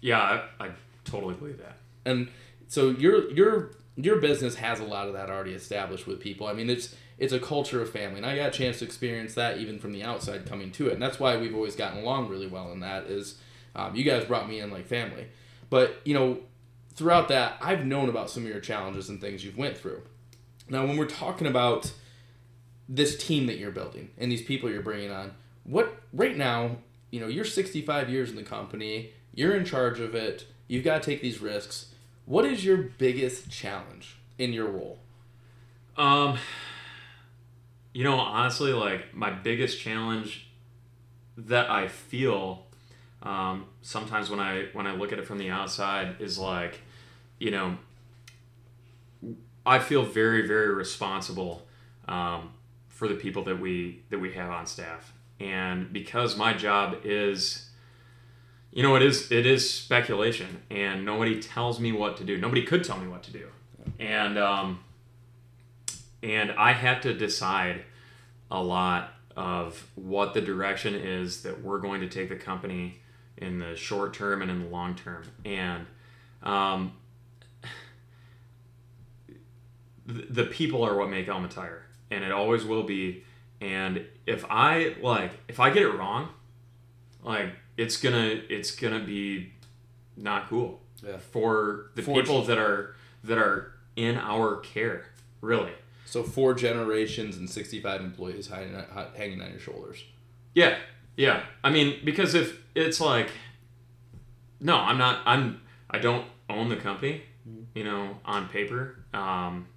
Yeah, 0.01 0.43
I, 0.59 0.67
I 0.67 0.71
totally 1.05 1.35
believe 1.35 1.59
that. 1.59 1.77
And 2.05 2.29
so 2.69 2.91
your 2.91 3.31
your 3.33 3.73
your 4.05 4.21
business 4.21 4.55
has 4.55 4.79
a 4.79 4.85
lot 4.85 5.09
of 5.09 5.15
that 5.15 5.29
already 5.29 5.53
established 5.53 6.07
with 6.07 6.21
people. 6.21 6.47
I 6.47 6.53
mean, 6.53 6.71
it's 6.71 6.95
it's 7.19 7.33
a 7.33 7.41
culture 7.41 7.83
of 7.83 7.91
family, 7.91 8.19
and 8.19 8.27
I 8.27 8.37
got 8.37 8.49
a 8.49 8.59
chance 8.59 8.79
to 8.79 8.85
experience 8.85 9.35
that 9.35 9.59
even 9.59 9.81
from 9.81 9.93
the 9.93 10.05
outside 10.05 10.47
coming 10.47 10.71
to 10.73 10.87
it, 10.87 10.93
and 10.93 11.03
that's 11.03 11.19
why 11.19 11.37
we've 11.37 11.55
always 11.55 11.75
gotten 11.75 11.99
along 11.99 12.29
really 12.29 12.47
well. 12.47 12.71
In 12.71 12.81
that 12.81 13.07
is, 13.07 13.39
um, 13.75 13.97
you 13.97 14.05
guys 14.05 14.25
brought 14.25 14.49
me 14.49 14.61
in 14.61 14.71
like 14.71 14.87
family, 14.87 15.27
but 15.69 15.97
you 16.05 16.15
know, 16.15 16.39
throughout 16.95 17.29
that, 17.29 17.59
I've 17.61 17.85
known 17.85 18.09
about 18.09 18.31
some 18.31 18.45
of 18.45 18.49
your 18.49 18.61
challenges 18.61 19.09
and 19.09 19.21
things 19.21 19.45
you've 19.45 19.59
went 19.59 19.77
through. 19.77 20.03
Now, 20.71 20.87
when 20.87 20.97
we're 20.97 21.07
talking 21.07 21.47
about 21.47 21.93
this 22.89 23.17
team 23.17 23.47
that 23.47 23.59
you're 23.59 23.71
building 23.71 24.11
and 24.17 24.31
these 24.31 24.43
people 24.43 24.71
you're 24.71 24.83
bringing 24.83 25.11
on, 25.11 25.33
what 25.65 26.03
right 26.13 26.37
now, 26.37 26.77
you 27.11 27.21
know, 27.21 27.27
you're 27.27 27.45
65 27.45 28.09
years 28.09 28.31
in 28.31 28.37
the 28.37 28.43
company, 28.43 29.13
you're 29.35 29.57
in 29.57 29.65
charge 29.65 29.99
of 29.99 30.15
it, 30.15 30.47
you've 30.69 30.85
got 30.85 31.03
to 31.03 31.11
take 31.11 31.21
these 31.21 31.41
risks. 31.41 31.95
What 32.29 32.45
is 32.45 32.63
your 32.63 32.77
biggest 32.77 33.51
challenge 33.51 34.19
in 34.37 34.53
your 34.53 34.67
role? 34.67 34.99
Um, 35.97 36.37
you 37.95 38.05
know, 38.05 38.17
honestly, 38.19 38.75
like 38.75 39.15
my 39.15 39.31
biggest 39.31 39.81
challenge 39.81 40.51
that 41.39 41.71
I 41.71 41.89
feel 41.89 42.67
um, 43.23 43.65
sometimes 43.81 44.29
when 44.29 44.41
I 44.41 44.67
when 44.75 44.87
I 44.87 44.95
look 44.95 45.11
at 45.11 45.19
it 45.19 45.27
from 45.27 45.39
the 45.39 45.49
outside 45.49 46.17
is 46.21 46.39
like, 46.39 46.83
you 47.39 47.51
know, 47.51 47.79
I 49.65 49.79
feel 49.79 50.05
very 50.05 50.47
very 50.47 50.75
responsible 50.75 51.67
um, 52.07 52.51
for 52.89 53.09
the 53.09 53.15
people 53.15 53.43
that 53.45 53.59
we 53.59 54.03
that 54.11 54.19
we 54.19 54.35
have 54.35 54.51
on 54.51 54.67
staff 54.67 55.15
and 55.41 55.93
because 55.95 56.37
my 56.37 56.53
job 56.53 56.99
is 57.05 57.68
you 58.79 58.85
know 58.85 58.95
it 58.95 59.03
is 59.03 59.33
it 59.33 59.45
is 59.45 59.69
speculation 59.69 60.63
and 60.71 61.05
nobody 61.05 61.43
tells 61.43 61.81
me 61.81 61.91
what 61.91 62.17
to 62.19 62.23
do. 62.23 62.39
Nobody 62.39 62.63
could 62.63 62.85
tell 62.85 62.97
me 62.97 63.09
what 63.09 63.25
to 63.25 63.33
do. 63.33 63.49
And 63.99 64.39
um, 64.39 64.79
and 66.23 66.53
i 66.53 66.71
have 66.71 67.01
to 67.01 67.13
decide 67.13 67.83
a 68.53 68.63
lot 68.63 69.15
of 69.37 69.85
what 69.97 70.33
the 70.33 70.41
direction 70.41 70.95
is 70.95 71.43
that 71.43 71.61
we're 71.61 71.81
going 71.81 72.01
to 72.03 72.09
take 72.09 72.29
the 72.29 72.37
company 72.37 73.01
in 73.37 73.59
the 73.59 73.75
short 73.75 74.15
term 74.15 74.43
and 74.43 74.51
in 74.51 74.61
the 74.63 74.69
long 74.69 74.95
term. 74.95 75.25
And 75.45 75.85
um, 76.45 76.93
the, 80.07 80.23
the 80.31 80.45
people 80.45 80.85
are 80.85 80.97
what 80.97 81.11
make 81.11 81.29
Alma 81.29 81.49
Tire 81.49 81.83
and 82.13 82.23
it 82.23 82.31
always 82.31 82.65
will 82.65 82.85
be. 82.85 83.25
And 83.61 84.07
if 84.25 84.45
I 84.49 84.95
like 85.03 85.33
if 85.49 85.59
I 85.59 85.71
get 85.71 85.83
it 85.83 85.91
wrong, 85.97 86.29
like 87.25 87.51
it's 87.79 87.97
gonna 87.97 88.43
it's 88.51 88.73
gonna 88.73 89.01
be 89.01 89.53
not 90.17 90.51
cool 90.51 90.81
yeah. 91.03 91.17
for 91.17 91.91
the 91.95 92.03
people 92.03 92.43
that 92.43 92.59
are 92.59 92.97
that 93.25 93.39
are 93.39 93.73
in 93.97 94.17
our 94.17 94.57
care, 94.57 95.07
really. 95.41 95.73
So 96.05 96.23
four 96.23 96.55
generations 96.55 97.37
and 97.37 97.49
65 97.49 98.01
employees 98.01 98.49
hanging, 98.49 98.75
hanging 99.17 99.43
on 99.43 99.51
your 99.51 99.61
shoulders. 99.61 100.03
Yeah, 100.55 100.79
yeah. 101.17 101.43
I 101.63 101.71
mean, 101.71 102.01
because 102.05 102.35
if 102.35 102.63
it's 102.75 103.01
like, 103.01 103.31
no, 104.61 104.77
I'm 104.77 104.99
not. 104.99 105.21
I'm. 105.25 105.61
I 105.91 105.99
don't 105.99 106.27
own 106.51 106.69
the 106.69 106.77
company, 106.77 107.23
you 107.75 107.85
know, 107.85 108.19
on 108.25 108.49
paper, 108.49 109.05
um, 109.15 109.69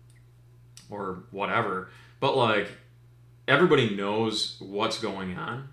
or 0.89 1.23
whatever. 1.31 1.89
But 2.19 2.35
like, 2.35 2.69
everybody 3.47 3.95
knows 3.95 4.57
what's 4.59 4.99
going 4.99 5.37
on. 5.37 5.69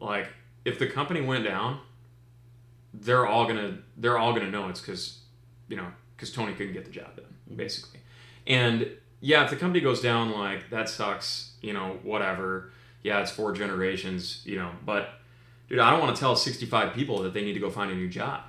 Like, 0.00 0.28
if 0.66 0.80
the 0.80 0.86
company 0.86 1.20
went 1.20 1.44
down, 1.44 1.80
they're 2.92 3.26
all 3.26 3.46
gonna 3.46 3.78
they're 3.96 4.18
all 4.18 4.32
gonna 4.32 4.50
know 4.50 4.68
it's 4.68 4.80
because 4.80 5.20
you 5.68 5.76
know 5.76 5.86
because 6.16 6.32
Tony 6.32 6.52
couldn't 6.54 6.72
get 6.72 6.84
the 6.84 6.90
job 6.90 7.14
done, 7.16 7.26
mm-hmm. 7.46 7.56
basically. 7.56 8.00
And 8.46 8.90
yeah, 9.20 9.44
if 9.44 9.50
the 9.50 9.56
company 9.56 9.80
goes 9.80 10.02
down, 10.02 10.32
like 10.32 10.68
that 10.70 10.88
sucks. 10.88 11.52
You 11.62 11.72
know, 11.72 11.98
whatever. 12.02 12.70
Yeah, 13.02 13.20
it's 13.20 13.30
four 13.30 13.52
generations. 13.52 14.42
You 14.44 14.56
know, 14.56 14.72
but 14.84 15.08
dude, 15.68 15.78
I 15.78 15.90
don't 15.90 16.00
want 16.00 16.14
to 16.16 16.20
tell 16.20 16.34
65 16.34 16.92
people 16.92 17.22
that 17.22 17.32
they 17.32 17.42
need 17.42 17.54
to 17.54 17.60
go 17.60 17.70
find 17.70 17.90
a 17.90 17.94
new 17.94 18.08
job. 18.08 18.42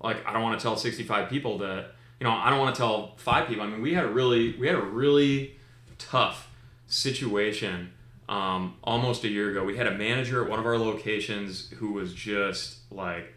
Like, 0.00 0.24
I 0.26 0.32
don't 0.32 0.42
want 0.42 0.58
to 0.58 0.62
tell 0.62 0.76
65 0.76 1.28
people 1.28 1.58
that 1.58 1.92
you 2.20 2.26
know, 2.26 2.32
I 2.32 2.50
don't 2.50 2.58
want 2.58 2.74
to 2.74 2.78
tell 2.80 3.14
five 3.16 3.46
people. 3.46 3.62
I 3.62 3.68
mean, 3.68 3.80
we 3.80 3.94
had 3.94 4.04
a 4.04 4.08
really 4.08 4.56
we 4.58 4.66
had 4.66 4.76
a 4.76 4.82
really 4.82 5.56
tough 5.98 6.50
situation 6.88 7.92
um, 8.28 8.76
almost 8.84 9.24
a 9.24 9.28
year 9.28 9.50
ago. 9.50 9.64
We 9.64 9.76
had 9.76 9.86
a 9.86 9.96
manager 9.96 10.42
at 10.42 10.50
one 10.50 10.58
of 10.58 10.66
our 10.66 10.78
locations 10.78 11.70
who 11.70 11.92
was 11.92 12.12
just 12.14 12.78
like 12.90 13.34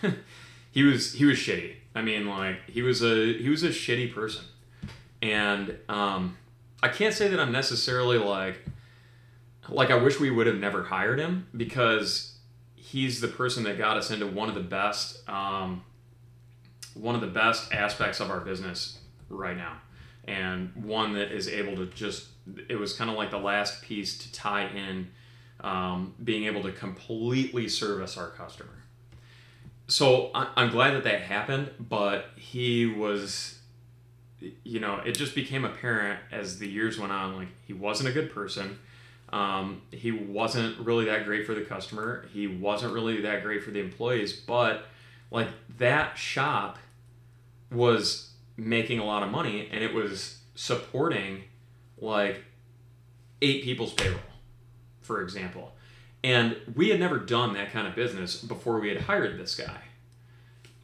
he 0.70 0.82
was 0.82 1.14
he 1.14 1.24
was 1.24 1.38
shitty. 1.38 1.74
I 1.94 2.02
mean, 2.02 2.26
like 2.26 2.68
he 2.68 2.82
was 2.82 3.02
a 3.02 3.32
he 3.38 3.48
was 3.48 3.62
a 3.62 3.68
shitty 3.68 4.14
person, 4.14 4.44
and 5.20 5.76
um, 5.88 6.36
I 6.82 6.88
can't 6.88 7.14
say 7.14 7.28
that 7.28 7.40
I'm 7.40 7.52
necessarily 7.52 8.18
like 8.18 8.64
like 9.68 9.90
I 9.90 9.96
wish 9.96 10.18
we 10.20 10.30
would 10.30 10.46
have 10.46 10.58
never 10.58 10.84
hired 10.84 11.18
him 11.18 11.46
because 11.56 12.36
he's 12.74 13.20
the 13.20 13.28
person 13.28 13.64
that 13.64 13.78
got 13.78 13.96
us 13.96 14.10
into 14.10 14.26
one 14.26 14.48
of 14.48 14.54
the 14.54 14.62
best 14.62 15.28
um, 15.28 15.84
one 16.94 17.14
of 17.14 17.20
the 17.20 17.26
best 17.26 17.72
aspects 17.72 18.20
of 18.20 18.30
our 18.30 18.40
business 18.40 18.98
right 19.28 19.56
now, 19.56 19.78
and 20.26 20.72
one 20.74 21.14
that 21.14 21.32
is 21.32 21.48
able 21.48 21.76
to 21.76 21.86
just 21.86 22.26
it 22.68 22.78
was 22.78 22.94
kind 22.94 23.10
of 23.10 23.16
like 23.16 23.30
the 23.30 23.38
last 23.38 23.82
piece 23.82 24.18
to 24.18 24.32
tie 24.32 24.66
in 24.66 25.10
um, 25.60 26.14
being 26.22 26.44
able 26.44 26.62
to 26.62 26.72
completely 26.72 27.68
service 27.68 28.16
our 28.16 28.30
customer 28.30 28.82
so 29.92 30.30
I'm 30.34 30.70
glad 30.70 30.94
that 30.94 31.04
that 31.04 31.20
happened, 31.20 31.70
but 31.78 32.26
he 32.36 32.86
was, 32.86 33.58
you 34.64 34.80
know, 34.80 34.96
it 35.04 35.12
just 35.12 35.34
became 35.34 35.66
apparent 35.66 36.18
as 36.30 36.58
the 36.58 36.66
years 36.66 36.98
went 36.98 37.12
on, 37.12 37.36
like 37.36 37.48
he 37.66 37.74
wasn't 37.74 38.08
a 38.08 38.12
good 38.12 38.32
person. 38.32 38.78
Um, 39.32 39.82
he 39.90 40.10
wasn't 40.10 40.78
really 40.78 41.06
that 41.06 41.26
great 41.26 41.46
for 41.46 41.54
the 41.54 41.62
customer. 41.62 42.26
He 42.32 42.46
wasn't 42.46 42.94
really 42.94 43.20
that 43.20 43.42
great 43.42 43.62
for 43.62 43.70
the 43.70 43.80
employees, 43.80 44.32
but 44.32 44.86
like 45.30 45.48
that 45.78 46.16
shop 46.16 46.78
was 47.70 48.30
making 48.56 48.98
a 48.98 49.04
lot 49.04 49.22
of 49.22 49.30
money 49.30 49.68
and 49.72 49.82
it 49.82 49.92
was 49.92 50.38
supporting 50.54 51.44
like 52.02 52.42
eight 53.40 53.62
people's 53.64 53.92
payroll, 53.94 54.20
for 55.00 55.22
example. 55.22 55.72
And 56.24 56.56
we 56.74 56.90
had 56.90 57.00
never 57.00 57.18
done 57.18 57.54
that 57.54 57.72
kind 57.72 57.86
of 57.86 57.94
business 57.94 58.40
before 58.40 58.80
we 58.80 58.88
had 58.88 59.02
hired 59.02 59.38
this 59.38 59.54
guy. 59.54 59.80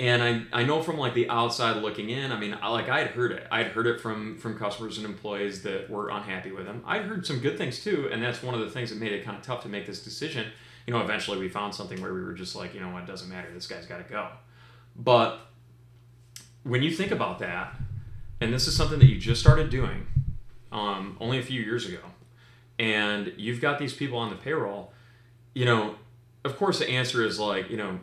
And 0.01 0.23
I, 0.23 0.61
I 0.61 0.65
know 0.65 0.81
from 0.81 0.97
like 0.97 1.15
the 1.15 1.29
outside 1.29 1.83
looking 1.83 2.09
in, 2.09 2.31
I 2.31 2.39
mean, 2.39 2.57
I, 2.61 2.69
like 2.69 2.89
I'd 2.89 3.09
heard 3.09 3.33
it. 3.33 3.47
I'd 3.51 3.69
heard 3.69 3.89
it 3.89 4.01
from 4.01 4.39
from 4.39 4.57
customers 4.57 4.97
and 4.97 5.05
employees 5.05 5.63
that 5.63 5.91
were 5.91 6.09
unhappy 6.11 6.53
with 6.53 6.67
him. 6.67 6.83
I'd 6.87 7.03
heard 7.03 7.27
some 7.27 7.41
good 7.41 7.59
things 7.59 7.83
too, 7.83 8.09
and 8.13 8.23
that's 8.23 8.41
one 8.41 8.55
of 8.55 8.61
the 8.61 8.71
things 8.71 8.91
that 8.91 9.01
made 9.01 9.13
it 9.13 9.25
kind 9.25 9.37
of 9.37 9.43
tough 9.43 9.63
to 9.63 9.69
make 9.69 9.87
this 9.87 10.05
decision. 10.05 10.47
You 10.87 10.95
know, 10.95 11.01
eventually 11.01 11.39
we 11.39 11.49
found 11.49 11.75
something 11.75 12.01
where 12.01 12.15
we 12.15 12.23
were 12.23 12.33
just 12.33 12.55
like, 12.55 12.75
you 12.75 12.81
know 12.81 12.91
what, 12.91 13.03
it 13.03 13.07
doesn't 13.07 13.29
matter. 13.29 13.49
This 13.53 13.67
guy's 13.67 13.87
got 13.87 13.99
to 13.99 14.11
go. 14.11 14.29
But 14.95 15.41
when 16.63 16.83
you 16.83 16.93
think 16.93 17.11
about 17.11 17.41
that, 17.41 17.75
and 18.41 18.53
this 18.53 18.69
is 18.69 18.77
something 18.77 19.01
that 19.01 19.07
you 19.07 19.19
just 19.19 19.41
started 19.41 19.69
doing 19.69 20.07
um, 20.73 21.17
only 21.21 21.39
a 21.39 21.43
few 21.43 21.61
years 21.63 21.87
ago, 21.87 22.01
and 22.79 23.33
you've 23.37 23.61
got 23.61 23.79
these 23.79 23.93
people 23.93 24.19
on 24.19 24.31
the 24.31 24.37
payroll 24.37 24.93
you 25.59 25.65
know, 25.65 25.97
of 26.45 26.57
course 26.57 26.79
the 26.79 26.89
answer 26.89 27.25
is 27.25 27.41
like, 27.41 27.69
you 27.69 27.77
know, 27.77 27.99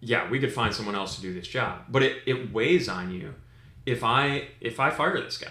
yeah, 0.00 0.28
we 0.28 0.38
could 0.38 0.52
find 0.52 0.74
someone 0.74 0.94
else 0.94 1.16
to 1.16 1.22
do 1.22 1.32
this 1.32 1.48
job. 1.48 1.84
But 1.88 2.02
it, 2.02 2.18
it 2.26 2.52
weighs 2.52 2.86
on 2.86 3.10
you 3.10 3.34
if 3.86 4.04
I 4.04 4.48
if 4.60 4.78
I 4.78 4.90
fire 4.90 5.18
this 5.18 5.38
guy, 5.38 5.48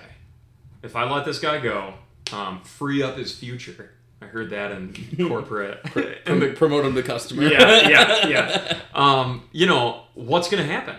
if 0.84 0.96
I 0.96 1.10
let 1.12 1.26
this 1.26 1.40
guy 1.40 1.60
go, 1.60 1.96
um, 2.32 2.62
free 2.62 3.02
up 3.02 3.18
his 3.18 3.36
future. 3.36 3.92
I 4.22 4.26
heard 4.26 4.52
that 4.52 4.72
in 4.72 4.94
corporate. 5.28 5.80
and 6.28 6.56
promote 6.56 6.86
him 6.86 6.94
to 6.94 7.02
customer. 7.02 7.42
yeah, 7.42 7.90
yeah, 7.90 8.28
yeah. 8.28 8.80
Um, 8.94 9.50
you 9.52 9.66
know 9.66 10.04
what's 10.14 10.48
gonna 10.48 10.64
happen? 10.64 10.96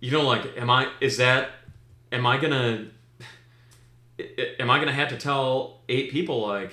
You 0.00 0.10
know, 0.10 0.26
like, 0.26 0.58
am 0.58 0.68
I? 0.68 0.88
Is 1.00 1.16
that? 1.16 1.48
Am 2.12 2.26
I 2.26 2.36
gonna? 2.36 2.88
Am 4.58 4.70
I 4.70 4.78
gonna 4.78 4.92
have 4.92 5.08
to 5.08 5.16
tell 5.16 5.80
eight 5.88 6.10
people 6.10 6.46
like? 6.46 6.72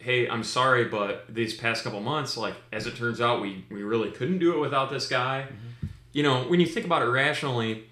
hey, 0.00 0.26
I'm 0.28 0.42
sorry, 0.42 0.86
but 0.86 1.26
these 1.28 1.54
past 1.54 1.84
couple 1.84 2.00
months, 2.00 2.36
like 2.36 2.54
as 2.72 2.86
it 2.86 2.96
turns 2.96 3.20
out, 3.20 3.40
we 3.40 3.64
we 3.70 3.82
really 3.82 4.10
couldn't 4.10 4.38
do 4.38 4.54
it 4.54 4.58
without 4.58 4.90
this 4.90 5.06
guy. 5.06 5.46
Mm-hmm. 5.46 5.86
You 6.12 6.22
know, 6.22 6.42
when 6.44 6.58
you 6.58 6.66
think 6.66 6.86
about 6.86 7.02
it 7.02 7.06
rationally, 7.06 7.84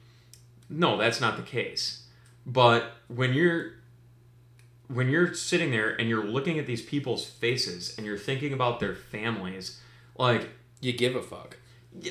no, 0.68 0.96
that's 0.96 1.20
not 1.20 1.36
the 1.36 1.42
case. 1.42 2.04
But 2.46 2.92
when 3.08 3.34
you're 3.34 3.72
when 4.88 5.10
you're 5.10 5.34
sitting 5.34 5.70
there 5.70 5.90
and 5.90 6.08
you're 6.08 6.24
looking 6.24 6.58
at 6.58 6.66
these 6.66 6.82
people's 6.82 7.26
faces 7.26 7.94
and 7.96 8.06
you're 8.06 8.18
thinking 8.18 8.52
about 8.52 8.80
their 8.80 8.94
families, 8.94 9.78
like 10.16 10.48
you 10.80 10.92
give 10.92 11.14
a 11.14 11.22
fuck. 11.22 11.58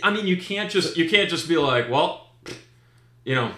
I 0.04 0.12
mean, 0.12 0.28
you 0.28 0.38
can't 0.38 0.69
just 0.69 0.95
you 0.95 1.10
can't 1.10 1.30
just 1.30 1.50
be 1.50 1.58
like, 1.58 1.89
well, 1.89 2.30
you 3.26 3.34
know, 3.34 3.52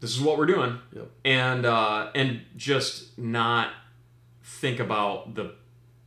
this 0.00 0.16
is 0.16 0.20
what 0.20 0.38
we're 0.38 0.46
doing, 0.46 0.78
yep. 0.94 1.10
and 1.24 1.66
uh, 1.66 2.10
and 2.14 2.40
just 2.56 3.18
not 3.18 3.70
think 4.42 4.80
about 4.80 5.34
the 5.34 5.54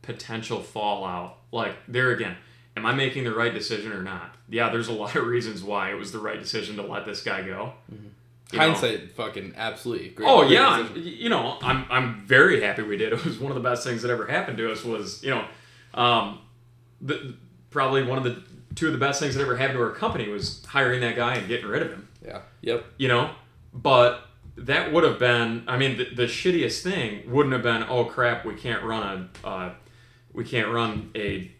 potential 0.02 0.60
fallout. 0.60 1.38
Like 1.52 1.76
there 1.86 2.10
again, 2.10 2.36
am 2.76 2.84
I 2.84 2.92
making 2.92 3.24
the 3.24 3.34
right 3.34 3.54
decision 3.54 3.92
or 3.92 4.02
not? 4.02 4.34
Yeah, 4.48 4.68
there's 4.68 4.88
a 4.88 4.92
lot 4.92 5.14
of 5.14 5.26
reasons 5.26 5.62
why 5.62 5.90
it 5.90 5.94
was 5.94 6.12
the 6.12 6.18
right 6.18 6.38
decision 6.38 6.76
to 6.76 6.82
let 6.82 7.06
this 7.06 7.22
guy 7.22 7.42
go. 7.42 7.72
Mm-hmm. 7.92 8.08
Hindsight, 8.56 9.00
know? 9.00 9.08
fucking 9.14 9.54
absolutely. 9.56 10.10
Great, 10.10 10.28
oh 10.28 10.40
great 10.40 10.52
yeah, 10.52 10.82
decision. 10.82 11.02
you 11.16 11.28
know, 11.28 11.56
I'm 11.62 11.86
I'm 11.88 12.26
very 12.26 12.60
happy 12.60 12.82
we 12.82 12.96
did. 12.96 13.12
It 13.14 13.24
was 13.24 13.38
one 13.38 13.52
of 13.52 13.56
the 13.56 13.68
best 13.68 13.84
things 13.84 14.02
that 14.02 14.10
ever 14.10 14.26
happened 14.26 14.58
to 14.58 14.70
us. 14.72 14.84
Was 14.84 15.22
you 15.22 15.30
know, 15.30 15.44
um, 15.94 16.40
the, 17.00 17.36
probably 17.70 18.02
one 18.02 18.18
of 18.18 18.24
the 18.24 18.42
two 18.74 18.86
of 18.86 18.92
the 18.92 18.98
best 18.98 19.20
things 19.20 19.34
that 19.34 19.42
ever 19.42 19.56
happened 19.56 19.78
to 19.78 19.84
our 19.84 19.92
company 19.92 20.28
was 20.28 20.64
hiring 20.66 21.00
that 21.00 21.16
guy 21.16 21.36
and 21.36 21.48
getting 21.48 21.66
rid 21.66 21.82
of 21.82 21.90
him. 21.90 22.08
Yeah. 22.24 22.40
Yep. 22.62 22.84
You 22.96 23.08
know, 23.08 23.30
but 23.74 24.26
that 24.56 24.92
would 24.92 25.04
have 25.04 25.18
been. 25.18 25.64
I 25.66 25.76
mean, 25.76 25.98
the, 25.98 26.04
the 26.14 26.24
shittiest 26.24 26.82
thing 26.82 27.30
wouldn't 27.30 27.52
have 27.52 27.62
been. 27.62 27.84
Oh 27.88 28.04
crap, 28.04 28.44
we 28.44 28.54
can't 28.54 28.82
run 28.82 29.30
a. 29.44 29.46
Uh, 29.46 29.74
we 30.32 30.44
can't 30.44 30.70
run 30.70 31.10
a 31.14 31.50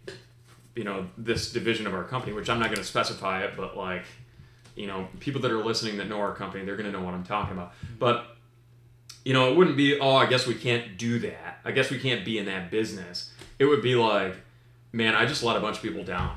you 0.74 0.84
know 0.84 1.06
this 1.16 1.52
division 1.52 1.86
of 1.86 1.94
our 1.94 2.04
company 2.04 2.32
which 2.32 2.50
i'm 2.50 2.58
not 2.58 2.66
going 2.66 2.78
to 2.78 2.84
specify 2.84 3.42
it 3.42 3.54
but 3.56 3.76
like 3.76 4.04
you 4.74 4.86
know 4.86 5.06
people 5.20 5.40
that 5.40 5.50
are 5.50 5.64
listening 5.64 5.96
that 5.96 6.08
know 6.08 6.18
our 6.18 6.34
company 6.34 6.64
they're 6.64 6.76
going 6.76 6.90
to 6.90 6.96
know 6.96 7.04
what 7.04 7.14
i'm 7.14 7.24
talking 7.24 7.52
about 7.52 7.72
but 7.98 8.36
you 9.24 9.32
know 9.32 9.50
it 9.50 9.56
wouldn't 9.56 9.76
be 9.76 9.98
oh 9.98 10.16
i 10.16 10.26
guess 10.26 10.46
we 10.46 10.54
can't 10.54 10.98
do 10.98 11.18
that 11.20 11.58
i 11.64 11.70
guess 11.70 11.90
we 11.90 11.98
can't 11.98 12.24
be 12.24 12.38
in 12.38 12.46
that 12.46 12.70
business 12.70 13.32
it 13.58 13.64
would 13.64 13.80
be 13.80 13.94
like 13.94 14.34
man 14.92 15.14
i 15.14 15.24
just 15.24 15.42
let 15.42 15.56
a 15.56 15.60
bunch 15.60 15.76
of 15.76 15.82
people 15.82 16.04
down 16.04 16.36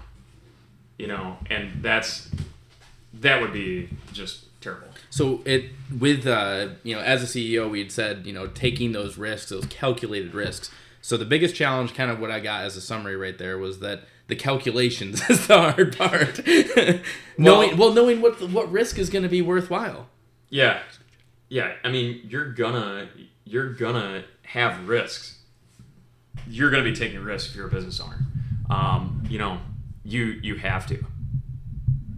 you 0.98 1.08
know 1.08 1.38
and 1.50 1.82
that's 1.82 2.30
that 3.13 3.42
would 3.42 3.52
be 3.52 3.90
just 4.13 4.46
terrible 4.62 4.88
so 5.17 5.41
it 5.45 5.71
with 5.99 6.27
uh 6.27 6.69
you 6.84 6.95
know 6.95 7.01
as 7.01 7.23
a 7.23 7.25
ceo 7.25 7.69
we'd 7.69 7.91
said 7.91 8.25
you 8.25 8.34
know 8.34 8.47
taking 8.47 8.91
those 8.91 9.17
risks 9.17 9.49
those 9.49 9.65
calculated 9.65 10.34
risks 10.34 10.69
so 11.08 11.15
the 11.15 11.23
biggest 11.23 11.56
challenge, 11.56 11.93
kind 11.93 12.12
of 12.12 12.19
what 12.19 12.32
I 12.32 12.41
got 12.41 12.65
as 12.65 12.75
a 12.75 12.82
summary 12.82 13.15
right 13.15 13.38
there, 13.38 13.58
was 13.58 13.80
that 13.80 14.01
the 14.27 14.36
calculations 14.36 15.21
is 15.30 15.47
the 15.47 15.71
hard 15.71 15.97
part. 15.97 16.41
knowing 17.38 17.77
well, 17.77 17.93
knowing 17.93 18.19
what 18.19 18.41
what 18.49 18.69
risk 18.69 18.99
is 18.99 19.10
going 19.10 19.23
to 19.23 19.30
be 19.30 19.41
worthwhile. 19.41 20.10
Yeah, 20.49 20.82
yeah. 21.47 21.75
I 21.82 21.91
mean, 21.91 22.19
you're 22.27 22.51
gonna 22.51 23.08
you're 23.45 23.71
gonna 23.73 24.25
have 24.43 24.86
risks. 24.86 25.39
You're 26.45 26.71
gonna 26.71 26.84
be 26.84 26.93
taking 26.93 27.23
risks 27.23 27.51
if 27.51 27.56
you're 27.56 27.67
a 27.67 27.71
business 27.71 28.01
owner. 28.01 28.19
Um, 28.69 29.23
you 29.30 29.39
know, 29.39 29.60
you 30.03 30.25
you 30.43 30.56
have 30.56 30.88
to. 30.88 31.06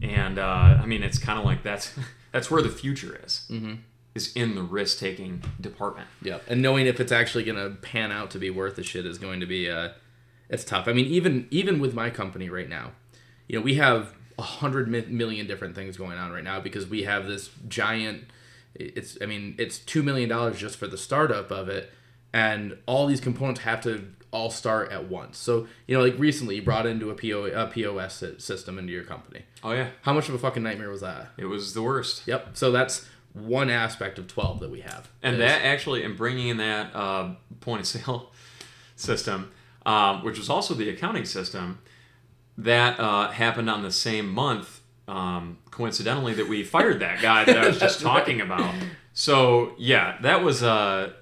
And 0.01 0.39
uh, 0.39 0.79
I 0.81 0.88
mean, 0.88 1.03
it's 1.03 1.19
kind 1.19 1.38
of 1.38 1.45
like 1.45 1.62
that's 1.62 1.93
that's 2.32 2.50
where 2.50 2.62
the 2.62 2.70
future 2.70 3.20
is. 3.24 3.46
Mm-hmm 3.50 3.76
is 4.15 4.34
in 4.34 4.56
the 4.56 4.63
risk 4.63 5.00
taking 5.00 5.44
department. 5.62 6.08
Yeah, 6.22 6.39
and 6.48 6.62
knowing 6.62 6.88
if 6.88 7.00
it's 7.00 7.12
actually 7.12 7.44
going 7.44 7.58
to 7.58 7.76
pan 7.78 8.12
out 8.12 8.32
to 8.32 8.39
be 8.39 8.50
worth 8.50 8.76
the 8.76 8.84
shit 8.84 9.06
is 9.06 9.18
going 9.18 9.39
to 9.39 9.46
be 9.46 9.70
uh, 9.70 9.89
it's 10.50 10.63
tough. 10.63 10.88
I 10.88 10.94
mean, 10.94 11.06
even 11.06 11.48
even 11.52 11.80
with 11.80 11.94
my 11.94 12.10
company 12.10 12.50
right 12.50 12.70
now, 12.70 12.92
you 13.48 13.58
know, 13.58 13.63
we 13.63 13.76
have 13.76 14.15
a 14.38 14.44
hundred 14.44 14.89
million 15.10 15.48
different 15.48 15.76
things 15.76 15.98
going 15.98 16.18
on 16.18 16.32
right 16.32 16.44
now 16.44 16.60
because 16.60 16.88
we 16.88 17.04
have 17.04 17.28
this 17.28 17.50
giant. 17.68 18.26
It's 18.76 19.18
I 19.22 19.26
mean, 19.26 19.56
it's 19.58 19.80
two 19.80 20.04
million 20.04 20.30
dollars 20.30 20.58
just 20.58 20.78
for 20.78 20.88
the 20.88 20.98
startup 20.98 21.52
of 21.52 21.70
it, 21.70 21.92
and 22.34 22.78
all 22.86 23.06
these 23.06 23.22
components 23.22 23.62
have 23.62 23.82
to 23.82 24.08
all 24.32 24.50
start 24.50 24.92
at 24.92 25.10
once. 25.10 25.38
So 25.38 25.68
you 25.88 25.98
know, 25.98 26.04
like 26.04 26.18
recently, 26.20 26.56
you 26.58 26.62
brought 26.62 26.86
into 26.86 27.10
a, 27.10 27.15
PO, 27.15 27.46
a 27.48 27.68
POS 27.68 28.24
system 28.38 28.78
into 28.78 28.92
your 28.94 29.04
company. 29.04 29.44
Oh 29.63 29.72
yeah, 29.72 29.89
How 30.04 30.13
much 30.13 30.30
of 30.30 30.36
a 30.36 30.38
fucking 30.38 30.63
nightmare 30.63 30.89
was 30.89 31.02
that? 31.02 31.30
it 31.38 31.46
was 31.46 31.74
the 31.74 31.82
worst. 31.82 32.28
Yep. 32.28 32.50
So 32.54 32.72
that's 32.72 33.08
one 33.34 33.70
aspect 33.70 34.18
of 34.20 34.28
twelve 34.28 34.60
that 34.60 34.70
we 34.72 34.82
have. 34.82 35.10
And 35.24 35.36
Is- 35.36 35.39
that 35.39 35.63
actually, 35.63 36.04
and 36.04 36.15
bringing 36.18 36.48
in 36.50 36.58
that 36.58 36.96
uh, 36.96 37.32
point 37.60 37.82
of 37.82 37.88
sale 37.88 38.32
system, 38.96 39.52
um, 39.86 40.24
which 40.24 40.38
was 40.38 40.50
also 40.50 40.74
the 40.74 40.89
accounting 40.89 41.26
system, 41.26 41.80
that 42.58 43.00
uh, 43.00 43.30
happened 43.32 43.70
on 43.70 43.84
the 43.84 43.92
same 43.92 44.28
month, 44.30 44.82
um, 45.08 45.58
coincidentally, 45.72 46.34
that 46.36 46.48
we 46.48 46.63
fired 46.63 47.00
that 47.00 47.22
guy 47.22 47.46
that 47.46 47.58
I 47.58 47.68
was 47.68 47.80
just 47.80 48.02
talking 48.12 48.42
about. 48.42 48.74
So 49.13 49.74
yeah, 49.78 50.18
that 50.22 50.44
was 50.44 50.62
uh, 50.63 51.13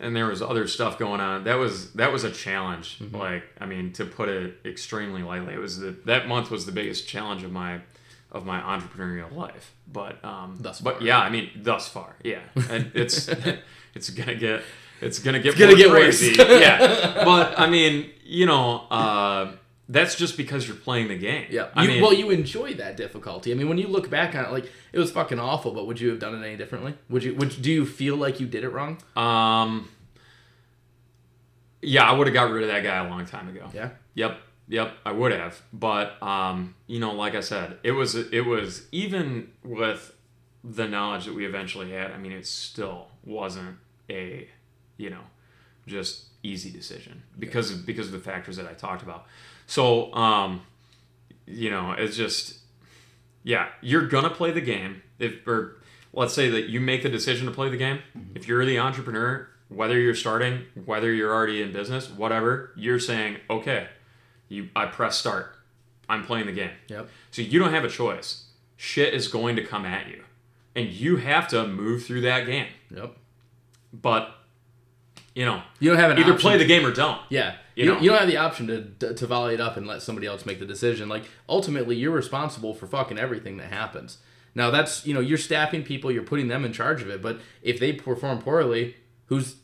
and 0.00 0.16
there 0.16 0.26
was 0.26 0.42
other 0.42 0.66
stuff 0.66 0.98
going 0.98 1.20
on. 1.20 1.44
That 1.44 1.58
was 1.58 1.92
that 1.92 2.12
was 2.12 2.24
a 2.24 2.30
challenge. 2.30 2.98
Mm-hmm. 2.98 3.16
Like 3.16 3.44
I 3.60 3.66
mean, 3.66 3.92
to 3.94 4.04
put 4.04 4.28
it 4.28 4.58
extremely 4.64 5.22
lightly, 5.22 5.54
it 5.54 5.60
was 5.60 5.78
the 5.78 5.90
that 6.06 6.26
month 6.26 6.50
was 6.50 6.66
the 6.66 6.72
biggest 6.72 7.06
challenge 7.06 7.44
of 7.44 7.52
my 7.52 7.80
of 8.32 8.46
my 8.46 8.60
entrepreneurial 8.60 9.32
life. 9.34 9.74
But 9.92 10.24
um, 10.24 10.56
Thus 10.60 10.80
but 10.80 10.98
far. 10.98 11.02
yeah, 11.06 11.18
I 11.18 11.30
mean, 11.30 11.50
thus 11.56 11.88
far, 11.88 12.16
yeah, 12.22 12.40
and 12.68 12.90
it's 12.94 13.28
it's 13.94 14.10
gonna 14.10 14.34
get 14.34 14.62
it's 15.00 15.18
gonna 15.18 15.40
get 15.40 15.56
gonna 15.58 15.72
more 15.72 15.78
get 15.78 15.90
crazy. 15.90 16.34
yeah, 16.38 17.24
but 17.24 17.58
I 17.58 17.68
mean, 17.68 18.10
you 18.24 18.46
know, 18.46 18.86
uh, 18.90 19.52
that's 19.90 20.14
just 20.14 20.36
because 20.36 20.66
you're 20.68 20.76
playing 20.76 21.08
the 21.08 21.18
game. 21.18 21.46
Yeah. 21.50 21.68
I 21.74 21.82
You, 21.82 21.88
mean, 21.88 22.02
well, 22.02 22.12
you 22.14 22.30
enjoy 22.30 22.74
that 22.74 22.96
difficulty. 22.96 23.50
I 23.50 23.56
mean, 23.56 23.68
when 23.68 23.76
you 23.76 23.88
look 23.88 24.08
back 24.08 24.34
on 24.36 24.44
it, 24.44 24.52
like 24.52 24.70
it 24.92 24.98
was 24.98 25.10
fucking 25.10 25.40
awful. 25.40 25.72
But 25.72 25.86
would 25.86 26.00
you 26.00 26.10
have 26.10 26.20
done 26.20 26.34
it 26.40 26.46
any 26.46 26.56
differently? 26.56 26.94
Would 27.08 27.24
you? 27.24 27.34
Would 27.34 27.60
do 27.60 27.70
you 27.72 27.84
feel 27.84 28.16
like 28.16 28.38
you 28.40 28.46
did 28.46 28.62
it 28.64 28.70
wrong? 28.70 28.98
um, 29.16 29.88
yeah, 31.82 32.04
I 32.04 32.12
would 32.12 32.26
have 32.26 32.34
got 32.34 32.50
rid 32.50 32.62
of 32.62 32.68
that 32.68 32.82
guy 32.82 33.04
a 33.04 33.08
long 33.08 33.24
time 33.24 33.48
ago. 33.48 33.68
Yeah. 33.72 33.90
Yep, 34.14 34.38
yep, 34.68 34.92
I 35.04 35.12
would 35.12 35.32
have. 35.32 35.60
But 35.72 36.22
um, 36.22 36.74
you 36.86 37.00
know, 37.00 37.12
like 37.12 37.34
I 37.34 37.40
said, 37.40 37.78
it 37.82 37.92
was 37.92 38.14
it 38.14 38.46
was 38.46 38.86
even 38.92 39.50
with 39.64 40.14
the 40.62 40.86
knowledge 40.86 41.24
that 41.24 41.34
we 41.34 41.46
eventually 41.46 41.90
had. 41.90 42.10
I 42.10 42.18
mean, 42.18 42.32
it 42.32 42.46
still 42.46 43.08
wasn't 43.24 43.78
a 44.10 44.48
you 44.98 45.10
know 45.10 45.22
just 45.86 46.26
easy 46.42 46.70
decision 46.70 47.22
because 47.38 47.70
of 47.70 47.86
because 47.86 48.06
of 48.06 48.12
the 48.12 48.18
factors 48.20 48.56
that 48.56 48.66
I 48.66 48.74
talked 48.74 49.02
about. 49.02 49.26
So 49.70 50.12
um, 50.14 50.62
you 51.46 51.70
know, 51.70 51.92
it's 51.92 52.16
just 52.16 52.58
yeah, 53.44 53.68
you're 53.80 54.08
gonna 54.08 54.28
play 54.28 54.50
the 54.50 54.60
game 54.60 55.02
if 55.20 55.46
or 55.46 55.76
let's 56.12 56.34
say 56.34 56.50
that 56.50 56.68
you 56.68 56.80
make 56.80 57.04
the 57.04 57.08
decision 57.08 57.46
to 57.46 57.52
play 57.52 57.70
the 57.70 57.76
game. 57.76 58.00
If 58.34 58.48
you're 58.48 58.64
the 58.64 58.80
entrepreneur, 58.80 59.48
whether 59.68 59.96
you're 59.96 60.16
starting, 60.16 60.64
whether 60.86 61.12
you're 61.12 61.32
already 61.32 61.62
in 61.62 61.72
business, 61.72 62.10
whatever, 62.10 62.72
you're 62.74 62.98
saying, 62.98 63.36
okay, 63.48 63.86
you 64.48 64.70
I 64.74 64.86
press 64.86 65.16
start. 65.16 65.54
I'm 66.08 66.24
playing 66.24 66.46
the 66.46 66.52
game. 66.52 66.72
Yep. 66.88 67.08
So 67.30 67.42
you 67.42 67.60
don't 67.60 67.72
have 67.72 67.84
a 67.84 67.88
choice. 67.88 68.46
Shit 68.76 69.14
is 69.14 69.28
going 69.28 69.54
to 69.54 69.64
come 69.64 69.86
at 69.86 70.08
you. 70.08 70.24
And 70.74 70.88
you 70.88 71.18
have 71.18 71.46
to 71.48 71.68
move 71.68 72.04
through 72.04 72.22
that 72.22 72.44
game. 72.44 72.66
Yep. 72.92 73.14
But 73.92 74.34
you 75.34 75.44
know, 75.44 75.62
You 75.78 75.90
don't 75.90 75.98
have 75.98 76.10
an 76.10 76.18
either 76.18 76.34
play 76.34 76.56
the 76.58 76.64
game 76.64 76.84
or 76.84 76.92
don't. 76.92 77.20
Yeah, 77.28 77.54
You 77.76 77.84
you, 77.84 77.92
know? 77.94 78.00
you 78.00 78.10
don't 78.10 78.18
have 78.18 78.28
the 78.28 78.36
option 78.36 78.66
to 78.98 79.14
to 79.14 79.26
volley 79.26 79.54
it 79.54 79.60
up 79.60 79.76
and 79.76 79.86
let 79.86 80.02
somebody 80.02 80.26
else 80.26 80.44
make 80.44 80.58
the 80.58 80.66
decision. 80.66 81.08
Like 81.08 81.24
ultimately, 81.48 81.96
you're 81.96 82.10
responsible 82.10 82.74
for 82.74 82.86
fucking 82.86 83.18
everything 83.18 83.56
that 83.58 83.72
happens. 83.72 84.18
Now 84.54 84.70
that's 84.70 85.06
you 85.06 85.14
know 85.14 85.20
you're 85.20 85.38
staffing 85.38 85.84
people, 85.84 86.10
you're 86.10 86.22
putting 86.24 86.48
them 86.48 86.64
in 86.64 86.72
charge 86.72 87.02
of 87.02 87.08
it. 87.10 87.22
But 87.22 87.40
if 87.62 87.78
they 87.78 87.92
perform 87.92 88.40
poorly, 88.42 88.96
who's 89.26 89.56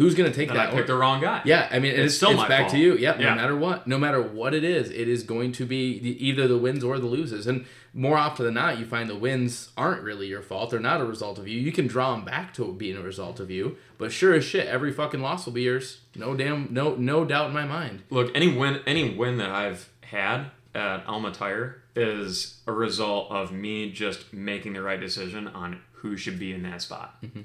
who's 0.00 0.14
gonna 0.14 0.32
take 0.32 0.48
Then 0.48 0.56
that? 0.56 0.70
I 0.70 0.74
picked 0.74 0.86
the 0.86 0.94
wrong 0.96 1.20
guy. 1.20 1.42
yeah, 1.44 1.68
I 1.70 1.78
mean 1.78 1.92
it's, 1.94 2.16
still 2.16 2.30
it's 2.30 2.48
back 2.48 2.60
fault. 2.62 2.72
to 2.72 2.78
you. 2.78 2.96
Yep, 2.96 3.20
Yeah. 3.20 3.30
no 3.30 3.34
matter 3.36 3.56
what, 3.56 3.86
no 3.86 3.98
matter 3.98 4.22
what 4.22 4.54
it 4.54 4.64
is, 4.64 4.90
it 4.90 5.08
is 5.08 5.22
going 5.22 5.52
to 5.52 5.66
be 5.66 5.98
the, 5.98 6.26
either 6.26 6.48
the 6.48 6.56
wins 6.56 6.82
or 6.82 6.98
the 6.98 7.06
loses. 7.06 7.46
And 7.46 7.66
more 7.92 8.16
often 8.16 8.46
than 8.46 8.54
not, 8.54 8.78
you 8.78 8.86
find 8.86 9.10
the 9.10 9.16
wins 9.16 9.70
aren't 9.76 10.02
really 10.02 10.26
your 10.26 10.40
fault; 10.42 10.70
they're 10.70 10.80
not 10.80 11.00
a 11.00 11.04
result 11.04 11.38
of 11.38 11.46
you. 11.46 11.60
You 11.60 11.70
can 11.72 11.86
draw 11.86 12.12
them 12.14 12.24
back 12.24 12.54
to 12.54 12.72
being 12.72 12.96
a 12.96 13.02
result 13.02 13.40
of 13.40 13.50
you. 13.50 13.76
But 13.98 14.10
sure 14.10 14.32
as 14.34 14.44
shit, 14.44 14.66
every 14.66 14.92
fucking 14.92 15.20
loss 15.20 15.44
will 15.44 15.52
be 15.52 15.62
yours. 15.62 16.00
No 16.16 16.34
damn, 16.34 16.68
no 16.72 16.94
no 16.94 17.24
doubt 17.26 17.48
in 17.48 17.52
my 17.52 17.66
mind. 17.66 18.02
Look, 18.08 18.30
any 18.34 18.56
win 18.56 18.80
any 18.86 19.14
win 19.14 19.36
that 19.36 19.50
I've 19.50 19.90
had 20.02 20.46
at 20.74 21.04
Alma 21.06 21.30
Tire 21.32 21.82
is 21.96 22.60
a 22.66 22.72
result 22.72 23.30
of 23.32 23.50
me 23.52 23.90
just 23.90 24.32
making 24.32 24.72
the 24.74 24.80
right 24.82 25.00
decision 25.00 25.48
on 25.48 25.80
who 25.92 26.16
should 26.16 26.38
be 26.38 26.52
in 26.52 26.62
that 26.62 26.80
spot. 26.80 27.20
Mm-hmm. 27.22 27.40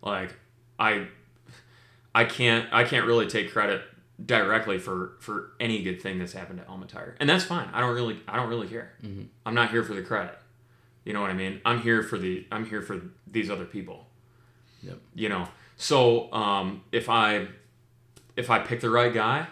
Like 0.00 0.34
I 0.78 1.08
I 2.14 2.24
can't 2.24 2.66
I 2.72 2.84
can't 2.84 3.06
really 3.06 3.26
take 3.26 3.52
credit 3.52 3.82
directly 4.24 4.78
for 4.78 5.12
for 5.20 5.52
any 5.60 5.82
good 5.82 6.02
thing 6.02 6.18
that's 6.18 6.32
happened 6.32 6.60
at 6.60 6.68
Alma 6.68 6.86
Tire. 6.86 7.16
And 7.20 7.28
that's 7.28 7.44
fine. 7.44 7.68
I 7.72 7.80
don't 7.80 7.94
really 7.94 8.20
I 8.26 8.36
don't 8.36 8.48
really 8.48 8.68
care. 8.68 8.92
I'm 9.46 9.54
not 9.54 9.70
here 9.70 9.84
for 9.84 9.94
the 9.94 10.02
credit. 10.02 10.38
You 11.04 11.12
know 11.12 11.20
what 11.20 11.30
I 11.30 11.34
mean? 11.34 11.60
I'm 11.64 11.80
here 11.80 12.02
for 12.02 12.18
the 12.18 12.46
I'm 12.50 12.66
here 12.66 12.82
for 12.82 13.00
these 13.30 13.50
other 13.50 13.64
people. 13.64 14.06
Yep. 14.82 14.98
You 15.14 15.28
know. 15.28 15.48
So 15.76 16.32
um, 16.32 16.82
if 16.92 17.08
I 17.08 17.46
if 18.36 18.50
I 18.50 18.58
pick 18.60 18.80
the 18.80 18.90
right 18.90 19.12
guy, 19.12 19.46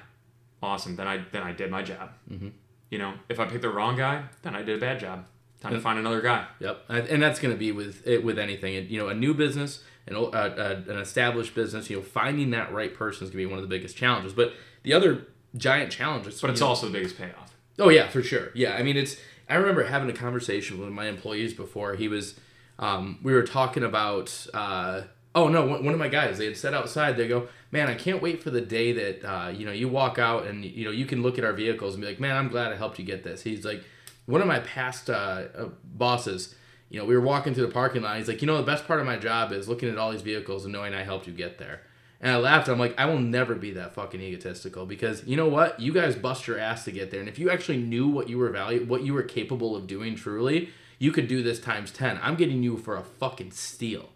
awesome. 0.62 0.96
Then 0.96 1.06
I 1.06 1.24
then 1.32 1.42
I 1.42 1.52
did 1.52 1.70
my 1.70 1.82
job. 1.82 2.10
Mm-hmm. 2.30 2.48
You 2.90 2.98
know, 2.98 3.14
if 3.28 3.40
I 3.40 3.46
pick 3.46 3.62
the 3.62 3.68
wrong 3.68 3.96
guy, 3.96 4.24
then 4.42 4.54
I 4.54 4.62
did 4.62 4.76
a 4.76 4.80
bad 4.80 5.00
job. 5.00 5.26
Time 5.60 5.72
to 5.72 5.80
find 5.80 5.98
another 5.98 6.20
guy. 6.20 6.46
Yep, 6.60 6.84
And- 6.88 7.22
that's 7.22 7.40
going 7.40 7.52
to 7.54 7.58
be 7.58 7.72
with 7.72 8.06
it 8.06 8.22
with 8.22 8.38
anything. 8.38 8.88
You 8.88 8.98
know, 9.00 9.08
a 9.08 9.14
new 9.14 9.34
business, 9.34 9.82
an 10.06 10.14
uh, 10.16 10.20
uh, 10.20 10.80
an 10.88 10.98
established 10.98 11.54
business. 11.54 11.90
You 11.90 11.96
know, 11.96 12.02
finding 12.02 12.50
that 12.50 12.72
right 12.72 12.92
person 12.94 13.24
is 13.24 13.30
going 13.30 13.42
to 13.42 13.46
be 13.48 13.50
one 13.50 13.58
of 13.58 13.62
the 13.62 13.68
biggest 13.74 13.96
challenges. 13.96 14.32
But 14.32 14.52
the 14.82 14.92
other 14.92 15.26
giant 15.56 15.90
challenge 15.92 16.26
is, 16.26 16.40
But 16.40 16.50
it's 16.50 16.60
know- 16.60 16.68
also 16.68 16.86
the 16.86 16.92
biggest 16.92 17.16
payoff. 17.18 17.56
Oh 17.78 17.88
yeah, 17.90 18.08
for 18.08 18.22
sure. 18.22 18.50
Yeah, 18.54 18.74
I 18.74 18.82
mean 18.82 18.96
it's. 18.96 19.16
I 19.48 19.54
remember 19.56 19.84
having 19.84 20.10
a 20.10 20.12
conversation 20.12 20.78
with 20.80 20.88
my 20.88 21.06
employees 21.06 21.54
before. 21.54 21.94
He 21.94 22.08
was, 22.08 22.34
um, 22.78 23.18
we 23.22 23.32
were 23.32 23.42
talking 23.44 23.84
about. 23.84 24.46
Uh, 24.54 25.02
oh 25.34 25.48
no, 25.48 25.66
one 25.66 25.84
one 25.84 25.92
of 25.94 26.00
my 26.00 26.08
guys. 26.08 26.38
They 26.38 26.46
had 26.46 26.56
said 26.56 26.72
outside. 26.74 27.16
They 27.16 27.28
go, 27.28 27.48
man, 27.70 27.88
I 27.88 27.94
can't 27.94 28.22
wait 28.22 28.42
for 28.42 28.50
the 28.50 28.60
day 28.62 28.92
that 28.92 29.24
uh, 29.24 29.48
you 29.50 29.66
know 29.66 29.72
you 29.72 29.88
walk 29.88 30.18
out 30.18 30.46
and 30.46 30.64
you 30.64 30.84
know 30.84 30.90
you 30.90 31.04
can 31.04 31.22
look 31.22 31.38
at 31.38 31.44
our 31.44 31.52
vehicles 31.52 31.94
and 31.94 32.00
be 32.02 32.08
like, 32.08 32.18
man, 32.20 32.34
I'm 32.36 32.48
glad 32.48 32.72
I 32.72 32.76
helped 32.76 32.98
you 32.98 33.04
get 33.04 33.22
this. 33.24 33.42
He's 33.42 33.64
like, 33.64 33.84
one 34.24 34.40
of 34.40 34.46
my 34.46 34.60
past 34.60 35.10
uh, 35.10 35.44
uh, 35.56 35.68
bosses. 35.84 36.54
You 36.88 37.00
know, 37.00 37.04
we 37.04 37.14
were 37.14 37.20
walking 37.20 37.54
through 37.54 37.66
the 37.66 37.72
parking 37.72 38.02
lot. 38.02 38.16
He's 38.16 38.28
like, 38.28 38.40
you 38.40 38.46
know, 38.46 38.56
the 38.56 38.62
best 38.62 38.86
part 38.86 39.00
of 39.00 39.06
my 39.06 39.16
job 39.16 39.52
is 39.52 39.68
looking 39.68 39.88
at 39.88 39.98
all 39.98 40.12
these 40.12 40.22
vehicles 40.22 40.64
and 40.64 40.72
knowing 40.72 40.94
I 40.94 41.02
helped 41.02 41.26
you 41.26 41.32
get 41.32 41.58
there. 41.58 41.80
And 42.20 42.32
I 42.32 42.38
laughed. 42.38 42.68
I'm 42.68 42.78
like, 42.78 42.98
I 42.98 43.06
will 43.06 43.18
never 43.18 43.54
be 43.54 43.72
that 43.72 43.94
fucking 43.94 44.20
egotistical 44.20 44.86
because 44.86 45.24
you 45.26 45.36
know 45.36 45.48
what? 45.48 45.78
You 45.80 45.92
guys 45.92 46.16
bust 46.16 46.46
your 46.46 46.58
ass 46.58 46.84
to 46.84 46.92
get 46.92 47.10
there. 47.10 47.20
And 47.20 47.28
if 47.28 47.38
you 47.38 47.50
actually 47.50 47.78
knew 47.78 48.08
what 48.08 48.28
you 48.28 48.38
were 48.38 48.50
value, 48.50 48.84
what 48.84 49.02
you 49.02 49.12
were 49.12 49.22
capable 49.22 49.76
of 49.76 49.86
doing 49.86 50.14
truly, 50.14 50.70
you 50.98 51.12
could 51.12 51.28
do 51.28 51.42
this 51.42 51.60
times 51.60 51.90
10. 51.90 52.18
I'm 52.22 52.36
getting 52.36 52.62
you 52.62 52.78
for 52.78 52.96
a 52.96 53.02
fucking 53.02 53.50
steal. 53.50 54.08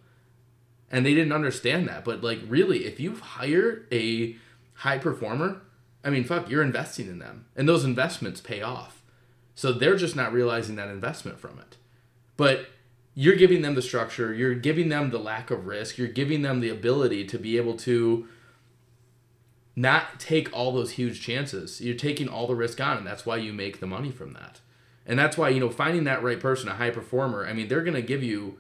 And 0.91 1.05
they 1.05 1.15
didn't 1.15 1.33
understand 1.33 1.89
that. 1.89 2.05
But 2.05 2.23
like, 2.23 2.41
really, 2.49 2.87
if 2.87 2.99
you 2.99 3.17
hire 3.17 3.87
a 3.93 4.37
high 4.75 4.99
performer, 4.99 5.61
I 6.03 6.11
mean, 6.11 6.25
fuck, 6.25 6.49
you're 6.49 6.63
investing 6.63 7.07
in 7.07 7.19
them. 7.19 7.47
And 7.55 7.69
those 7.69 7.85
investments 7.85 8.41
pay 8.41 8.63
off. 8.63 9.03
So 9.55 9.73
they're 9.73 9.97
just 9.97 10.17
not 10.17 10.33
realizing 10.33 10.77
that 10.77 10.89
investment 10.89 11.39
from 11.39 11.59
it. 11.59 11.77
But 12.41 12.71
you're 13.15 13.37
giving 13.37 13.61
them 13.61 13.75
the 13.75 13.83
structure, 13.83 14.33
you're 14.33 14.55
giving 14.55 14.89
them 14.89 15.11
the 15.11 15.19
lack 15.19 15.51
of 15.51 15.67
risk, 15.67 15.99
you're 15.99 16.09
giving 16.09 16.41
them 16.41 16.61
the 16.61 16.71
ability 16.71 17.27
to 17.27 17.39
be 17.39 17.59
able 17.59 17.77
to 17.77 18.29
not 19.77 20.19
take 20.19 20.51
all 20.51 20.73
those 20.73 20.93
huge 20.93 21.21
chances. 21.21 21.83
You're 21.83 21.99
taking 21.99 22.29
all 22.29 22.47
the 22.47 22.55
risk 22.55 22.81
on, 22.81 22.97
and 22.97 23.07
that's 23.07 23.27
why 23.27 23.37
you 23.37 23.53
make 23.53 23.79
the 23.79 23.87
money 23.87 24.11
from 24.11 24.33
that. 24.33 24.61
And 25.05 25.19
that's 25.19 25.37
why, 25.37 25.51
you 25.51 25.61
know, 25.61 25.69
finding 25.69 26.05
that 26.05 26.23
right 26.23 26.41
person, 26.41 26.71
a 26.71 26.77
high 26.77 26.89
performer, 26.89 27.47
I 27.47 27.53
mean, 27.53 27.69
they're 27.69 27.85
going 27.85 27.93
to 27.93 28.01
give 28.01 28.23
you 28.23 28.57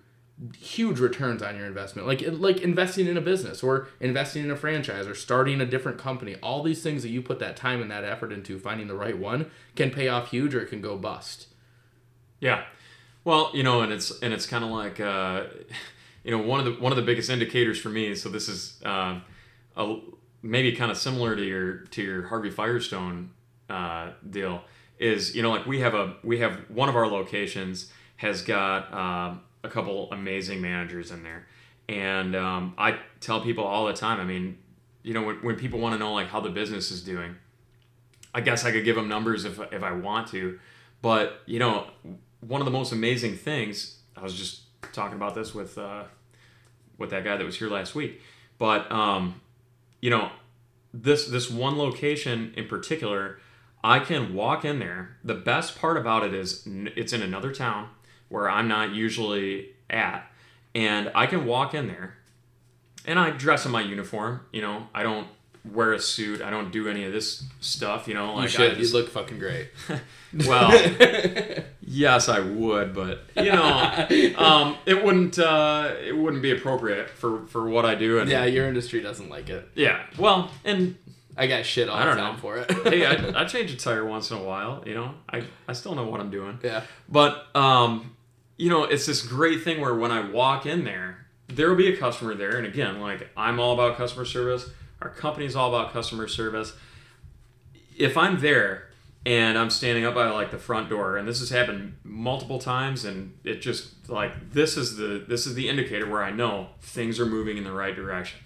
huge 0.59 1.01
returns 1.01 1.43
on 1.43 1.57
your 1.57 1.64
investment. 1.64 2.07
Like 2.07 2.23
like 2.27 2.61
investing 2.61 3.07
in 3.07 3.16
a 3.16 3.23
business 3.23 3.62
or 3.62 3.88
investing 3.99 4.45
in 4.45 4.51
a 4.51 4.57
franchise 4.57 5.07
or 5.07 5.14
starting 5.14 5.59
a 5.62 5.66
different 5.66 5.97
company. 5.97 6.37
All 6.43 6.62
these 6.62 6.83
things 6.83 7.03
that 7.03 7.09
you 7.09 7.23
put 7.23 7.38
that 7.38 7.57
time 7.57 7.81
and 7.81 7.90
that 7.90 8.05
effort 8.05 8.31
into 8.31 8.59
finding 8.59 8.88
the 8.88 8.95
right 8.95 9.16
one 9.16 9.51
can 9.75 9.90
pay 9.90 10.09
off 10.09 10.33
huge 10.33 10.55
or 10.55 10.61
it 10.61 10.69
can 10.69 10.83
go 10.83 10.99
bust. 10.99 11.47
Yeah. 12.40 12.64
Well, 13.24 13.50
you 13.52 13.62
know, 13.62 13.83
and 13.83 13.92
it's 13.92 14.11
and 14.22 14.33
it's 14.33 14.46
kind 14.46 14.64
of 14.64 14.70
like 14.70 15.00
uh, 15.00 15.44
you 16.24 16.30
know 16.30 16.38
one 16.38 16.61
of 16.61 16.66
the 16.66 16.72
one 16.80 16.92
of 16.92 16.96
the 16.96 17.02
biggest 17.02 17.30
indicators 17.30 17.78
for 17.78 17.88
me. 17.88 18.14
So 18.14 18.28
this 18.28 18.48
is 18.48 18.80
um, 18.85 19.22
a, 19.76 19.96
maybe 20.42 20.72
kind 20.72 20.90
of 20.90 20.96
similar 20.96 21.37
to 21.37 21.42
your 21.42 21.78
to 21.78 22.02
your 22.02 22.28
Harvey 22.28 22.50
Firestone 22.50 23.30
uh, 23.68 24.12
deal. 24.28 24.62
Is 24.98 25.35
you 25.35 25.42
know 25.42 25.50
like 25.50 25.66
we 25.66 25.80
have 25.80 25.94
a 25.94 26.16
we 26.22 26.38
have 26.38 26.59
one 26.68 26.88
of 26.88 26.96
our 26.96 27.06
locations 27.06 27.92
has 28.16 28.42
got 28.42 28.92
um, 28.92 29.40
a 29.64 29.68
couple 29.68 30.11
amazing 30.12 30.61
managers 30.61 31.11
in 31.11 31.22
there, 31.22 31.46
and 31.88 32.37
um, 32.37 32.74
I 32.76 32.98
tell 33.20 33.40
people 33.40 33.64
all 33.64 33.87
the 33.87 33.94
time. 33.94 34.20
I 34.20 34.24
mean, 34.24 34.59
you 35.02 35.14
know, 35.14 35.22
when, 35.22 35.37
when 35.37 35.56
people 35.56 35.78
want 35.78 35.94
to 35.94 35.98
know 35.98 36.12
like 36.12 36.28
how 36.28 36.40
the 36.40 36.50
business 36.50 36.90
is 36.90 37.02
doing, 37.02 37.37
I 38.35 38.42
guess 38.42 38.64
I 38.64 38.72
could 38.72 38.85
give 38.85 38.96
them 38.96 39.09
numbers 39.09 39.44
if 39.44 39.59
if 39.72 39.83
I 39.83 39.92
want 39.92 40.28
to, 40.28 40.59
but 41.00 41.40
you 41.46 41.59
know, 41.59 41.87
one 42.40 42.61
of 42.61 42.64
the 42.64 42.70
most 42.70 42.92
amazing 42.92 43.37
things 43.37 43.98
I 44.16 44.22
was 44.22 44.35
just 44.35 44.62
talking 44.92 45.16
about 45.16 45.35
this 45.35 45.55
with 45.55 45.79
uh, 45.79 46.05
with 46.98 47.11
that 47.11 47.24
guy 47.24 47.37
that 47.37 47.44
was 47.44 47.59
here 47.59 47.68
last 47.68 47.94
week. 47.94 48.20
But 48.59 48.90
um, 48.90 49.40
you 50.00 50.11
know, 50.11 50.31
this 50.92 51.26
this 51.26 51.50
one 51.50 51.79
location 51.79 52.53
in 52.57 52.66
particular, 52.66 53.38
I 53.83 54.00
can 54.00 54.35
walk 54.35 54.64
in 54.64 54.79
there. 54.79 55.16
The 55.24 55.35
best 55.35 55.79
part 55.79 55.96
about 55.96 56.24
it 56.24 56.35
is 56.35 56.66
it's 56.66 57.12
in 57.12 57.22
another 57.22 57.53
town 57.53 57.88
where 58.29 58.48
I'm 58.48 58.68
not 58.68 58.94
usually 58.94 59.70
at, 59.88 60.31
and 60.74 61.11
I 61.14 61.26
can 61.26 61.46
walk 61.46 61.74
in 61.74 61.88
there, 61.88 62.16
and 63.05 63.18
I 63.18 63.31
dress 63.31 63.66
in 63.66 63.72
my 63.72 63.83
uniform. 63.83 64.42
You 64.53 64.62
know, 64.62 64.88
I 64.94 65.03
don't 65.03 65.29
wear 65.64 65.92
a 65.92 65.99
suit. 66.01 66.40
I 66.42 66.51
don't 66.51 66.70
do 66.70 66.88
any 66.88 67.05
of 67.05 67.12
this 67.12 67.44
stuff. 67.61 68.09
You 68.09 68.14
know, 68.14 68.31
You 68.31 68.37
like 68.37 68.44
I 68.44 68.49
should. 68.49 68.79
You 68.79 68.92
look 68.92 69.11
fucking 69.11 69.38
great. 69.38 69.68
well, 70.46 70.70
yes, 71.81 72.29
I 72.29 72.40
would, 72.40 72.94
but 72.94 73.25
you 73.37 73.53
know, 73.53 74.07
um, 74.38 74.77
it 74.87 75.05
wouldn't 75.05 75.38
uh, 75.38 75.92
it 76.03 76.16
wouldn't 76.16 76.42
be 76.42 76.51
appropriate 76.53 77.11
for 77.11 77.46
for 77.46 77.68
what 77.68 77.85
I 77.85 77.94
do. 77.94 78.18
And 78.18 78.31
yeah, 78.31 78.44
your 78.44 78.66
industry 78.66 79.01
doesn't 79.01 79.29
like 79.29 79.51
it. 79.51 79.68
yeah. 79.75 80.05
Well, 80.18 80.51
and 80.64 80.96
I 81.37 81.46
got 81.46 81.64
shit 81.64 81.88
all 81.88 81.96
I 81.96 82.05
don't 82.05 82.16
time 82.16 82.35
know. 82.35 82.40
for 82.40 82.57
it. 82.59 82.70
hey, 82.88 83.07
I, 83.07 83.42
I 83.42 83.44
change 83.44 83.73
a 83.73 83.77
tire 83.77 84.05
once 84.05 84.31
in 84.31 84.37
a 84.38 84.42
while. 84.42 84.83
You 84.87 84.94
know, 84.94 85.14
I 85.29 85.42
I 85.68 85.73
still 85.73 85.94
know 85.94 86.07
what 86.07 86.20
I'm 86.20 86.31
doing. 86.31 86.59
yeah. 86.62 86.83
But 87.09 87.46
um, 87.55 88.16
you 88.57 88.68
know, 88.70 88.85
it's 88.85 89.07
this 89.07 89.23
great 89.23 89.62
thing 89.62 89.81
where 89.81 89.94
when 89.94 90.11
I 90.11 90.29
walk 90.29 90.66
in 90.66 90.85
there, 90.85 91.27
there 91.49 91.68
will 91.68 91.77
be 91.77 91.92
a 91.92 91.96
customer 91.96 92.35
there, 92.35 92.57
and 92.57 92.66
again, 92.66 93.01
like 93.01 93.29
I'm 93.37 93.59
all 93.61 93.73
about 93.75 93.96
customer 93.96 94.25
service. 94.25 94.68
Our 95.03 95.09
company's 95.09 95.57
all 95.57 95.75
about 95.75 95.93
customer 95.93 96.29
service. 96.29 96.75
If 97.97 98.17
I'm 98.17 98.41
there 98.41 98.91
and 99.27 99.59
I'm 99.59 99.71
standing 99.71 100.05
up 100.05 100.15
by 100.15 100.29
like 100.31 100.51
the 100.51 100.59
front 100.59 100.89
door, 100.89 101.17
and 101.17 101.29
this 101.29 101.41
has 101.41 101.51
happened 101.51 101.97
multiple 102.05 102.59
times, 102.59 103.05
and 103.05 103.35
it 103.45 103.61
just 103.61 104.09
like 104.09 104.53
this 104.53 104.77
is 104.77 104.97
the 104.97 105.25
this 105.27 105.47
is 105.47 105.55
the 105.55 105.69
indicator 105.69 106.09
where 106.09 106.23
I 106.23 106.31
know 106.31 106.69
things 106.81 107.21
are 107.21 107.27
moving 107.27 107.57
in 107.57 107.65
the 107.65 107.73
right 107.73 107.95
direction. 107.95 108.41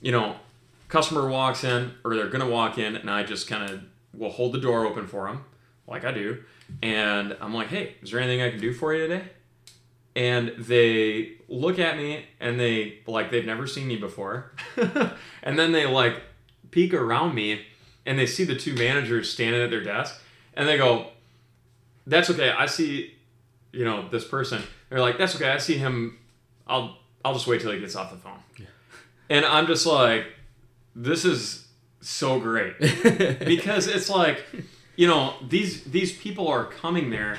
You 0.00 0.12
know, 0.12 0.36
customer 0.88 1.28
walks 1.28 1.64
in, 1.64 1.94
or 2.04 2.14
they're 2.14 2.28
gonna 2.28 2.48
walk 2.48 2.78
in, 2.78 2.96
and 2.96 3.10
I 3.10 3.24
just 3.24 3.48
kind 3.48 3.68
of 3.70 3.82
will 4.12 4.30
hold 4.30 4.52
the 4.52 4.60
door 4.60 4.86
open 4.86 5.06
for 5.08 5.26
them, 5.26 5.44
like 5.88 6.04
I 6.04 6.12
do, 6.12 6.44
and 6.82 7.36
I'm 7.40 7.52
like, 7.52 7.68
"Hey, 7.68 7.96
is 8.00 8.12
there 8.12 8.20
anything 8.20 8.42
I 8.42 8.50
can 8.50 8.60
do 8.60 8.72
for 8.72 8.94
you 8.94 9.06
today?" 9.08 9.24
And 10.16 10.54
they 10.58 11.32
look 11.48 11.78
at 11.78 11.96
me, 11.96 12.26
and 12.38 12.58
they 12.58 13.00
like 13.06 13.30
they've 13.30 13.44
never 13.44 13.66
seen 13.66 13.88
me 13.88 13.96
before, 13.96 14.52
and 15.42 15.58
then 15.58 15.72
they 15.72 15.86
like 15.86 16.22
peek 16.70 16.94
around 16.94 17.34
me, 17.34 17.66
and 18.06 18.18
they 18.18 18.26
see 18.26 18.44
the 18.44 18.54
two 18.54 18.74
managers 18.74 19.30
standing 19.30 19.60
at 19.60 19.70
their 19.70 19.82
desk, 19.82 20.20
and 20.54 20.68
they 20.68 20.76
go, 20.76 21.08
"That's 22.06 22.30
okay. 22.30 22.50
I 22.50 22.66
see, 22.66 23.14
you 23.72 23.84
know, 23.84 24.08
this 24.08 24.24
person." 24.24 24.62
They're 24.88 25.00
like, 25.00 25.18
"That's 25.18 25.34
okay. 25.34 25.50
I 25.50 25.58
see 25.58 25.78
him. 25.78 26.18
I'll 26.68 26.98
I'll 27.24 27.34
just 27.34 27.48
wait 27.48 27.60
till 27.60 27.72
he 27.72 27.80
gets 27.80 27.96
off 27.96 28.12
the 28.12 28.16
phone." 28.18 28.38
And 29.28 29.44
I'm 29.44 29.66
just 29.66 29.84
like, 29.84 30.26
"This 30.94 31.24
is 31.24 31.66
so 32.00 32.38
great." 32.38 32.78
because 32.78 33.88
it's 33.88 34.08
like 34.08 34.44
you 34.96 35.08
know 35.08 35.34
these 35.48 35.82
these 35.84 36.16
people 36.16 36.48
are 36.48 36.64
coming 36.66 37.10
there 37.10 37.36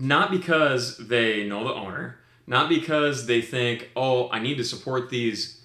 not 0.00 0.30
because 0.30 0.96
they 0.96 1.46
know 1.46 1.64
the 1.64 1.74
owner 1.74 2.16
not 2.46 2.68
because 2.68 3.26
they 3.26 3.40
think 3.40 3.90
oh 3.94 4.30
i 4.30 4.38
need 4.38 4.56
to 4.56 4.64
support 4.64 5.10
these 5.10 5.62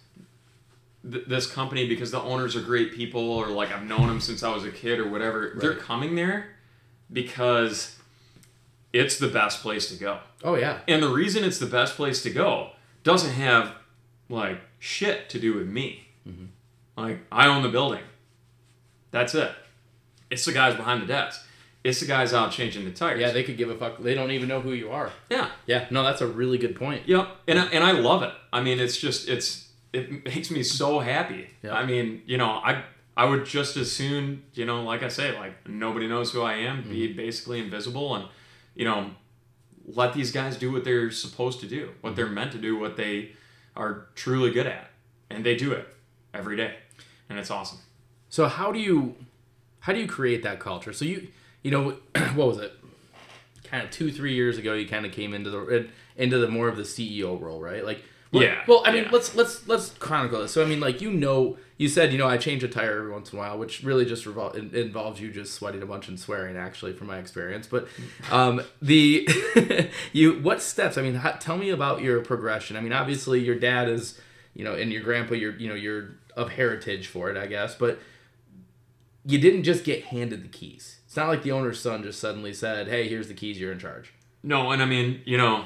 th- 1.10 1.26
this 1.26 1.52
company 1.52 1.88
because 1.88 2.12
the 2.12 2.22
owners 2.22 2.56
are 2.56 2.62
great 2.62 2.94
people 2.94 3.32
or 3.32 3.48
like 3.48 3.72
i've 3.72 3.86
known 3.86 4.08
them 4.08 4.20
since 4.20 4.44
i 4.44 4.54
was 4.54 4.64
a 4.64 4.72
kid 4.72 5.00
or 5.00 5.10
whatever 5.10 5.54
they're 5.58 5.76
coming 5.76 6.16
there 6.16 6.48
because 7.12 7.98
it's 8.94 9.18
the 9.18 9.28
best 9.28 9.62
place 9.62 9.90
to 9.90 9.96
go 9.96 10.20
oh 10.44 10.56
yeah. 10.56 10.80
and 10.88 11.02
the 11.02 11.10
reason 11.10 11.44
it's 11.44 11.60
the 11.60 11.66
best 11.66 11.96
place 11.96 12.22
to 12.22 12.30
go 12.30 12.72
doesn't 13.04 13.34
have 13.34 13.76
like 14.30 14.60
shit 14.80 15.30
to 15.30 15.40
do 15.40 15.54
with 15.54 15.68
me. 15.68 16.08
Mm-hmm. 16.28 16.46
Like 16.98 17.20
I 17.32 17.48
own 17.48 17.64
the 17.64 17.70
building. 17.70 18.04
That's 19.12 19.34
it. 19.34 19.52
It's 20.30 20.44
the 20.44 20.52
guys 20.52 20.76
behind 20.76 21.02
the 21.02 21.06
desk. 21.06 21.46
It's 21.86 22.00
the 22.02 22.08
guys 22.08 22.34
out 22.34 22.52
changing 22.52 22.84
the 22.86 22.92
tires. 22.92 23.22
Yeah, 23.22 23.32
they 23.32 23.44
could 23.44 23.58
give 23.58 23.70
a 23.70 23.76
fuck. 23.78 24.00
They 24.02 24.16
don't 24.16 24.32
even 24.32 24.50
know 24.50 24.60
who 24.60 24.74
you 24.74 24.90
are. 24.92 25.12
yeah. 25.30 25.50
Yeah. 25.68 25.86
No, 25.92 26.02
that's 26.04 26.22
a 26.22 26.28
really 26.28 26.58
good 26.58 26.76
point. 26.76 27.08
Yep. 27.08 27.28
And 27.48 27.60
I, 27.60 27.66
and 27.68 27.84
I 27.84 27.92
love 27.92 28.24
it. 28.24 28.34
I 28.52 28.62
mean, 28.62 28.80
it's 28.80 28.98
just 28.98 29.30
it's 29.30 29.70
it 29.94 30.26
makes 30.26 30.50
me 30.52 30.64
so 30.64 31.00
happy. 31.00 31.48
Yeah. 31.64 31.74
I 31.76 31.86
mean, 31.86 32.24
you 32.26 32.38
know, 32.38 32.50
I 32.70 32.84
I 33.16 33.26
would 33.26 33.46
just 33.46 33.78
as 33.78 33.92
soon, 33.92 34.44
you 34.56 34.66
know, 34.66 34.84
like 34.84 35.04
I 35.04 35.10
say, 35.10 35.38
like 35.38 35.54
nobody 35.70 36.08
knows 36.08 36.32
who 36.34 36.42
I 36.42 36.56
am, 36.56 36.82
be 36.90 37.08
Mm-hmm. 37.08 37.18
basically 37.18 37.60
invisible, 37.60 38.16
and 38.16 38.26
you 38.76 38.86
know, 38.86 39.12
let 39.86 40.14
these 40.14 40.32
guys 40.32 40.58
do 40.58 40.72
what 40.72 40.84
they're 40.84 41.12
supposed 41.12 41.60
to 41.62 41.68
do, 41.68 41.92
what 42.02 42.10
Mm-hmm. 42.10 42.16
they're 42.18 42.30
meant 42.40 42.52
to 42.54 42.58
do, 42.58 42.78
what 42.80 42.98
they 42.98 43.34
are 43.76 44.08
truly 44.16 44.52
good 44.52 44.66
at, 44.68 44.90
and 45.30 45.46
they 45.46 45.56
do 45.56 45.72
it 45.72 45.88
every 46.34 46.56
day, 46.58 46.76
and 47.30 47.38
it's 47.38 47.52
awesome. 47.52 47.80
So 48.30 48.48
how 48.48 48.72
do 48.72 48.80
you 48.80 49.16
how 49.82 49.94
do 49.94 50.00
you 50.00 50.08
create 50.08 50.42
that 50.44 50.60
culture? 50.60 50.92
So 50.94 51.06
you 51.06 51.28
you 51.66 51.72
know 51.72 51.98
what 52.36 52.48
was 52.48 52.60
it? 52.60 52.72
Kind 53.64 53.84
of 53.84 53.90
two 53.90 54.12
three 54.12 54.36
years 54.36 54.58
ago, 54.60 54.74
you 54.76 54.88
kind 54.88 55.06
of 55.06 55.12
came 55.12 55.34
into 55.34 55.50
the 55.50 55.88
into 56.16 56.38
the 56.38 56.48
more 56.48 56.68
of 56.68 56.78
the 56.78 56.84
CEO 56.84 57.42
role, 57.42 57.60
right? 57.60 57.84
Like 57.84 58.02
what- 58.32 58.44
Yeah, 58.44 58.62
Well, 58.68 58.84
I 58.86 58.92
mean, 58.92 59.06
yeah. 59.06 59.10
let's 59.12 59.34
let's 59.36 59.68
let's 59.68 59.90
chronicle 59.90 60.42
this. 60.42 60.52
So 60.52 60.62
I 60.64 60.66
mean, 60.68 60.80
like 60.80 61.02
you 61.02 61.12
know, 61.12 61.58
you 61.78 61.88
said 61.90 62.12
you 62.12 62.20
know 62.20 62.28
I 62.28 62.38
change 62.38 62.64
a 62.64 62.68
tire 62.68 63.00
every 63.00 63.12
once 63.12 63.32
in 63.34 63.40
a 63.40 63.42
while, 63.42 63.58
which 63.58 63.82
really 63.84 64.06
just 64.06 64.24
revol- 64.26 64.54
involves 64.74 65.20
you 65.20 65.32
just 65.32 65.56
sweating 65.56 65.82
a 65.82 65.86
bunch 65.88 66.08
and 66.08 66.20
swearing, 66.20 66.56
actually, 66.56 66.94
from 66.94 67.08
my 67.08 67.18
experience. 67.18 67.66
But 67.68 67.88
um, 68.32 68.62
the 68.82 69.28
you 70.14 70.34
what 70.42 70.62
steps? 70.62 70.98
I 70.98 71.02
mean, 71.02 71.16
how, 71.16 71.32
tell 71.32 71.58
me 71.58 71.72
about 71.72 72.02
your 72.02 72.22
progression. 72.22 72.78
I 72.78 72.82
mean, 72.82 72.94
obviously 72.94 73.40
your 73.40 73.56
dad 73.56 73.90
is 73.90 74.22
you 74.54 74.64
know, 74.64 74.74
and 74.76 74.92
your 74.94 75.02
grandpa, 75.02 75.34
you're 75.34 75.56
you 75.58 75.68
know 75.68 75.76
you're 75.76 76.12
of 76.38 76.52
heritage 76.52 77.08
for 77.08 77.32
it, 77.32 77.38
I 77.38 77.48
guess, 77.48 77.74
but 77.76 77.98
you 79.26 79.40
didn't 79.40 79.64
just 79.64 79.84
get 79.84 80.06
handed 80.06 80.44
the 80.44 80.48
keys. 80.50 80.95
It's 81.16 81.18
not 81.22 81.30
like 81.30 81.44
the 81.44 81.54
owner's 81.54 81.80
son 81.80 82.04
just 82.04 82.20
suddenly 82.20 82.52
said, 82.52 82.90
"Hey, 82.90 83.08
here's 83.08 83.30
the 83.30 83.34
keys. 83.34 83.58
You're 83.58 83.72
in 83.72 83.80
charge." 83.80 84.12
No, 84.44 84.72
and 84.72 84.82
I 84.82 84.86
mean, 84.86 85.22
you 85.24 85.38
know, 85.38 85.64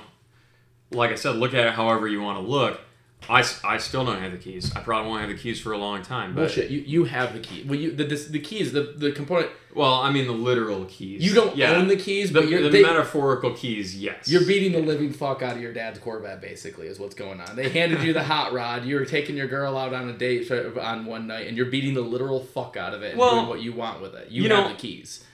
like 0.92 1.10
I 1.10 1.16
said, 1.16 1.38
look 1.38 1.56
at 1.56 1.66
it 1.66 1.74
however 1.74 2.08
you 2.08 2.22
want 2.22 2.38
to 2.38 2.48
look. 2.48 2.80
I, 3.28 3.44
I 3.64 3.78
still 3.78 4.06
don't 4.06 4.22
have 4.22 4.32
the 4.32 4.38
keys. 4.38 4.74
I 4.76 4.82
probably 4.82 5.10
won't 5.10 5.22
have 5.22 5.30
the 5.32 5.36
keys 5.42 5.60
for 5.60 5.72
a 5.72 5.78
long 5.80 6.04
time. 6.04 6.36
But, 6.36 6.42
Bullshit. 6.42 6.70
You 6.70 6.82
you 6.82 7.04
have 7.06 7.34
the 7.34 7.40
key. 7.40 7.64
Well, 7.68 7.80
you 7.80 7.90
the 7.92 8.04
this, 8.04 8.28
the 8.28 8.38
keys 8.40 8.74
the 8.74 8.94
the 8.96 9.12
component. 9.12 9.50
Well, 9.74 9.92
I 9.96 10.12
mean 10.12 10.28
the 10.28 10.34
literal 10.34 10.86
keys. 10.86 11.26
You 11.26 11.34
don't 11.34 11.58
Yeah. 11.58 11.72
own 11.72 11.88
the 11.88 11.98
keys, 11.98 12.32
The, 12.32 12.42
but 12.42 12.50
you're 12.50 12.62
the 12.62 12.70
they, 12.70 12.84
metaphorical 12.84 13.54
keys, 13.56 13.98
yes. 14.00 14.28
you're 14.30 14.46
beating 14.46 14.72
the 14.72 14.80
living 14.88 15.12
fuck 15.12 15.42
out 15.42 15.56
of 15.56 15.62
your 15.64 15.74
dad's 15.74 15.98
Corvette. 15.98 16.42
Basically, 16.42 16.86
is 16.86 17.00
what's 17.00 17.16
going 17.16 17.42
on. 17.42 17.56
They 17.56 17.70
handed 17.70 18.04
you 18.04 18.14
the 18.14 18.24
hot 18.24 18.54
rod. 18.54 18.86
You're 18.86 19.04
taking 19.06 19.36
your 19.36 19.48
girl 19.48 19.76
out 19.76 19.96
on 19.96 20.10
a 20.10 20.14
date 20.14 20.50
on 20.52 21.08
one 21.08 21.26
night, 21.26 21.48
and 21.48 21.58
you're 21.58 21.66
beating 21.72 21.96
the 21.96 22.02
literal 22.02 22.40
fuck 22.40 22.78
out 22.78 22.94
of 22.94 23.02
it 23.02 23.14
and 23.14 23.20
Well, 23.20 23.34
doing 23.38 23.48
what 23.48 23.62
you 23.64 23.74
want 23.74 24.00
with 24.00 24.14
it. 24.14 24.30
You, 24.30 24.44
you 24.44 24.50
have 24.50 24.66
know- 24.66 24.70
the 24.70 24.76
keys. 24.78 25.26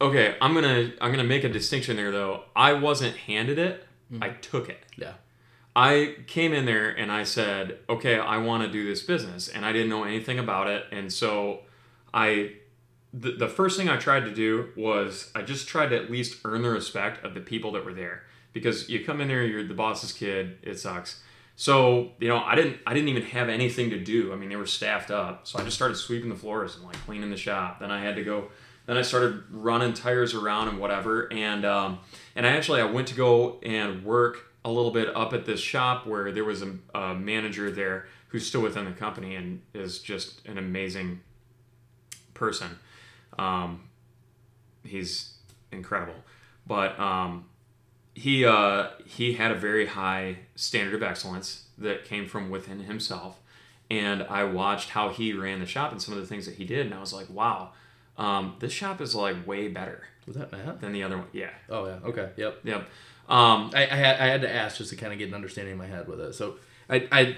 Okay, 0.00 0.36
I'm 0.40 0.54
gonna 0.54 0.92
I'm 1.00 1.10
gonna 1.10 1.24
make 1.24 1.44
a 1.44 1.48
distinction 1.48 1.96
there 1.96 2.10
though. 2.10 2.44
I 2.56 2.72
wasn't 2.72 3.16
handed 3.16 3.58
it. 3.58 3.86
Mm-hmm. 4.12 4.24
I 4.24 4.28
took 4.30 4.68
it. 4.68 4.78
Yeah. 4.96 5.14
I 5.74 6.16
came 6.26 6.52
in 6.52 6.64
there 6.64 6.90
and 6.90 7.12
I 7.12 7.22
said, 7.22 7.78
okay, 7.88 8.18
I 8.18 8.38
want 8.38 8.64
to 8.64 8.68
do 8.68 8.84
this 8.84 9.02
business. 9.02 9.48
And 9.48 9.64
I 9.64 9.72
didn't 9.72 9.88
know 9.88 10.04
anything 10.04 10.38
about 10.38 10.66
it. 10.66 10.84
And 10.90 11.12
so 11.12 11.60
I, 12.12 12.54
the, 13.14 13.32
the 13.32 13.48
first 13.48 13.78
thing 13.78 13.88
I 13.88 13.96
tried 13.96 14.24
to 14.24 14.34
do 14.34 14.70
was 14.76 15.30
I 15.34 15.42
just 15.42 15.68
tried 15.68 15.88
to 15.90 15.96
at 15.96 16.10
least 16.10 16.40
earn 16.44 16.62
the 16.62 16.70
respect 16.70 17.24
of 17.24 17.34
the 17.34 17.40
people 17.40 17.72
that 17.72 17.84
were 17.84 17.94
there. 17.94 18.24
Because 18.52 18.88
you 18.88 19.04
come 19.04 19.20
in 19.20 19.28
there, 19.28 19.44
you're 19.44 19.66
the 19.66 19.74
boss's 19.74 20.12
kid, 20.12 20.58
it 20.62 20.80
sucks. 20.80 21.22
So, 21.54 22.12
you 22.18 22.26
know, 22.26 22.38
I 22.38 22.56
didn't 22.56 22.78
I 22.86 22.94
didn't 22.94 23.10
even 23.10 23.22
have 23.22 23.48
anything 23.48 23.90
to 23.90 23.98
do. 23.98 24.32
I 24.32 24.36
mean, 24.36 24.48
they 24.48 24.56
were 24.56 24.66
staffed 24.66 25.10
up. 25.10 25.46
So 25.46 25.58
I 25.58 25.62
just 25.62 25.76
started 25.76 25.96
sweeping 25.96 26.30
the 26.30 26.34
floors 26.34 26.74
and 26.74 26.84
like 26.84 26.96
cleaning 27.04 27.30
the 27.30 27.36
shop. 27.36 27.78
Then 27.78 27.92
I 27.92 28.00
had 28.00 28.16
to 28.16 28.24
go 28.24 28.48
then 28.90 28.96
I 28.96 29.02
started 29.02 29.44
running 29.52 29.94
tires 29.94 30.34
around 30.34 30.66
and 30.66 30.80
whatever. 30.80 31.32
And 31.32 31.64
um, 31.64 32.00
and 32.34 32.44
I 32.44 32.50
actually 32.50 32.80
I 32.80 32.86
went 32.86 33.06
to 33.08 33.14
go 33.14 33.60
and 33.62 34.04
work 34.04 34.52
a 34.64 34.70
little 34.70 34.90
bit 34.90 35.14
up 35.14 35.32
at 35.32 35.46
this 35.46 35.60
shop 35.60 36.08
where 36.08 36.32
there 36.32 36.44
was 36.44 36.62
a, 36.62 36.74
a 36.92 37.14
manager 37.14 37.70
there 37.70 38.06
who's 38.28 38.44
still 38.44 38.62
within 38.62 38.86
the 38.86 38.90
company 38.90 39.36
and 39.36 39.62
is 39.74 40.00
just 40.00 40.44
an 40.44 40.58
amazing 40.58 41.20
person. 42.34 42.80
Um, 43.38 43.88
he's 44.82 45.34
incredible, 45.70 46.24
but 46.66 46.98
um, 46.98 47.44
he 48.16 48.44
uh, 48.44 48.88
he 49.06 49.34
had 49.34 49.52
a 49.52 49.54
very 49.54 49.86
high 49.86 50.38
standard 50.56 50.96
of 50.96 51.02
excellence 51.04 51.68
that 51.78 52.04
came 52.04 52.26
from 52.26 52.50
within 52.50 52.80
himself, 52.80 53.38
and 53.88 54.24
I 54.24 54.42
watched 54.42 54.90
how 54.90 55.10
he 55.10 55.32
ran 55.32 55.60
the 55.60 55.66
shop 55.66 55.92
and 55.92 56.02
some 56.02 56.12
of 56.12 56.20
the 56.20 56.26
things 56.26 56.44
that 56.46 56.56
he 56.56 56.64
did, 56.64 56.86
and 56.86 56.94
I 56.94 56.98
was 56.98 57.12
like, 57.12 57.30
wow, 57.30 57.70
um, 58.18 58.56
this 58.60 58.72
shop 58.72 59.00
is 59.00 59.14
like 59.14 59.46
way 59.46 59.68
better 59.68 60.02
Was 60.26 60.36
that 60.36 60.52
Matt? 60.52 60.80
than 60.80 60.92
the 60.92 61.02
other 61.02 61.18
one. 61.18 61.26
Yeah, 61.32 61.50
Oh 61.68 61.86
yeah. 61.86 61.98
Okay. 62.04 62.30
Yep. 62.36 62.58
yep. 62.64 62.80
Um, 63.28 63.70
I, 63.74 63.82
I 63.90 63.94
had 63.96 64.20
I 64.20 64.26
had 64.26 64.40
to 64.42 64.52
ask 64.52 64.76
just 64.78 64.90
to 64.90 64.96
kind 64.96 65.12
of 65.12 65.18
get 65.18 65.28
an 65.28 65.34
understanding 65.34 65.72
in 65.72 65.78
my 65.78 65.86
head 65.86 66.08
with 66.08 66.20
it. 66.20 66.34
So 66.34 66.56
I 66.88 67.06
I 67.12 67.36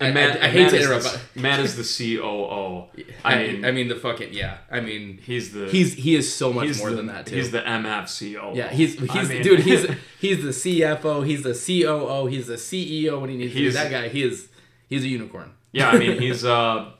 And 0.00 0.08
I- 0.08 0.10
Matt, 0.12 0.30
I 0.42 0.46
and 0.46 0.52
hate 0.52 0.62
Matt 0.62 0.70
to 0.72 0.80
interrupt, 0.82 1.04
The, 1.04 1.20
but- 1.34 1.42
Matt 1.42 1.60
is 1.60 1.76
the 1.76 2.16
COO. 2.16 2.88
I, 3.24 3.34
I 3.34 3.46
mean, 3.52 3.64
I 3.66 3.70
mean 3.70 3.88
the 3.88 3.94
fucking 3.96 4.32
yeah. 4.32 4.58
I 4.70 4.80
mean, 4.80 5.18
he's 5.22 5.52
the 5.52 5.66
he's 5.68 5.94
he 5.94 6.14
is 6.16 6.34
so 6.34 6.52
much 6.52 6.76
more 6.78 6.90
the, 6.90 6.96
than 6.96 7.06
that 7.06 7.26
too. 7.26 7.36
He's 7.36 7.50
the 7.52 7.60
MFCO. 7.60 8.56
yeah, 8.56 8.68
he's 8.70 8.98
he's 8.98 9.10
I 9.10 9.22
mean- 9.24 9.42
dude. 9.42 9.60
He's 9.60 9.86
he's 10.20 10.42
the 10.42 10.50
CFO. 10.80 11.24
He's 11.26 11.42
the 11.42 11.54
COO. 11.54 12.26
He's 12.26 12.46
the 12.48 12.54
CEO 12.54 13.20
when 13.20 13.30
he 13.30 13.36
needs 13.36 13.52
to. 13.54 13.58
be. 13.60 13.70
That 13.70 13.90
guy. 13.90 14.08
He 14.08 14.22
is 14.24 14.48
he's 14.88 15.04
a 15.04 15.08
unicorn. 15.08 15.52
yeah. 15.72 15.90
I 15.90 15.98
mean, 15.98 16.20
he's 16.20 16.44
uh, 16.44 16.90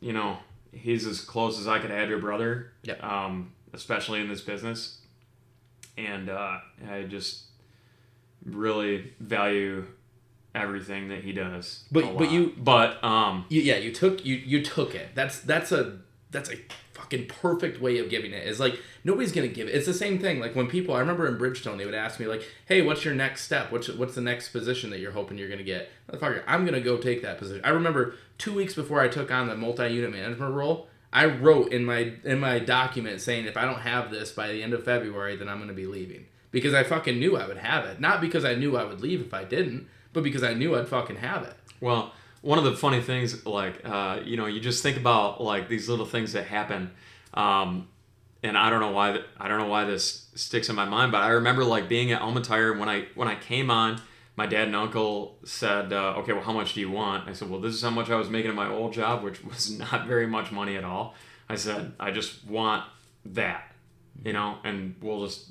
you 0.00 0.12
know, 0.12 0.38
he's 0.82 1.06
as 1.06 1.20
close 1.20 1.58
as 1.60 1.66
I 1.66 1.78
could 1.78 1.90
to 1.90 2.14
a 2.14 2.18
brother. 2.18 2.72
Yep. 2.82 3.02
Um, 3.04 3.52
especially 3.72 4.20
in 4.20 4.28
this 4.28 4.40
business, 4.40 4.98
and 5.96 6.28
uh, 6.30 6.58
I 6.90 7.02
just 7.02 7.42
really 8.44 9.12
value 9.20 9.84
everything 10.54 11.08
that 11.08 11.22
he 11.22 11.32
does. 11.32 11.84
But- 11.92 12.16
but 12.16 12.30
you- 12.30 12.54
but 12.56 13.02
um, 13.04 13.44
You, 13.48 13.60
yeah, 13.60 13.76
you 13.76 13.92
took 13.92 14.24
you 14.24 14.36
you 14.36 14.62
took 14.64 14.94
it. 14.94 15.08
That's 15.14 15.40
that's 15.40 15.70
a 15.72 15.98
that's 16.30 16.50
a 16.50 16.56
fucking 17.08 17.26
perfect 17.26 17.80
way 17.80 17.98
of 17.98 18.10
giving 18.10 18.32
it. 18.32 18.46
Is 18.46 18.60
like 18.60 18.80
nobody's 19.04 19.32
gonna 19.32 19.48
give 19.48 19.68
it. 19.68 19.74
It's 19.74 19.86
the 19.86 19.94
same 19.94 20.18
thing. 20.18 20.40
Like 20.40 20.54
when 20.54 20.66
people, 20.66 20.94
I 20.94 21.00
remember 21.00 21.26
in 21.26 21.38
Bridgestone, 21.38 21.78
they 21.78 21.84
would 21.84 21.94
ask 21.94 22.20
me 22.20 22.26
like, 22.26 22.42
"Hey, 22.66 22.82
what's 22.82 23.04
your 23.04 23.14
next 23.14 23.44
step? 23.44 23.72
What's 23.72 23.88
what's 23.88 24.14
the 24.14 24.20
next 24.20 24.50
position 24.50 24.90
that 24.90 25.00
you're 25.00 25.12
hoping 25.12 25.38
you're 25.38 25.48
gonna 25.48 25.62
get?" 25.62 25.90
Motherfucker, 26.10 26.42
I'm 26.46 26.64
gonna 26.64 26.80
go 26.80 26.96
take 26.96 27.22
that 27.22 27.38
position. 27.38 27.64
I 27.64 27.70
remember 27.70 28.14
two 28.36 28.54
weeks 28.54 28.74
before 28.74 29.00
I 29.00 29.08
took 29.08 29.30
on 29.30 29.48
the 29.48 29.56
multi-unit 29.56 30.12
management 30.12 30.54
role, 30.54 30.88
I 31.12 31.26
wrote 31.26 31.72
in 31.72 31.84
my 31.84 32.12
in 32.24 32.38
my 32.38 32.58
document 32.58 33.20
saying 33.20 33.46
if 33.46 33.56
I 33.56 33.64
don't 33.64 33.80
have 33.80 34.10
this 34.10 34.30
by 34.32 34.48
the 34.48 34.62
end 34.62 34.74
of 34.74 34.84
February, 34.84 35.36
then 35.36 35.48
I'm 35.48 35.58
gonna 35.58 35.72
be 35.72 35.86
leaving 35.86 36.26
because 36.50 36.74
I 36.74 36.82
fucking 36.84 37.18
knew 37.18 37.36
I 37.36 37.46
would 37.46 37.58
have 37.58 37.84
it. 37.86 38.00
Not 38.00 38.20
because 38.20 38.44
I 38.44 38.54
knew 38.54 38.76
I 38.76 38.84
would 38.84 39.00
leave 39.00 39.20
if 39.20 39.34
I 39.34 39.44
didn't, 39.44 39.86
but 40.12 40.22
because 40.22 40.42
I 40.42 40.54
knew 40.54 40.76
I'd 40.76 40.88
fucking 40.88 41.16
have 41.16 41.44
it. 41.44 41.54
Well, 41.80 42.12
one 42.48 42.56
of 42.58 42.64
the 42.64 42.72
funny 42.72 43.02
things, 43.02 43.44
like, 43.44 43.86
uh, 43.86 44.20
you 44.24 44.38
know, 44.38 44.46
you 44.46 44.58
just 44.58 44.82
think 44.82 44.96
about 44.96 45.38
like 45.38 45.68
these 45.68 45.86
little 45.86 46.06
things 46.06 46.32
that 46.32 46.46
happen, 46.46 46.90
um, 47.34 47.88
and 48.42 48.56
I 48.56 48.70
don't 48.70 48.80
know 48.80 48.90
why 48.90 49.12
th- 49.12 49.24
I 49.38 49.48
don't 49.48 49.58
know 49.58 49.66
why 49.66 49.84
this 49.84 50.28
sticks 50.34 50.70
in 50.70 50.74
my 50.74 50.86
mind, 50.86 51.12
but 51.12 51.18
I 51.18 51.28
remember 51.28 51.62
like 51.62 51.90
being 51.90 52.10
at 52.10 52.22
Alma 52.22 52.40
Tire 52.40 52.72
when 52.72 52.88
I 52.88 53.04
when 53.14 53.28
I 53.28 53.34
came 53.34 53.70
on. 53.70 54.00
My 54.34 54.46
dad 54.46 54.68
and 54.68 54.74
uncle 54.76 55.36
said, 55.44 55.92
uh, 55.92 56.14
"Okay, 56.20 56.32
well, 56.32 56.42
how 56.42 56.54
much 56.54 56.72
do 56.72 56.80
you 56.80 56.90
want?" 56.90 57.28
I 57.28 57.34
said, 57.34 57.50
"Well, 57.50 57.60
this 57.60 57.74
is 57.74 57.82
how 57.82 57.90
much 57.90 58.08
I 58.08 58.16
was 58.16 58.30
making 58.30 58.48
in 58.48 58.56
my 58.56 58.70
old 58.70 58.94
job, 58.94 59.22
which 59.22 59.44
was 59.44 59.78
not 59.92 60.06
very 60.06 60.26
much 60.26 60.50
money 60.50 60.76
at 60.78 60.84
all." 60.84 61.14
I 61.50 61.56
said, 61.56 61.92
"I 62.00 62.12
just 62.12 62.46
want 62.46 62.82
that, 63.26 63.74
you 64.24 64.32
know, 64.32 64.56
and 64.64 64.94
we'll 65.02 65.26
just 65.26 65.50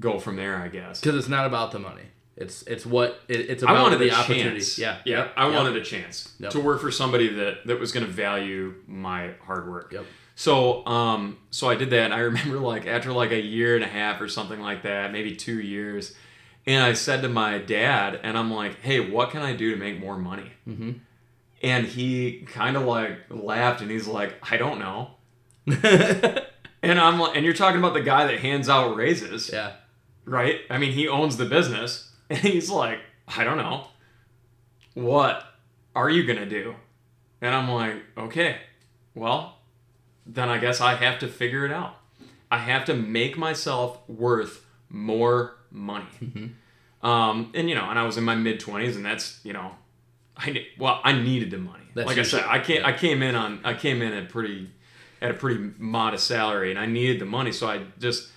go 0.00 0.18
from 0.18 0.34
there, 0.34 0.56
I 0.56 0.66
guess." 0.66 1.00
because 1.00 1.14
it's 1.14 1.28
not 1.28 1.46
about 1.46 1.70
the 1.70 1.78
money. 1.78 2.06
It's 2.36 2.62
it's 2.62 2.84
what 2.84 3.20
it, 3.28 3.40
it's 3.50 3.62
about 3.62 3.76
I 3.76 3.82
wanted 3.82 3.98
the 3.98 4.12
opportunity. 4.12 4.62
Yeah, 4.80 4.98
yeah. 5.04 5.16
Yep. 5.18 5.32
I 5.36 5.46
Yep. 5.46 5.54
wanted 5.54 5.76
a 5.76 5.84
chance 5.84 6.34
Yep. 6.38 6.50
to 6.52 6.60
work 6.60 6.80
for 6.80 6.90
somebody 6.90 7.28
that 7.34 7.66
that 7.66 7.80
was 7.80 7.92
going 7.92 8.04
to 8.04 8.12
value 8.12 8.74
my 8.86 9.32
hard 9.46 9.68
work. 9.70 9.92
Yep. 9.92 10.04
So 10.34 10.84
um 10.86 11.38
so 11.50 11.70
I 11.70 11.76
did 11.76 11.88
that. 11.90 12.04
And 12.04 12.14
I 12.14 12.18
remember 12.30 12.58
like 12.58 12.86
after 12.86 13.12
like 13.12 13.30
a 13.32 13.40
year 13.40 13.74
and 13.74 13.82
a 13.84 13.88
half 13.88 14.20
or 14.20 14.28
something 14.28 14.60
like 14.60 14.82
that, 14.82 15.12
maybe 15.12 15.34
two 15.34 15.60
years, 15.60 16.14
and 16.66 16.84
I 16.84 16.92
said 16.92 17.22
to 17.22 17.28
my 17.28 17.56
dad, 17.58 18.20
and 18.22 18.36
I'm 18.36 18.52
like, 18.52 18.80
"Hey, 18.82 19.00
what 19.10 19.30
can 19.30 19.40
I 19.40 19.54
do 19.56 19.70
to 19.70 19.76
make 19.76 19.98
more 19.98 20.18
money?" 20.18 20.52
Mm-hmm. 20.68 20.92
And 21.62 21.86
he 21.86 22.42
kind 22.52 22.76
of 22.76 22.82
like 22.82 23.18
laughed, 23.30 23.80
and 23.80 23.90
he's 23.90 24.06
like, 24.06 24.34
"I 24.52 24.58
don't 24.58 24.78
know." 24.78 25.12
And 26.82 27.00
I'm 27.00 27.18
like, 27.18 27.34
and 27.34 27.44
you're 27.44 27.54
talking 27.54 27.80
about 27.80 27.94
the 27.94 28.00
guy 28.02 28.26
that 28.26 28.38
hands 28.40 28.68
out 28.68 28.94
raises 28.94 29.50
yeah. 29.52 29.72
right? 30.24 30.60
I 30.70 30.78
mean, 30.78 30.92
he 30.92 31.08
owns 31.08 31.36
the 31.36 31.44
business, 31.46 32.05
and 32.30 32.38
he's 32.38 32.70
like, 32.70 33.00
I 33.28 33.44
don't 33.44 33.58
know, 33.58 33.86
what 34.94 35.44
are 35.94 36.10
you 36.10 36.26
gonna 36.26 36.46
do? 36.46 36.74
And 37.40 37.54
I'm 37.54 37.70
like, 37.70 38.02
okay, 38.16 38.58
well, 39.14 39.58
then 40.24 40.48
I 40.48 40.58
guess 40.58 40.80
I 40.80 40.94
have 40.94 41.18
to 41.20 41.28
figure 41.28 41.64
it 41.64 41.72
out. 41.72 41.96
I 42.50 42.58
have 42.58 42.84
to 42.86 42.94
make 42.94 43.36
myself 43.36 44.08
worth 44.08 44.64
more 44.88 45.56
money. 45.70 46.06
Um, 47.02 47.52
and 47.54 47.68
you 47.68 47.76
know, 47.76 47.88
and 47.88 47.98
I 47.98 48.02
was 48.02 48.16
in 48.16 48.24
my 48.24 48.34
mid 48.34 48.58
twenties, 48.58 48.96
and 48.96 49.04
that's 49.04 49.38
you 49.44 49.52
know, 49.52 49.72
I 50.36 50.66
well, 50.76 51.00
I 51.04 51.12
needed 51.12 51.52
the 51.52 51.58
money. 51.58 51.84
That's 51.94 52.08
like 52.08 52.18
I 52.18 52.22
said, 52.22 52.44
I 52.48 52.58
came 52.58 52.84
I 52.84 52.92
came 52.92 53.22
in 53.22 53.36
on 53.36 53.60
I 53.64 53.74
came 53.74 54.02
in 54.02 54.12
at 54.12 54.28
pretty 54.28 54.70
at 55.22 55.30
a 55.30 55.34
pretty 55.34 55.72
modest 55.78 56.26
salary, 56.26 56.70
and 56.70 56.80
I 56.80 56.86
needed 56.86 57.20
the 57.20 57.26
money, 57.26 57.52
so 57.52 57.68
I 57.68 57.82
just 58.00 58.28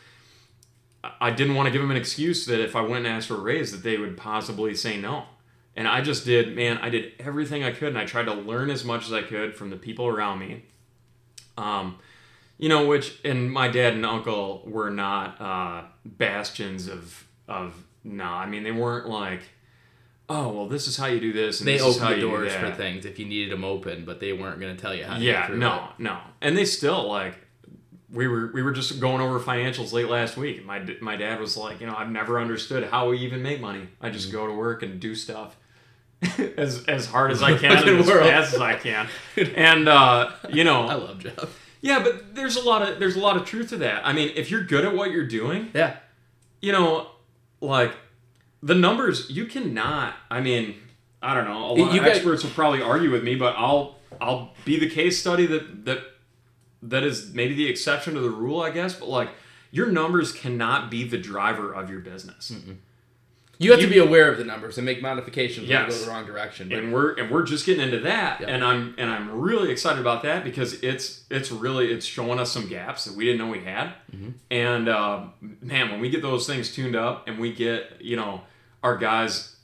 I 1.03 1.31
didn't 1.31 1.55
want 1.55 1.67
to 1.67 1.71
give 1.71 1.81
them 1.81 1.91
an 1.91 1.97
excuse 1.97 2.45
that 2.47 2.61
if 2.61 2.75
I 2.75 2.81
went 2.81 3.05
and 3.05 3.15
asked 3.15 3.27
for 3.27 3.35
a 3.35 3.41
raise 3.41 3.71
that 3.71 3.83
they 3.83 3.97
would 3.97 4.17
possibly 4.17 4.75
say 4.75 4.97
no. 4.97 5.25
And 5.75 5.87
I 5.87 6.01
just 6.01 6.25
did, 6.25 6.55
man, 6.55 6.77
I 6.79 6.89
did 6.89 7.13
everything 7.19 7.63
I 7.63 7.71
could 7.71 7.89
and 7.89 7.97
I 7.97 8.05
tried 8.05 8.25
to 8.25 8.33
learn 8.33 8.69
as 8.69 8.83
much 8.83 9.05
as 9.05 9.13
I 9.13 9.21
could 9.21 9.55
from 9.55 9.69
the 9.69 9.77
people 9.77 10.07
around 10.07 10.39
me. 10.39 10.63
Um, 11.57 11.99
you 12.57 12.67
know, 12.67 12.85
which 12.85 13.17
and 13.23 13.49
my 13.49 13.69
dad 13.69 13.93
and 13.93 14.05
uncle 14.05 14.63
were 14.65 14.89
not 14.89 15.39
uh, 15.39 15.83
bastions 16.05 16.87
of 16.87 17.25
of 17.47 17.73
no, 18.03 18.25
I 18.25 18.45
mean 18.45 18.63
they 18.63 18.71
weren't 18.71 19.07
like, 19.07 19.41
oh 20.27 20.49
well, 20.49 20.67
this 20.67 20.87
is 20.87 20.97
how 20.97 21.05
you 21.05 21.21
do 21.21 21.31
this 21.31 21.61
and 21.61 21.67
They 21.67 21.77
this 21.77 21.87
is 21.87 21.97
how 21.97 22.07
opened 22.07 22.21
the 22.23 22.27
doors 22.27 22.53
for 22.53 22.71
things 22.71 23.05
if 23.05 23.17
you 23.17 23.25
needed 23.25 23.53
them 23.53 23.63
open, 23.63 24.03
but 24.03 24.19
they 24.19 24.33
weren't 24.33 24.59
going 24.59 24.75
to 24.75 24.81
tell 24.81 24.93
you 24.93 25.05
how 25.05 25.17
to 25.17 25.23
yeah 25.23 25.47
no 25.53 25.75
it. 25.97 26.03
no 26.03 26.19
and 26.41 26.57
they 26.57 26.65
still 26.65 27.07
like 27.07 27.35
we 28.11 28.27
were 28.27 28.51
we 28.53 28.61
were 28.63 28.71
just 28.71 28.99
going 28.99 29.21
over 29.21 29.39
financials 29.39 29.91
late 29.93 30.07
last 30.09 30.35
week 30.37 30.65
my 30.65 30.81
my 31.01 31.15
dad 31.15 31.39
was 31.39 31.55
like 31.55 31.79
you 31.79 31.87
know 31.87 31.95
i've 31.95 32.09
never 32.09 32.39
understood 32.39 32.83
how 32.85 33.09
we 33.09 33.17
even 33.19 33.41
make 33.41 33.61
money 33.61 33.87
i 34.01 34.07
Mm-hmm. 34.07 34.13
just 34.13 34.31
go 34.31 34.47
to 34.47 34.53
work 34.53 34.81
and 34.83 34.99
do 34.99 35.13
stuff 35.15 35.55
as 36.57 36.83
as 36.85 37.05
hard 37.05 37.31
as 37.31 37.41
i 37.43 37.57
can 37.57 37.71
and 37.87 37.99
as 37.99 38.09
fast 38.09 38.53
as 38.55 38.61
i 38.61 38.75
can 38.75 39.07
and 39.55 39.87
uh 39.87 40.31
you 40.49 40.63
know, 40.63 40.81
I 40.87 40.95
love 40.95 41.19
Jeff. 41.19 41.57
yeah 41.81 42.01
but 42.03 42.35
there's 42.35 42.55
a 42.55 42.61
lot 42.61 42.81
of 42.87 42.99
there's 42.99 43.15
a 43.15 43.19
lot 43.19 43.37
of 43.37 43.45
truth 43.45 43.69
to 43.69 43.77
that 43.77 44.05
i 44.05 44.11
mean 44.13 44.31
if 44.35 44.49
you're 44.51 44.63
good 44.63 44.85
at 44.85 44.93
what 44.95 45.11
you're 45.11 45.27
doing 45.27 45.69
Yeah. 45.73 45.97
you 46.61 46.71
know 46.71 47.07
like 47.61 47.93
the 48.63 48.75
numbers 48.75 49.29
you 49.29 49.45
cannot 49.45 50.15
i 50.31 50.41
mean 50.41 50.75
i 51.21 51.33
don't 51.33 51.45
know 51.47 51.65
a 51.65 51.73
lot 51.73 51.93
You 51.93 51.99
of 51.99 52.05
guys- 52.05 52.15
experts 52.17 52.43
will 52.43 52.51
probably 52.51 52.81
argue 52.81 53.11
with 53.11 53.23
me 53.23 53.35
but 53.35 53.53
i'll 53.57 53.97
i'll 54.19 54.53
be 54.65 54.79
the 54.79 54.89
case 54.89 55.19
study 55.21 55.45
that 55.45 55.85
that 55.85 55.99
that 56.81 57.03
is 57.03 57.33
maybe 57.33 57.53
the 57.53 57.67
exception 57.69 58.13
to 58.13 58.19
the 58.21 58.29
rule 58.29 58.61
i 58.61 58.69
guess 58.69 58.93
but 58.95 59.09
like 59.09 59.29
your 59.71 59.87
numbers 59.87 60.31
cannot 60.31 60.89
be 60.89 61.03
the 61.03 61.17
driver 61.17 61.73
of 61.73 61.89
your 61.89 61.99
business 61.99 62.51
You 63.61 63.71
have 63.71 63.81
You- 63.81 63.87
to 63.87 63.91
be 63.93 63.99
aware 63.99 64.31
of 64.31 64.37
the 64.37 64.45
numbers 64.45 64.77
and 64.77 64.85
make 64.85 65.01
modifications 65.01 65.67
when 65.67 65.81
you 65.81 65.91
go 65.91 65.93
the 66.05 66.09
wrong 66.09 66.25
direction. 66.25 66.69
But 66.69 66.77
and 66.79 66.93
we're 66.93 67.13
and 67.19 67.29
we're 67.29 67.43
just 67.43 67.65
getting 67.65 67.83
into 67.83 67.99
that 67.99 68.39
Yeah. 68.39 68.47
and 68.47 68.63
i'm 68.63 68.95
and 68.97 69.09
i'm 69.09 69.29
really 69.31 69.69
excited 69.69 69.99
about 69.99 70.23
that 70.23 70.45
because 70.45 70.81
it's 70.81 71.25
it's 71.29 71.51
really 71.51 71.91
it's 71.91 72.05
showing 72.05 72.39
us 72.39 72.51
some 72.53 72.69
gaps 72.69 73.03
that 73.03 73.15
we 73.17 73.25
didn't 73.25 73.39
know 73.39 73.47
we 73.49 73.59
had 73.65 73.87
Mm-hmm. 74.15 74.29
and 74.49 74.87
uh, 74.87 75.25
man 75.61 75.91
when 75.91 75.99
we 75.99 76.09
get 76.09 76.21
those 76.21 76.47
things 76.47 76.73
tuned 76.73 76.95
up 76.95 77.27
and 77.27 77.37
we 77.37 77.51
get 77.51 77.97
you 77.99 78.15
know 78.15 78.41
our 78.81 78.95
guys 78.97 79.57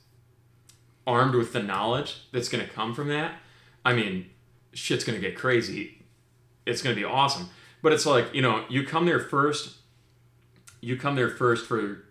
armed 1.06 1.34
with 1.34 1.52
the 1.54 1.62
knowledge 1.62 2.18
that's 2.32 2.48
going 2.50 2.64
to 2.66 2.70
come 2.70 2.94
from 2.94 3.08
that 3.08 3.32
i 3.84 3.94
mean 3.94 4.26
shit's 4.74 5.04
going 5.04 5.18
to 5.20 5.26
get 5.26 5.36
crazy 5.38 5.95
it's 6.66 6.82
going 6.82 6.94
to 6.94 7.00
be 7.00 7.06
awesome 7.06 7.48
but 7.82 7.92
it's 7.92 8.04
like 8.04 8.34
you 8.34 8.42
know 8.42 8.64
you 8.68 8.84
come 8.84 9.06
there 9.06 9.20
first 9.20 9.76
you 10.80 10.96
come 10.96 11.14
there 11.14 11.30
first 11.30 11.66
for 11.66 12.04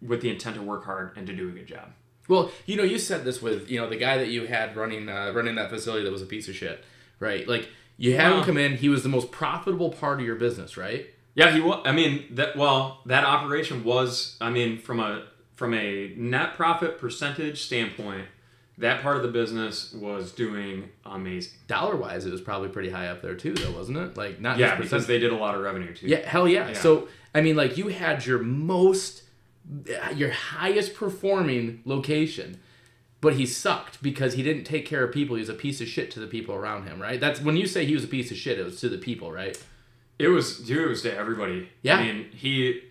with 0.00 0.20
the 0.20 0.30
intent 0.30 0.54
to 0.56 0.62
work 0.62 0.84
hard 0.84 1.16
and 1.16 1.26
to 1.26 1.32
do 1.34 1.48
a 1.48 1.52
good 1.52 1.66
job 1.66 1.88
Well, 2.28 2.52
you 2.66 2.76
know, 2.76 2.84
you 2.84 2.98
said 2.98 3.24
this 3.24 3.40
with 3.42 3.70
you 3.70 3.80
know 3.80 3.88
the 3.88 3.96
guy 3.96 4.18
that 4.18 4.28
you 4.28 4.46
had 4.46 4.76
running 4.76 5.08
uh, 5.08 5.32
running 5.34 5.54
that 5.56 5.70
facility 5.70 6.04
that 6.04 6.12
was 6.12 6.22
a 6.22 6.26
piece 6.26 6.46
of 6.48 6.54
shit, 6.54 6.84
right? 7.18 7.48
Like 7.48 7.70
you 7.96 8.14
had 8.14 8.32
him 8.32 8.44
come 8.44 8.58
in, 8.58 8.76
he 8.76 8.88
was 8.88 9.02
the 9.02 9.08
most 9.08 9.30
profitable 9.32 9.90
part 9.90 10.20
of 10.20 10.26
your 10.26 10.36
business, 10.36 10.76
right? 10.76 11.06
Yeah, 11.34 11.52
he 11.52 11.60
was. 11.60 11.82
I 11.84 11.92
mean, 11.92 12.26
that 12.32 12.54
well, 12.56 13.00
that 13.06 13.24
operation 13.24 13.82
was. 13.82 14.36
I 14.40 14.50
mean, 14.50 14.78
from 14.78 15.00
a 15.00 15.24
from 15.56 15.72
a 15.74 16.12
net 16.16 16.54
profit 16.54 16.98
percentage 16.98 17.62
standpoint, 17.62 18.26
that 18.78 19.02
part 19.02 19.16
of 19.16 19.22
the 19.22 19.28
business 19.28 19.92
was 19.92 20.32
doing 20.32 20.88
amazing. 21.04 21.52
Dollar 21.66 21.96
wise, 21.96 22.26
it 22.26 22.32
was 22.32 22.40
probably 22.40 22.68
pretty 22.68 22.90
high 22.90 23.08
up 23.08 23.22
there 23.22 23.34
too, 23.34 23.54
though, 23.54 23.72
wasn't 23.72 23.98
it? 23.98 24.16
Like 24.16 24.40
not 24.40 24.58
Yeah, 24.58 24.76
because 24.76 25.06
they 25.06 25.18
did 25.18 25.32
a 25.32 25.36
lot 25.36 25.54
of 25.54 25.62
revenue 25.62 25.92
too. 25.94 26.06
yeah, 26.06 26.28
hell 26.28 26.48
yeah. 26.48 26.68
Yeah. 26.68 26.74
So 26.74 27.08
I 27.34 27.40
mean, 27.40 27.56
like 27.56 27.76
you 27.76 27.88
had 27.88 28.24
your 28.24 28.38
most, 28.38 29.22
your 30.14 30.30
highest 30.30 30.94
performing 30.94 31.82
location. 31.84 32.60
But 33.20 33.34
he 33.34 33.46
sucked 33.46 34.00
because 34.00 34.34
he 34.34 34.44
didn't 34.44 34.62
take 34.62 34.86
care 34.86 35.02
of 35.02 35.12
people. 35.12 35.34
He 35.34 35.40
was 35.40 35.48
a 35.48 35.54
piece 35.54 35.80
of 35.80 35.88
shit 35.88 36.08
to 36.12 36.20
the 36.20 36.28
people 36.28 36.54
around 36.54 36.86
him, 36.86 37.02
right? 37.02 37.18
That's 37.18 37.40
when 37.40 37.56
you 37.56 37.66
say 37.66 37.84
he 37.84 37.94
was 37.94 38.04
a 38.04 38.06
piece 38.08 38.30
of 38.30 38.36
shit. 38.36 38.60
It 38.60 38.64
was 38.64 38.78
to 38.80 38.88
the 38.88 38.96
people, 38.96 39.32
right? 39.32 39.60
It 40.20 40.28
was, 40.28 40.58
dude. 40.60 40.84
It 40.84 40.88
was 40.88 41.02
to 41.02 41.16
everybody. 41.16 41.68
Yeah. 41.82 41.96
I 41.96 42.04
mean, 42.04 42.26
he 42.32 42.82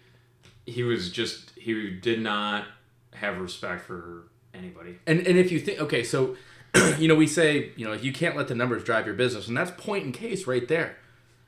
he 0.65 0.83
was 0.83 1.11
just 1.11 1.51
he 1.55 1.91
did 1.91 2.19
not 2.21 2.65
have 3.13 3.39
respect 3.39 3.85
for 3.85 4.27
anybody. 4.57 4.99
And 5.05 5.25
and 5.25 5.37
if 5.37 5.51
you 5.51 5.59
think 5.59 5.79
okay, 5.81 6.03
so 6.03 6.35
you 6.97 7.07
know 7.07 7.15
we 7.15 7.27
say 7.27 7.71
you 7.75 7.85
know 7.85 7.93
you 7.93 8.11
can't 8.13 8.35
let 8.35 8.47
the 8.47 8.55
numbers 8.55 8.83
drive 8.83 9.05
your 9.05 9.15
business, 9.15 9.47
and 9.47 9.55
that's 9.55 9.71
point 9.71 10.05
in 10.05 10.11
case 10.11 10.47
right 10.47 10.67
there, 10.67 10.97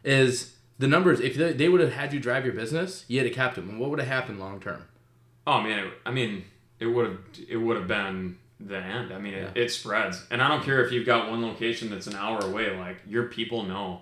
is 0.04 0.56
the 0.78 0.88
numbers. 0.88 1.20
If 1.20 1.36
they, 1.36 1.54
they 1.54 1.70
would 1.70 1.82
have 1.82 1.94
had 1.94 2.14
you 2.14 2.20
drive 2.20 2.46
your 2.46 2.54
business, 2.54 3.06
you 3.08 3.22
had 3.22 3.32
kept 3.34 3.56
them. 3.56 3.70
And 3.70 3.80
what 3.80 3.90
would 3.90 4.00
have 4.00 4.08
happened 4.08 4.40
long 4.40 4.60
term? 4.60 4.86
Oh 5.46 5.62
man, 5.62 5.80
it, 5.80 5.94
I 6.06 6.12
mean, 6.12 6.46
it 6.80 6.88
would 6.88 7.06
have 7.06 7.18
it 7.48 7.58
would 7.58 7.78
have 7.78 7.88
been 7.88 8.38
the 8.60 8.78
end. 8.78 9.14
I 9.14 9.20
mean, 9.20 9.34
it, 9.34 9.56
it 9.56 9.72
spreads, 9.72 10.26
and 10.32 10.42
I 10.42 10.48
don't 10.48 10.64
care 10.64 10.84
if 10.84 10.92
you've 10.92 11.06
got 11.06 11.30
one 11.30 11.42
location 11.42 11.90
that's 11.90 12.08
an 12.08 12.16
hour 12.16 12.40
away. 12.40 12.76
Like 12.78 12.98
your 13.08 13.26
people 13.26 13.64
know 13.64 14.02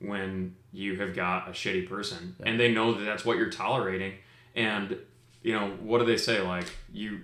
when 0.00 0.54
you 0.72 0.96
have 0.96 1.14
got 1.14 1.48
a 1.48 1.52
shitty 1.52 1.88
person, 1.88 2.36
and 2.44 2.58
they 2.58 2.72
know 2.72 2.94
that 2.94 3.04
that's 3.04 3.24
what 3.24 3.36
you're 3.36 3.50
tolerating. 3.50 4.14
And 4.54 4.96
you 5.42 5.52
know 5.52 5.70
what 5.80 5.98
do 5.98 6.04
they 6.04 6.16
say? 6.16 6.40
Like 6.40 6.66
you, 6.92 7.20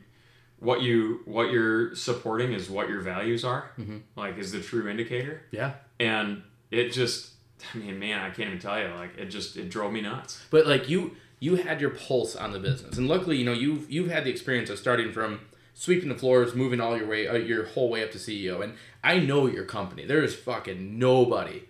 what 0.65 0.83
you 0.83 1.21
what 1.25 1.51
you're 1.51 1.95
supporting 1.95 2.53
is 2.53 2.71
what 2.71 2.89
your 2.89 3.01
values 3.01 3.45
are. 3.45 3.71
Like 4.17 4.39
is 4.39 4.53
the 4.53 4.61
true 4.61 4.89
indicator. 4.89 5.43
Yeah. 5.51 5.75
And 6.01 6.43
it 6.71 6.91
just, 6.91 7.33
I 7.75 7.79
mean, 7.79 7.99
man, 7.99 8.21
I 8.21 8.31
can't 8.31 8.49
even 8.49 8.59
tell 8.59 8.81
you. 8.81 8.89
Like 8.95 9.17
it 9.19 9.27
just 9.27 9.57
it 9.57 9.71
drove 9.71 9.93
me 9.93 10.01
nuts. 10.01 10.41
But 10.51 10.67
like 10.67 10.89
you 10.89 11.17
you 11.41 11.57
had 11.57 11.81
your 11.81 11.91
pulse 11.91 12.35
on 12.35 12.53
the 12.53 12.59
business. 12.59 12.97
And 12.99 13.09
luckily, 13.09 13.37
you 13.37 13.45
know, 13.45 13.53
you've 13.53 13.91
you've 13.91 14.11
had 14.11 14.25
the 14.25 14.31
experience 14.31 14.71
of 14.71 14.79
starting 14.79 15.13
from 15.13 15.41
sweeping 15.75 16.09
the 16.09 16.15
floors, 16.15 16.55
moving 16.55 16.81
all 16.81 16.97
your 16.97 17.07
way 17.07 17.29
uh, 17.29 17.35
your 17.35 17.67
whole 17.67 17.91
way 17.91 18.03
up 18.03 18.11
to 18.13 18.19
CEO. 18.19 18.63
And 18.63 18.75
I 19.03 19.19
know 19.19 19.47
your 19.47 19.65
company. 19.65 20.07
There 20.07 20.23
is 20.23 20.35
fucking 20.35 20.99
nobody 20.99 21.65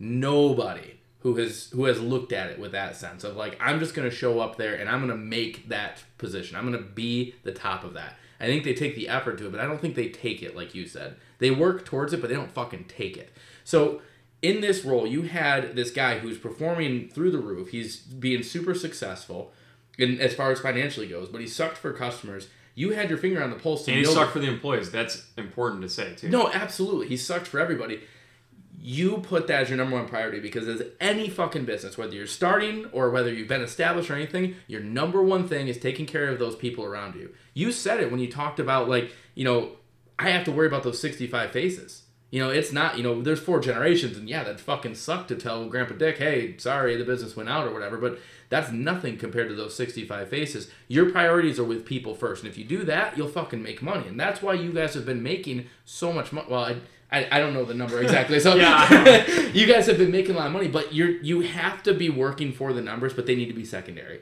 nobody 0.00 0.98
who 1.20 1.36
has 1.36 1.68
who 1.72 1.84
has 1.84 2.00
looked 2.00 2.32
at 2.32 2.50
it 2.50 2.58
with 2.58 2.72
that 2.72 2.96
sense 2.96 3.22
of 3.22 3.36
like 3.36 3.56
I'm 3.60 3.78
just 3.78 3.94
to 4.08 4.14
show 4.14 4.40
up 4.40 4.56
there 4.56 4.74
and 4.74 4.88
I'm 4.88 5.06
to 5.08 5.16
make 5.16 5.68
that 5.68 6.02
position. 6.18 6.56
I'm 6.56 6.72
to 6.72 6.78
be 6.78 7.34
the 7.44 7.52
top 7.52 7.84
of 7.84 7.94
that. 7.94 8.16
I 8.40 8.46
think 8.46 8.64
they 8.64 8.74
take 8.74 8.96
the 8.96 9.08
effort 9.08 9.38
to 9.38 9.46
it, 9.46 9.52
but 9.52 9.60
I 9.60 9.66
don't 9.66 9.80
think 9.80 9.94
they 9.94 10.08
take 10.08 10.42
it 10.42 10.56
like 10.56 10.74
you 10.74 10.86
said. 10.86 11.16
They 11.38 11.50
work 11.50 11.84
towards 11.84 12.12
it, 12.12 12.20
but 12.20 12.30
they 12.30 12.36
don't 12.36 12.50
fucking 12.52 12.84
take 12.84 13.16
it. 13.16 13.30
So 13.64 14.00
in 14.42 14.60
this 14.60 14.84
role, 14.84 15.06
you 15.06 15.22
had 15.22 15.76
this 15.76 15.90
guy 15.90 16.18
who's 16.18 16.38
performing 16.38 17.08
through 17.08 17.30
the 17.30 17.38
roof. 17.38 17.68
He's 17.68 17.98
being 17.98 18.42
super 18.42 18.74
successful, 18.74 19.52
in 19.98 20.20
as 20.20 20.34
far 20.34 20.50
as 20.50 20.60
financially 20.60 21.06
goes, 21.06 21.28
but 21.28 21.40
he 21.40 21.46
sucked 21.46 21.76
for 21.76 21.92
customers. 21.92 22.48
You 22.74 22.90
had 22.90 23.10
your 23.10 23.18
finger 23.18 23.42
on 23.42 23.50
the 23.50 23.56
pulse. 23.56 23.84
To 23.84 23.90
And 23.92 23.98
he 23.98 24.06
sucked 24.06 24.32
for 24.32 24.38
the 24.38 24.48
employees. 24.48 24.90
That's 24.90 25.26
important 25.36 25.82
to 25.82 25.88
say 25.88 26.14
too. 26.14 26.30
no, 26.30 26.48
absolutely. 26.50 27.08
He 27.08 27.16
sucked 27.16 27.46
for 27.46 27.60
everybody. 27.60 28.00
You 28.82 29.18
put 29.18 29.46
that 29.48 29.62
as 29.62 29.68
your 29.68 29.76
number 29.76 29.96
one 29.96 30.08
priority 30.08 30.40
because 30.40 30.66
as 30.66 30.82
any 31.00 31.28
fucking 31.28 31.66
business, 31.66 31.98
whether 31.98 32.14
you're 32.14 32.26
starting 32.26 32.86
or 32.92 33.10
whether 33.10 33.32
you've 33.32 33.48
been 33.48 33.60
established 33.60 34.10
or 34.10 34.14
anything, 34.14 34.56
your 34.66 34.80
number 34.80 35.22
one 35.22 35.46
thing 35.46 35.68
is 35.68 35.78
taking 35.78 36.06
care 36.06 36.28
of 36.28 36.38
those 36.38 36.56
people 36.56 36.84
around 36.84 37.14
you. 37.14 37.34
You 37.52 37.72
said 37.72 38.00
it 38.00 38.10
when 38.10 38.20
you 38.20 38.30
talked 38.30 38.58
about 38.58 38.88
like, 38.88 39.12
you 39.34 39.44
know, 39.44 39.72
I 40.18 40.30
have 40.30 40.44
to 40.44 40.52
worry 40.52 40.66
about 40.66 40.82
those 40.82 41.00
65 41.00 41.50
faces. 41.50 42.04
You 42.30 42.40
know, 42.40 42.50
it's 42.50 42.72
not, 42.72 42.96
you 42.96 43.02
know, 43.02 43.20
there's 43.20 43.40
four 43.40 43.60
generations 43.60 44.16
and 44.16 44.28
yeah, 44.28 44.44
that 44.44 44.60
fucking 44.60 44.94
sucked 44.94 45.28
to 45.28 45.34
tell 45.34 45.68
Grandpa 45.68 45.94
Dick, 45.94 46.18
hey, 46.18 46.56
sorry, 46.58 46.96
the 46.96 47.04
business 47.04 47.36
went 47.36 47.48
out 47.48 47.66
or 47.66 47.72
whatever, 47.72 47.98
but 47.98 48.18
that's 48.50 48.70
nothing 48.70 49.16
compared 49.16 49.48
to 49.48 49.54
those 49.54 49.74
65 49.74 50.28
faces. 50.28 50.70
Your 50.88 51.10
priorities 51.10 51.58
are 51.58 51.64
with 51.64 51.84
people 51.84 52.14
first. 52.14 52.42
And 52.42 52.50
if 52.50 52.56
you 52.56 52.64
do 52.64 52.84
that, 52.84 53.16
you'll 53.16 53.28
fucking 53.28 53.62
make 53.62 53.82
money. 53.82 54.06
And 54.06 54.18
that's 54.18 54.42
why 54.42 54.54
you 54.54 54.72
guys 54.72 54.94
have 54.94 55.06
been 55.06 55.22
making 55.22 55.66
so 55.84 56.12
much 56.12 56.32
money. 56.32 56.46
Well, 56.48 56.64
I, 56.64 56.76
I, 57.12 57.26
I 57.30 57.40
don't 57.40 57.54
know 57.54 57.64
the 57.64 57.74
number 57.74 58.00
exactly. 58.02 58.38
So 58.40 58.54
Yeah. 58.54 59.26
you 59.52 59.66
guys 59.66 59.86
have 59.86 59.98
been 59.98 60.10
making 60.12 60.34
a 60.34 60.38
lot 60.38 60.46
of 60.46 60.52
money, 60.52 60.68
but 60.68 60.94
you're 60.94 61.10
you 61.22 61.40
have 61.40 61.82
to 61.84 61.94
be 61.94 62.08
working 62.08 62.52
for 62.52 62.72
the 62.72 62.82
numbers, 62.82 63.12
but 63.14 63.26
they 63.26 63.34
need 63.34 63.46
to 63.46 63.54
be 63.54 63.64
secondary. 63.64 64.20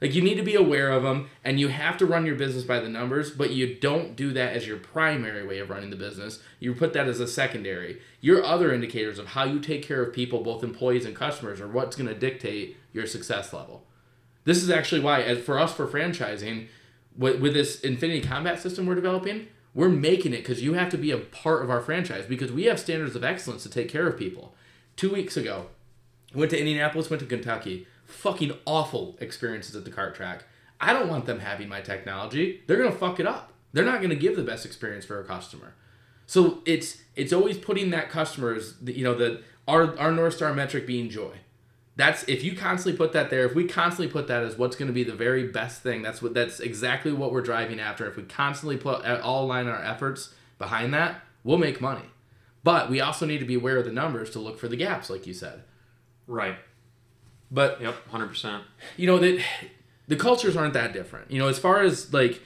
Like 0.00 0.14
you 0.14 0.22
need 0.22 0.34
to 0.34 0.42
be 0.42 0.56
aware 0.56 0.90
of 0.90 1.04
them, 1.04 1.28
and 1.44 1.60
you 1.60 1.68
have 1.68 1.96
to 1.98 2.06
run 2.06 2.26
your 2.26 2.34
business 2.34 2.64
by 2.64 2.80
the 2.80 2.88
numbers, 2.88 3.30
but 3.30 3.50
you 3.50 3.76
don't 3.76 4.16
do 4.16 4.32
that 4.32 4.56
as 4.56 4.66
your 4.66 4.78
primary 4.78 5.46
way 5.46 5.60
of 5.60 5.70
running 5.70 5.90
the 5.90 5.96
business. 5.96 6.40
You 6.58 6.74
put 6.74 6.92
that 6.94 7.06
as 7.06 7.20
a 7.20 7.28
secondary. 7.28 8.00
Your 8.20 8.42
other 8.42 8.74
indicators 8.74 9.20
of 9.20 9.28
how 9.28 9.44
you 9.44 9.60
take 9.60 9.84
care 9.84 10.02
of 10.02 10.12
people, 10.12 10.42
both 10.42 10.64
employees 10.64 11.04
and 11.04 11.14
customers, 11.14 11.60
are 11.60 11.68
what's 11.68 11.94
going 11.94 12.08
to 12.08 12.18
dictate 12.18 12.76
your 12.92 13.06
success 13.06 13.52
level. 13.52 13.84
This 14.44 14.60
is 14.60 14.70
actually 14.70 15.02
why, 15.02 15.22
as 15.22 15.38
for 15.38 15.56
us 15.56 15.72
for 15.72 15.86
franchising, 15.86 16.66
with, 17.16 17.40
with 17.40 17.54
this 17.54 17.80
Infinity 17.82 18.22
Combat 18.22 18.60
system 18.60 18.86
we're 18.86 18.96
developing, 18.96 19.46
we're 19.74 19.88
making 19.88 20.34
it 20.34 20.38
because 20.38 20.62
you 20.62 20.74
have 20.74 20.90
to 20.90 20.98
be 20.98 21.10
a 21.10 21.18
part 21.18 21.62
of 21.62 21.70
our 21.70 21.80
franchise 21.80 22.26
because 22.26 22.52
we 22.52 22.64
have 22.64 22.78
standards 22.78 23.16
of 23.16 23.24
excellence 23.24 23.62
to 23.62 23.70
take 23.70 23.88
care 23.88 24.06
of 24.06 24.18
people. 24.18 24.54
Two 24.96 25.12
weeks 25.12 25.36
ago, 25.36 25.66
went 26.34 26.50
to 26.50 26.58
Indianapolis, 26.58 27.08
went 27.08 27.20
to 27.20 27.26
Kentucky. 27.26 27.86
Fucking 28.06 28.52
awful 28.66 29.16
experiences 29.20 29.74
at 29.74 29.84
the 29.84 29.90
kart 29.90 30.14
track. 30.14 30.44
I 30.80 30.92
don't 30.92 31.08
want 31.08 31.24
them 31.26 31.40
having 31.40 31.68
my 31.68 31.80
technology. 31.80 32.62
They're 32.66 32.76
gonna 32.76 32.92
fuck 32.92 33.18
it 33.20 33.26
up. 33.26 33.52
They're 33.72 33.84
not 33.84 34.02
gonna 34.02 34.16
give 34.16 34.36
the 34.36 34.42
best 34.42 34.66
experience 34.66 35.06
for 35.06 35.18
a 35.20 35.24
customer. 35.24 35.74
So 36.26 36.62
it's 36.66 36.98
it's 37.16 37.32
always 37.32 37.56
putting 37.56 37.90
that 37.90 38.10
customers, 38.10 38.74
you 38.84 39.04
know, 39.04 39.14
the 39.14 39.42
our 39.66 39.98
our 39.98 40.12
north 40.12 40.34
star 40.34 40.52
metric 40.52 40.86
being 40.86 41.08
joy. 41.08 41.36
That's 42.02 42.24
if 42.24 42.42
you 42.42 42.56
constantly 42.56 42.98
put 42.98 43.12
that 43.12 43.30
there. 43.30 43.44
If 43.44 43.54
we 43.54 43.64
constantly 43.64 44.12
put 44.12 44.26
that 44.26 44.42
as 44.42 44.58
what's 44.58 44.74
going 44.74 44.88
to 44.88 44.92
be 44.92 45.04
the 45.04 45.14
very 45.14 45.46
best 45.46 45.82
thing, 45.82 46.02
that's 46.02 46.20
what 46.20 46.34
that's 46.34 46.58
exactly 46.58 47.12
what 47.12 47.30
we're 47.30 47.42
driving 47.42 47.78
after. 47.78 48.08
If 48.08 48.16
we 48.16 48.24
constantly 48.24 48.76
put 48.76 49.04
uh, 49.04 49.20
all 49.22 49.44
align 49.44 49.68
our 49.68 49.80
efforts 49.80 50.34
behind 50.58 50.92
that, 50.94 51.20
we'll 51.44 51.58
make 51.58 51.80
money. 51.80 52.06
But 52.64 52.90
we 52.90 53.00
also 53.00 53.24
need 53.24 53.38
to 53.38 53.44
be 53.44 53.54
aware 53.54 53.76
of 53.76 53.84
the 53.84 53.92
numbers 53.92 54.30
to 54.30 54.40
look 54.40 54.58
for 54.58 54.66
the 54.66 54.74
gaps, 54.74 55.10
like 55.10 55.28
you 55.28 55.32
said. 55.32 55.62
Right. 56.26 56.56
But 57.52 57.80
Yep. 57.80 58.08
Hundred 58.08 58.30
percent. 58.30 58.64
you 58.96 59.06
know 59.06 59.20
that 59.20 59.40
the 60.08 60.16
cultures 60.16 60.56
aren't 60.56 60.74
that 60.74 60.92
different. 60.92 61.30
You 61.30 61.38
know, 61.38 61.46
as 61.46 61.60
far 61.60 61.82
as 61.82 62.12
like 62.12 62.42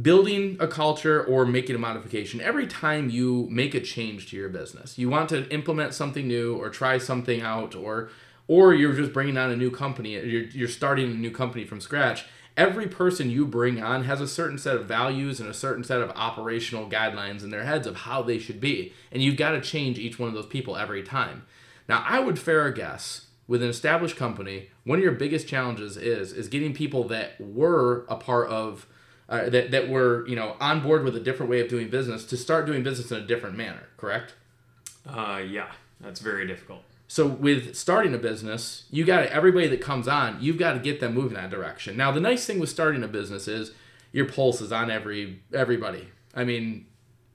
building 0.00 0.56
a 0.60 0.66
culture 0.66 1.22
or 1.22 1.44
making 1.44 1.76
a 1.76 1.78
modification, 1.78 2.40
every 2.40 2.66
time 2.66 3.10
you 3.10 3.46
make 3.50 3.74
a 3.74 3.80
change 3.80 4.30
to 4.30 4.36
your 4.38 4.48
business, 4.48 4.96
you 4.96 5.10
want 5.10 5.28
to 5.28 5.46
implement 5.50 5.92
something 5.92 6.26
new 6.26 6.56
or 6.56 6.70
try 6.70 6.96
something 6.96 7.42
out 7.42 7.74
or 7.74 8.08
or 8.48 8.74
you're 8.74 8.94
just 8.94 9.12
bringing 9.12 9.36
on 9.36 9.50
a 9.50 9.56
new 9.56 9.70
company, 9.70 10.12
you're 10.12 10.44
you're 10.44 10.68
starting 10.68 11.10
a 11.10 11.14
new 11.14 11.30
company 11.30 11.64
from 11.64 11.80
scratch. 11.80 12.26
Every 12.56 12.86
person 12.86 13.30
you 13.30 13.46
bring 13.46 13.82
on 13.82 14.04
has 14.04 14.20
a 14.20 14.28
certain 14.28 14.58
set 14.58 14.76
of 14.76 14.84
values 14.84 15.40
and 15.40 15.48
a 15.48 15.54
certain 15.54 15.84
set 15.84 16.02
of 16.02 16.10
operational 16.10 16.88
guidelines 16.88 17.42
in 17.42 17.48
their 17.48 17.64
heads 17.64 17.86
of 17.86 17.96
how 17.96 18.20
they 18.22 18.38
should 18.38 18.60
be. 18.60 18.92
And 19.10 19.22
you've 19.22 19.38
got 19.38 19.52
to 19.52 19.60
change 19.62 19.98
each 19.98 20.18
one 20.18 20.28
of 20.28 20.34
those 20.34 20.46
people 20.46 20.76
every 20.76 21.02
time. 21.02 21.46
Now, 21.88 22.04
I 22.06 22.20
would 22.20 22.38
fair 22.38 22.70
guess 22.70 23.28
with 23.48 23.62
an 23.62 23.68
established 23.68 24.16
company, 24.16 24.70
one 24.84 24.98
of 24.98 25.02
your 25.02 25.12
biggest 25.12 25.48
challenges 25.48 25.96
is 25.96 26.32
is 26.32 26.48
getting 26.48 26.74
people 26.74 27.04
that 27.08 27.40
were 27.40 28.04
a 28.08 28.16
part 28.16 28.48
of 28.48 28.86
uh, 29.28 29.48
that 29.48 29.70
that 29.70 29.88
were 29.88 30.26
you 30.28 30.36
know 30.36 30.56
on 30.60 30.80
board 30.80 31.04
with 31.04 31.16
a 31.16 31.20
different 31.20 31.50
way 31.50 31.60
of 31.60 31.68
doing 31.68 31.88
business 31.88 32.24
to 32.26 32.36
start 32.36 32.66
doing 32.66 32.82
business 32.82 33.10
in 33.10 33.18
a 33.18 33.26
different 33.26 33.56
manner. 33.56 33.88
Correct. 33.96 34.34
Uh, 35.06 35.42
yeah, 35.46 35.72
that's 36.00 36.20
very 36.20 36.46
difficult. 36.46 36.82
So 37.12 37.26
with 37.26 37.76
starting 37.76 38.14
a 38.14 38.18
business, 38.18 38.84
you 38.90 39.04
got 39.04 39.26
everybody 39.26 39.68
that 39.68 39.82
comes 39.82 40.08
on, 40.08 40.38
you've 40.40 40.56
got 40.56 40.72
to 40.72 40.78
get 40.78 40.98
them 40.98 41.12
moving 41.12 41.34
that 41.34 41.50
direction. 41.50 41.94
Now, 41.94 42.10
the 42.10 42.20
nice 42.20 42.46
thing 42.46 42.58
with 42.58 42.70
starting 42.70 43.02
a 43.04 43.06
business 43.06 43.46
is 43.46 43.72
your 44.12 44.24
pulse 44.24 44.62
is 44.62 44.72
on 44.72 44.90
every 44.90 45.42
everybody. 45.52 46.08
I 46.34 46.44
mean, 46.44 46.86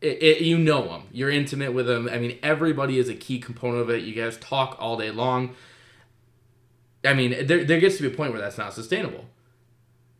it, 0.01 0.17
it, 0.19 0.41
you 0.41 0.57
know 0.57 0.87
them. 0.87 1.03
You're 1.11 1.29
intimate 1.29 1.73
with 1.73 1.85
them. 1.85 2.09
I 2.11 2.17
mean, 2.17 2.39
everybody 2.41 2.97
is 2.97 3.07
a 3.07 3.13
key 3.13 3.37
component 3.37 3.81
of 3.81 3.91
it. 3.91 4.01
You 4.01 4.15
guys 4.15 4.37
talk 4.37 4.75
all 4.79 4.97
day 4.97 5.11
long. 5.11 5.53
I 7.05 7.13
mean, 7.13 7.45
there, 7.45 7.63
there 7.63 7.79
gets 7.79 7.97
to 7.97 8.01
be 8.01 8.11
a 8.11 8.17
point 8.17 8.31
where 8.31 8.41
that's 8.41 8.57
not 8.57 8.73
sustainable. 8.73 9.25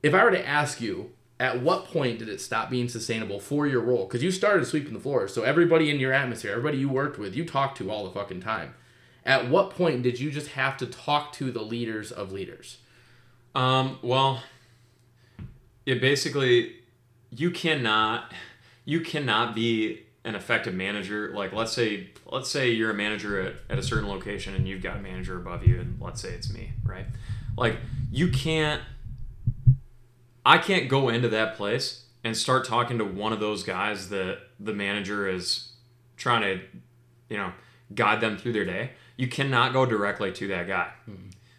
If 0.04 0.14
I 0.14 0.24
were 0.24 0.30
to 0.30 0.48
ask 0.48 0.80
you, 0.80 1.14
at 1.40 1.64
what 1.64 1.86
point 1.86 2.20
did 2.20 2.30
it 2.30 2.42
stop 2.42 2.70
being 2.70 2.90
sustainable 2.90 3.40
for 3.40 3.66
your 3.66 3.82
role? 3.82 4.06
Because 4.06 4.22
you 4.22 4.30
started 4.30 4.68
sweeping 4.68 4.94
the 4.94 5.00
floors, 5.00 5.34
so 5.34 5.42
everybody 5.42 5.90
in 5.90 6.00
your 6.00 6.14
atmosphere, 6.14 6.52
everybody 6.52 6.78
you 6.78 6.90
worked 6.90 7.18
with, 7.18 7.36
you 7.36 7.44
talked 7.44 7.80
to 7.80 7.90
all 7.90 8.04
the 8.04 8.12
fucking 8.12 8.42
time. 8.42 8.76
At 9.28 9.50
what 9.50 9.72
point 9.72 10.04
did 10.04 10.22
you 10.22 10.32
just 10.32 10.52
have 10.52 10.78
to 10.78 10.86
talk 10.86 11.34
to 11.34 11.52
the 11.52 11.62
leaders 11.62 12.14
of 12.14 12.32
leaders? 12.32 12.78
Um, 13.54 14.00
well, 14.02 14.42
it 15.86 16.00
basically 16.00 16.78
you 17.30 17.52
cannot 17.52 18.32
you 18.86 19.02
cannot 19.02 19.54
be 19.54 20.04
an 20.24 20.34
effective 20.34 20.74
manager. 20.74 21.32
Like 21.36 21.52
let's 21.52 21.74
say 21.74 22.12
let's 22.26 22.50
say 22.50 22.70
you're 22.70 22.92
a 22.92 22.96
manager 22.96 23.42
at, 23.42 23.56
at 23.70 23.78
a 23.78 23.84
certain 23.84 24.08
location 24.08 24.56
and 24.56 24.66
you've 24.66 24.82
got 24.82 24.96
a 24.96 25.02
manager 25.02 25.36
above 25.38 25.68
you, 25.68 25.80
and 25.80 26.00
let's 26.00 26.22
say 26.22 26.30
it's 26.30 26.52
me, 26.52 26.72
right? 26.86 27.06
Like 27.58 27.76
you 28.10 28.30
can't 28.30 28.82
I 30.46 30.58
can't 30.58 30.88
go 30.88 31.10
into 31.10 31.28
that 31.28 31.58
place 31.58 32.06
and 32.24 32.38
start 32.38 32.66
talking 32.66 32.98
to 33.00 33.04
one 33.04 33.34
of 33.34 33.42
those 33.42 33.64
guys 33.64 34.08
that 34.08 34.40
the 34.58 34.74
manager 34.74 35.28
is 35.28 35.74
trying 36.16 36.42
to, 36.42 36.64
you 37.30 37.36
know, 37.36 37.52
guide 37.94 38.22
them 38.22 38.38
through 38.38 38.54
their 38.54 38.64
day. 38.64 38.92
You 39.18 39.28
cannot 39.28 39.74
go 39.74 39.86
directly 39.86 40.32
to 40.32 40.48
that 40.48 40.68
guy 40.68 40.92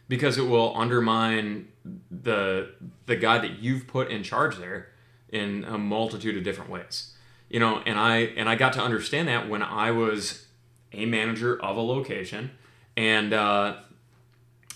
because 0.09 0.39
it 0.39 0.47
will 0.47 0.77
undermine 0.77 1.69
the 2.11 2.71
the 3.07 3.17
guy 3.17 3.39
that 3.39 3.59
you've 3.59 3.87
put 3.87 4.11
in 4.11 4.23
charge 4.23 4.57
there 4.57 4.89
in 5.29 5.65
a 5.65 5.77
multitude 5.77 6.37
of 6.37 6.45
different 6.45 6.71
ways. 6.71 7.13
You 7.51 7.61
know, 7.61 7.83
and 7.85 7.99
I 7.99 8.19
and 8.19 8.49
I 8.49 8.55
got 8.55 8.73
to 8.75 8.83
understand 8.83 9.29
that 9.29 9.49
when 9.49 9.63
I 9.63 9.91
was 9.91 10.47
a 10.93 11.05
manager 11.05 11.61
of 11.61 11.77
a 11.77 11.81
location, 11.81 12.51
and 12.97 13.33
uh, 13.33 13.77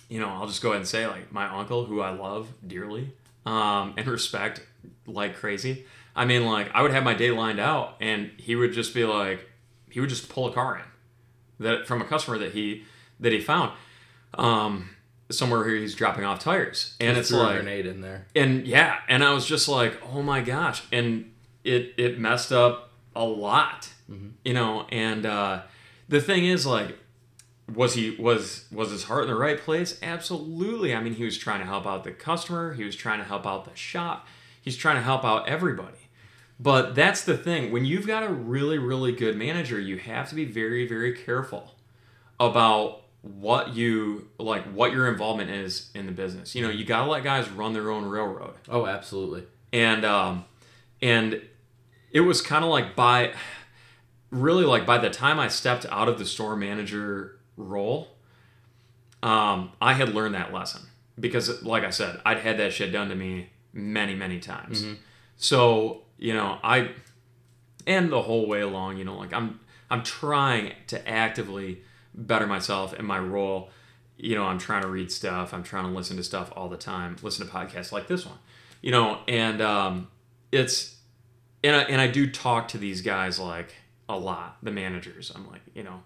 you 0.09 0.21
know, 0.21 0.29
I'll 0.29 0.47
just 0.47 0.63
go 0.63 0.71
ahead 0.71 0.81
and 0.81 0.89
say 0.89 1.07
like 1.07 1.33
my 1.33 1.47
uncle, 1.47 1.85
who 1.85 2.01
I 2.01 2.11
love 2.11 2.49
dearly 2.67 3.13
um, 3.47 3.95
and 3.97 4.07
respect 4.07 4.63
like 5.07 5.37
crazy. 5.37 5.87
I 6.15 6.25
mean, 6.25 6.45
like 6.45 6.71
I 6.75 6.83
would 6.83 6.93
have 6.93 7.05
my 7.05 7.15
day 7.15 7.31
lined 7.31 7.61
out, 7.61 7.97
and 8.01 8.31
he 8.37 8.57
would 8.57 8.73
just 8.73 8.95
be 8.95 9.05
like, 9.05 9.49
he 9.91 10.01
would 10.01 10.11
just 10.11 10.29
pull 10.29 10.49
a 10.49 10.53
car 10.53 10.77
in 10.77 10.85
that 11.63 11.87
from 11.87 12.01
a 12.03 12.05
customer 12.05 12.39
that 12.39 12.53
he 12.53 12.85
that 13.21 13.33
he 13.33 13.41
found 13.41 13.73
um, 14.35 14.91
somewhere 15.31 15.61
where 15.61 15.77
he's 15.77 15.95
dropping 15.95 16.25
off 16.25 16.39
tires, 16.41 16.95
and 17.01 17.17
it's 17.17 17.29
Threw 17.31 17.39
a 17.39 17.43
like, 17.43 17.55
grenade 17.57 17.87
in 17.87 18.01
there. 18.01 18.27
and 18.35 18.67
yeah, 18.67 18.99
and 19.09 19.23
I 19.25 19.33
was 19.33 19.47
just 19.47 19.69
like, 19.69 20.01
oh 20.13 20.23
my 20.23 20.41
gosh, 20.41 20.83
and 20.93 21.33
it 21.65 21.95
it 21.97 22.19
messed 22.19 22.53
up 22.53 22.91
a 23.15 23.25
lot, 23.25 23.89
you 24.45 24.53
know. 24.55 24.87
And 24.91 25.25
uh, 25.27 25.63
the 26.09 26.21
thing 26.21 26.45
is, 26.47 26.67
like, 26.67 26.99
was 27.73 27.95
he 27.95 28.11
was 28.19 28.67
was 28.73 28.91
his 28.91 29.05
heart 29.05 29.25
in 29.25 29.31
the 29.31 29.37
right 29.37 29.59
place? 29.59 29.99
Absolutely. 30.03 30.95
I 30.95 31.01
mean, 31.03 31.15
he 31.15 31.25
was 31.25 31.39
trying 31.39 31.61
to 31.61 31.67
help 31.67 31.87
out 31.87 32.05
the 32.05 32.13
customer. 32.13 32.75
He 32.75 32.85
was 32.85 32.97
trying 32.97 33.19
to 33.19 33.25
help 33.25 33.47
out 33.47 33.65
the 33.65 33.77
shop. 33.77 34.27
He's 34.61 34.77
trying 34.77 34.97
to 34.97 35.03
help 35.03 35.25
out 35.25 35.49
everybody. 35.49 36.02
But 36.63 36.95
that's 36.95 37.23
the 37.25 37.37
thing. 37.37 37.73
When 37.73 37.85
you've 37.85 38.07
got 38.07 38.23
a 38.23 38.29
really, 38.29 38.79
really 38.79 39.13
good 39.13 39.37
manager, 39.37 39.81
you 39.81 39.97
have 39.99 40.29
to 40.29 40.35
be 40.35 40.45
very, 40.45 40.87
very 40.87 41.13
careful 41.13 41.75
about 42.39 43.03
what 43.23 43.75
you 43.75 44.29
like, 44.39 44.65
what 44.73 44.93
your 44.93 45.09
involvement 45.09 45.51
is 45.51 45.91
in 45.95 46.07
the 46.07 46.13
business. 46.13 46.55
You 46.55 46.63
know, 46.63 46.71
you 46.71 46.85
gotta 46.85 47.11
let 47.11 47.25
guys 47.25 47.49
run 47.51 47.73
their 47.73 47.91
own 47.91 48.05
railroad, 48.05 48.55
Oh, 48.69 48.87
absolutely. 48.87 49.45
and 49.73 50.05
um, 50.05 50.45
and 51.01 51.41
it 52.13 52.21
was 52.21 52.43
kind 52.43 52.65
of 52.65 52.71
like 52.71 52.95
by, 52.95 53.33
really 54.31 54.65
like 54.65 54.85
by 54.87 54.99
the 54.99 55.11
time 55.11 55.41
I 55.41 55.49
stepped 55.49 55.87
out 55.91 56.09
of 56.09 56.19
the 56.19 56.27
store 56.27 56.57
manager 56.57 57.39
role, 57.57 58.09
um, 59.23 59.73
I 59.81 59.95
had 59.95 60.11
learned 60.15 60.35
that 60.35 60.53
lesson 60.53 60.83
because, 61.19 61.63
like 61.63 61.85
I 61.85 61.91
said, 61.91 62.21
I'd 62.27 62.39
had 62.39 62.59
that 62.59 62.73
shit 62.73 62.93
done 62.93 63.09
to 63.09 63.15
me 63.15 63.51
many, 63.73 64.15
many 64.15 64.39
times. 64.41 64.85
So 65.37 66.03
you 66.23 66.33
know, 66.33 66.57
I 66.63 66.91
and 67.85 68.13
the 68.13 68.23
whole 68.23 68.47
way 68.47 68.61
along, 68.61 68.97
you 68.97 69.05
know, 69.05 69.17
like 69.17 69.33
I'm 69.33 69.59
I'm 69.91 70.05
trying 70.05 70.73
to 70.87 71.09
actively 71.09 71.83
better 72.15 72.47
myself 72.47 72.95
in 72.95 73.05
my 73.05 73.19
role. 73.19 73.71
You 74.17 74.37
know, 74.37 74.45
I'm 74.45 74.59
trying 74.59 74.83
to 74.83 74.89
read 74.89 75.11
stuff. 75.11 75.53
I'm 75.53 75.65
trying 75.65 75.83
to 75.83 75.91
listen 75.91 76.17
to 76.19 76.23
stuff 76.23 76.53
all 76.55 76.69
the 76.69 76.77
time. 76.77 77.17
Listen 77.23 77.45
to 77.45 77.53
podcasts 77.53 77.91
like 77.91 78.07
this 78.07 78.25
one. 78.25 78.39
You 78.83 78.93
know, 78.93 79.19
and 79.27 79.61
um, 79.61 80.09
it's 80.53 80.95
and 81.65 81.75
I, 81.75 81.83
and 81.83 82.01
I 82.01 82.07
do 82.07 82.31
talk 82.31 82.69
to 82.69 82.79
these 82.79 83.03
guys 83.03 83.41
like 83.41 83.75
a 84.09 84.17
lot, 84.17 84.59
the 84.63 84.71
managers. 84.71 85.33
I'm 85.35 85.51
like, 85.51 85.63
you 85.75 85.83
know, 85.83 86.03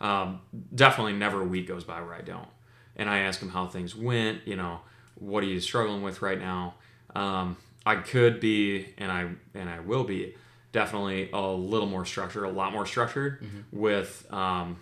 um, 0.00 0.42
definitely 0.72 1.14
never 1.14 1.40
a 1.40 1.44
week 1.44 1.66
goes 1.66 1.82
by 1.82 2.00
where 2.02 2.14
I 2.14 2.20
don't. 2.20 2.48
And 2.94 3.10
I 3.10 3.18
ask 3.18 3.40
them 3.40 3.48
how 3.48 3.66
things 3.66 3.96
went. 3.96 4.46
You 4.46 4.54
know, 4.54 4.82
what 5.16 5.42
are 5.42 5.48
you 5.48 5.58
struggling 5.58 6.02
with 6.02 6.22
right 6.22 6.38
now? 6.38 6.74
Um, 7.16 7.56
I 7.86 7.94
could 7.96 8.40
be, 8.40 8.88
and 8.98 9.10
I 9.12 9.28
and 9.54 9.70
I 9.70 9.78
will 9.80 10.04
be, 10.04 10.34
definitely 10.72 11.30
a 11.32 11.40
little 11.40 11.88
more 11.88 12.04
structured, 12.04 12.42
a 12.42 12.50
lot 12.50 12.72
more 12.72 12.84
structured 12.84 13.42
with 13.72 14.26
um, 14.32 14.78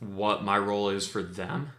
what 0.00 0.44
my 0.44 0.56
role 0.56 0.88
is 0.90 1.06
for 1.06 1.22
them. 1.22 1.70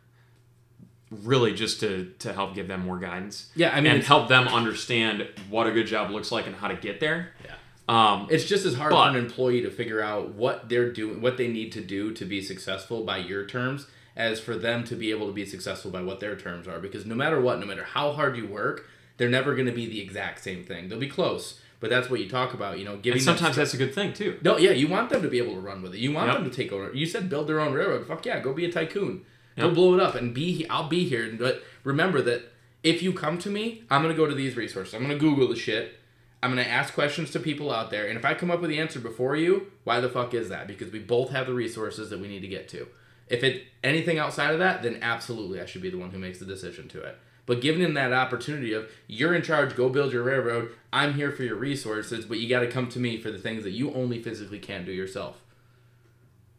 Really, 1.11 1.53
just 1.53 1.79
to 1.79 2.13
to 2.19 2.33
help 2.33 2.55
give 2.55 2.67
them 2.67 2.81
more 2.85 2.97
guidance. 2.99 3.49
Yeah, 3.55 3.73
I 3.73 3.79
mean, 3.79 3.93
and 3.93 4.03
help 4.03 4.27
them 4.27 4.47
understand 4.49 5.27
what 5.49 5.65
a 5.65 5.71
good 5.71 5.87
job 5.87 6.11
looks 6.11 6.31
like 6.31 6.45
and 6.45 6.55
how 6.55 6.67
to 6.67 6.75
get 6.75 6.99
there. 6.99 7.31
Yeah. 7.45 7.51
Um, 7.87 8.27
It's 8.31 8.43
just 8.45 8.65
as 8.65 8.73
hard 8.73 8.89
But- 8.91 9.11
for 9.11 9.17
an 9.17 9.23
employee 9.23 9.61
to 9.61 9.69
figure 9.69 10.01
out 10.01 10.33
what 10.33 10.67
they're 10.67 10.91
doing, 10.91 11.21
what 11.21 11.37
they 11.37 11.47
need 11.47 11.71
to 11.73 11.81
do 11.81 12.11
to 12.13 12.25
be 12.25 12.41
successful 12.41 13.03
by 13.03 13.17
your 13.19 13.45
terms, 13.45 13.85
as 14.15 14.39
for 14.39 14.57
them 14.57 14.83
to 14.85 14.95
be 14.95 15.11
able 15.11 15.27
to 15.27 15.33
be 15.33 15.45
successful 15.45 15.91
by 15.91 16.01
what 16.01 16.19
their 16.19 16.35
terms 16.35 16.67
are. 16.67 16.79
Because 16.79 17.05
no 17.05 17.13
matter 17.15 17.39
what, 17.39 17.59
no 17.59 17.65
matter 17.67 17.83
how 17.83 18.11
hard 18.11 18.35
you 18.35 18.47
work, 18.47 18.89
they're 19.17 19.29
never 19.29 19.53
going 19.55 19.67
to 19.67 19.71
be 19.71 19.85
the 19.85 20.01
exact 20.01 20.43
same 20.43 20.63
thing. 20.63 20.89
They'll 20.89 20.99
be 20.99 21.07
close, 21.09 21.59
but 21.79 21.89
that's 21.89 22.09
what 22.09 22.19
you 22.19 22.29
talk 22.29 22.53
about. 22.53 22.77
You 22.79 22.85
know, 22.85 22.97
giving 22.97 23.17
and 23.17 23.23
sometimes 23.23 23.55
that's 23.55 23.73
a 23.73 23.77
good 23.77 23.93
thing 23.93 24.13
too. 24.13 24.37
No, 24.41 24.57
yeah, 24.57 24.71
you 24.71 24.87
want 24.87 25.09
them 25.09 25.21
to 25.21 25.27
be 25.29 25.37
able 25.37 25.53
to 25.53 25.59
run 25.59 25.81
with 25.81 25.93
it. 25.93 25.99
You 25.99 26.11
want 26.11 26.27
Yep. 26.27 26.37
them 26.41 26.49
to 26.49 26.55
take 26.55 26.71
over. 26.71 26.91
You 26.93 27.05
said 27.05 27.29
build 27.29 27.47
their 27.47 27.59
own 27.59 27.73
railroad. 27.73 28.07
Fuck 28.07 28.25
yeah, 28.25 28.39
go 28.39 28.53
be 28.53 28.65
a 28.65 28.71
tycoon. 28.71 29.23
Go 29.57 29.67
Yep. 29.67 29.73
blow 29.75 29.93
it 29.93 30.01
up 30.01 30.15
and 30.15 30.33
be. 30.33 30.65
I'll 30.69 30.89
be 30.89 31.05
here. 31.07 31.33
But 31.39 31.63
remember 31.83 32.21
that 32.23 32.51
if 32.83 33.01
you 33.01 33.13
come 33.13 33.37
to 33.39 33.49
me, 33.49 33.83
I'm 33.89 34.01
gonna 34.01 34.13
go 34.13 34.27
to 34.27 34.35
these 34.35 34.55
resources. 34.57 34.93
I'm 34.93 35.01
gonna 35.01 35.17
Google 35.17 35.47
the 35.47 35.55
shit. 35.55 35.95
I'm 36.43 36.51
gonna 36.51 36.61
ask 36.63 36.93
questions 36.93 37.31
to 37.31 37.39
people 37.39 37.71
out 37.71 37.89
there, 37.89 38.05
and 38.07 38.17
if 38.19 38.25
I 38.25 38.35
come 38.35 38.51
up 38.51 38.61
with 38.61 38.69
the 38.69 38.77
answer 38.77 38.99
before 38.99 39.35
you, 39.35 39.71
why 39.83 39.99
the 39.99 40.09
fuck 40.09 40.33
is 40.35 40.49
that? 40.49 40.67
Because 40.67 40.91
we 40.91 40.99
both 40.99 41.31
have 41.31 41.47
the 41.47 41.53
resources 41.55 42.09
that 42.11 42.19
we 42.19 42.27
need 42.27 42.41
to 42.41 42.47
get 42.47 42.67
to. 42.69 42.87
If 43.27 43.43
it 43.43 43.63
anything 43.83 44.19
outside 44.19 44.51
of 44.53 44.59
that, 44.59 44.83
then 44.83 44.99
absolutely 45.01 45.59
I 45.59 45.65
should 45.65 45.81
be 45.81 45.89
the 45.89 45.97
one 45.97 46.11
who 46.11 46.19
makes 46.19 46.37
the 46.37 46.45
decision 46.45 46.87
to 46.89 47.01
it. 47.01 47.17
But 47.45 47.61
giving 47.61 47.81
him 47.81 47.93
that 47.93 48.11
opportunity 48.11 48.73
of 48.73 48.89
you're 49.07 49.35
in 49.35 49.43
charge, 49.43 49.75
go 49.75 49.87
build 49.89 50.11
your 50.11 50.23
railroad. 50.23 50.71
I'm 50.91 51.13
here 51.13 51.31
for 51.31 51.43
your 51.43 51.55
resources, 51.57 52.25
but 52.25 52.39
you 52.39 52.49
got 52.49 52.61
to 52.61 52.67
come 52.67 52.87
to 52.89 52.99
me 52.99 53.21
for 53.21 53.29
the 53.29 53.37
things 53.37 53.63
that 53.63 53.71
you 53.71 53.93
only 53.93 54.19
physically 54.21 54.57
can't 54.59 54.85
do 54.85 54.91
yourself. 54.91 55.37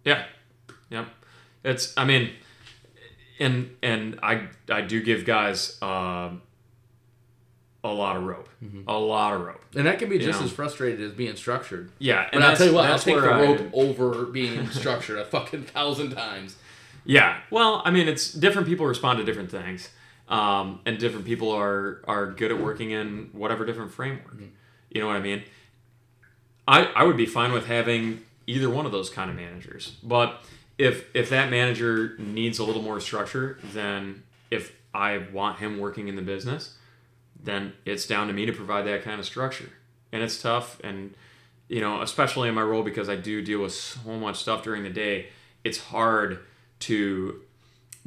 Yeah, 0.04 0.24
yep. 0.88 1.08
It's 1.64 1.92
I 1.96 2.04
mean, 2.04 2.30
and 3.40 3.74
and 3.82 4.20
I 4.22 4.48
I 4.70 4.82
do 4.82 5.02
give 5.02 5.24
guys 5.24 5.80
um 5.82 6.42
a 7.82 7.88
lot 7.92 8.16
of 8.16 8.24
rope, 8.24 8.48
a 8.88 8.98
lot 8.98 9.34
of 9.34 9.42
rope. 9.42 9.62
And 9.76 9.86
that 9.86 9.98
can 10.00 10.08
be 10.08 10.18
just 10.18 10.40
know. 10.40 10.46
as 10.46 10.52
frustrated 10.52 11.00
as 11.00 11.12
being 11.12 11.36
structured. 11.36 11.90
Yeah, 12.00 12.24
But 12.24 12.34
and 12.34 12.44
I'll 12.44 12.56
tell 12.56 12.66
you 12.66 12.74
what, 12.74 12.84
I'll 12.90 12.98
take 12.98 13.14
the 13.16 13.28
I- 13.30 13.42
rope 13.42 13.70
over 13.72 14.26
being 14.26 14.68
structured 14.70 15.18
a 15.18 15.24
fucking 15.24 15.64
thousand 15.64 16.10
times. 16.10 16.56
Yeah, 17.04 17.38
well, 17.50 17.82
I 17.84 17.92
mean, 17.92 18.08
it's 18.08 18.32
different 18.32 18.66
people 18.66 18.86
respond 18.86 19.18
to 19.20 19.24
different 19.24 19.50
things, 19.52 19.90
um, 20.28 20.80
and 20.84 20.98
different 20.98 21.26
people 21.26 21.50
are 21.50 22.02
are 22.06 22.26
good 22.26 22.50
at 22.50 22.60
working 22.60 22.90
in 22.90 23.30
whatever 23.32 23.64
different 23.64 23.92
framework. 23.92 24.36
You 24.90 25.00
know 25.00 25.06
what 25.06 25.16
I 25.16 25.20
mean? 25.20 25.42
I 26.66 26.84
I 26.84 27.04
would 27.04 27.16
be 27.16 27.26
fine 27.26 27.52
with 27.52 27.66
having 27.66 28.22
either 28.46 28.70
one 28.70 28.86
of 28.86 28.92
those 28.92 29.10
kind 29.10 29.30
of 29.30 29.36
managers, 29.36 29.96
but 30.02 30.42
if 30.78 31.14
if 31.14 31.30
that 31.30 31.50
manager 31.50 32.16
needs 32.18 32.58
a 32.58 32.64
little 32.64 32.82
more 32.82 33.00
structure, 33.00 33.58
then 33.72 34.22
if 34.50 34.72
I 34.92 35.18
want 35.32 35.58
him 35.58 35.78
working 35.78 36.08
in 36.08 36.16
the 36.16 36.22
business, 36.22 36.76
then 37.42 37.72
it's 37.84 38.06
down 38.06 38.26
to 38.28 38.32
me 38.32 38.46
to 38.46 38.52
provide 38.52 38.86
that 38.86 39.02
kind 39.02 39.20
of 39.20 39.26
structure. 39.26 39.70
And 40.12 40.22
it's 40.22 40.40
tough, 40.40 40.80
and 40.82 41.14
you 41.68 41.80
know, 41.80 42.02
especially 42.02 42.48
in 42.48 42.54
my 42.54 42.62
role 42.62 42.82
because 42.82 43.08
I 43.08 43.16
do 43.16 43.42
deal 43.42 43.62
with 43.62 43.72
so 43.72 44.12
much 44.12 44.36
stuff 44.36 44.62
during 44.62 44.82
the 44.82 44.90
day. 44.90 45.28
It's 45.64 45.78
hard 45.78 46.40
to 46.80 47.42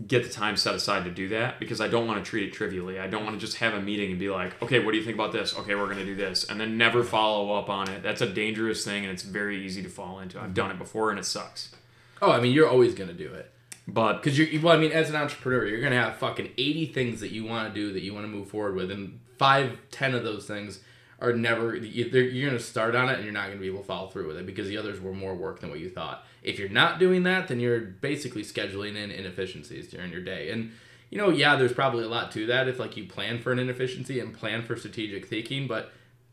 get 0.07 0.23
the 0.23 0.29
time 0.29 0.55
set 0.55 0.75
aside 0.75 1.03
to 1.03 1.11
do 1.11 1.29
that 1.29 1.59
because 1.59 1.81
I 1.81 1.87
don't 1.87 2.07
want 2.07 2.23
to 2.23 2.29
treat 2.29 2.47
it 2.47 2.53
trivially. 2.53 2.99
I 2.99 3.07
don't 3.07 3.23
want 3.25 3.39
to 3.39 3.45
just 3.45 3.57
have 3.57 3.73
a 3.73 3.81
meeting 3.81 4.11
and 4.11 4.19
be 4.19 4.29
like, 4.29 4.61
okay, 4.61 4.79
what 4.79 4.91
do 4.91 4.97
you 4.97 5.03
think 5.03 5.15
about 5.15 5.31
this? 5.31 5.57
Okay, 5.57 5.75
we're 5.75 5.85
going 5.85 5.97
to 5.97 6.05
do 6.05 6.15
this. 6.15 6.45
And 6.45 6.59
then 6.59 6.77
never 6.77 7.03
follow 7.03 7.53
up 7.53 7.69
on 7.69 7.89
it. 7.89 8.01
That's 8.03 8.21
a 8.21 8.27
dangerous 8.27 8.85
thing 8.85 9.03
and 9.03 9.11
it's 9.11 9.23
very 9.23 9.65
easy 9.65 9.81
to 9.83 9.89
fall 9.89 10.19
into. 10.19 10.39
I've 10.39 10.53
done 10.53 10.71
it 10.71 10.77
before 10.77 11.09
and 11.09 11.19
it 11.19 11.25
sucks. 11.25 11.75
Oh, 12.21 12.31
I 12.31 12.39
mean, 12.39 12.51
you're 12.51 12.67
always 12.67 12.93
gonna 12.95 13.13
do 13.13 13.33
it 13.33 13.51
But 13.87 14.13
because 14.21 14.37
you're. 14.37 14.61
Well, 14.61 14.75
I 14.75 14.77
mean, 14.77 14.91
as 14.91 15.09
an 15.09 15.15
entrepreneur, 15.15 15.65
you're 15.65 15.81
gonna 15.81 15.95
have 15.95 16.17
fucking 16.17 16.49
eighty 16.57 16.85
things 16.85 17.21
that 17.21 17.31
you 17.31 17.45
want 17.45 17.73
to 17.73 17.73
do 17.73 17.93
that 17.93 18.01
you 18.03 18.13
want 18.13 18.25
to 18.25 18.31
move 18.31 18.49
forward 18.49 18.75
with, 18.75 18.91
and 18.91 19.19
five, 19.37 19.77
ten 19.89 20.13
of 20.13 20.23
those 20.23 20.45
things 20.45 20.81
are 21.19 21.33
never. 21.33 21.75
you're 21.75 22.49
gonna 22.49 22.59
start 22.59 22.95
on 22.95 23.09
it, 23.09 23.15
and 23.15 23.23
you're 23.23 23.33
not 23.33 23.47
gonna 23.47 23.59
be 23.59 23.67
able 23.67 23.79
to 23.79 23.85
follow 23.85 24.09
through 24.09 24.27
with 24.27 24.37
it 24.37 24.45
because 24.45 24.67
the 24.67 24.77
others 24.77 24.99
were 24.99 25.13
more 25.13 25.33
work 25.33 25.61
than 25.61 25.69
what 25.69 25.79
you 25.79 25.89
thought. 25.89 26.25
If 26.41 26.59
you're 26.59 26.69
not 26.69 26.99
doing 26.99 27.23
that, 27.23 27.47
then 27.47 27.59
you're 27.59 27.79
basically 27.79 28.43
scheduling 28.43 28.95
in 28.95 29.11
inefficiencies 29.11 29.89
during 29.89 30.11
your 30.11 30.21
day, 30.23 30.49
and. 30.51 30.71
You 31.11 31.17
know, 31.17 31.29
yeah, 31.29 31.55
there's 31.55 31.73
probably 31.73 32.03
a 32.03 32.07
lot 32.07 32.31
to 32.33 32.45
that 32.45 32.67
if 32.67 32.77
like 32.77 32.95
you 32.95 33.07
plan 33.07 33.39
for 33.39 33.51
an 33.51 33.57
inefficiency 33.57 34.19
and 34.19 34.31
plan 34.31 34.61
for 34.61 34.75
strategic 34.75 35.25
thinking, 35.25 35.65
but 35.65 35.91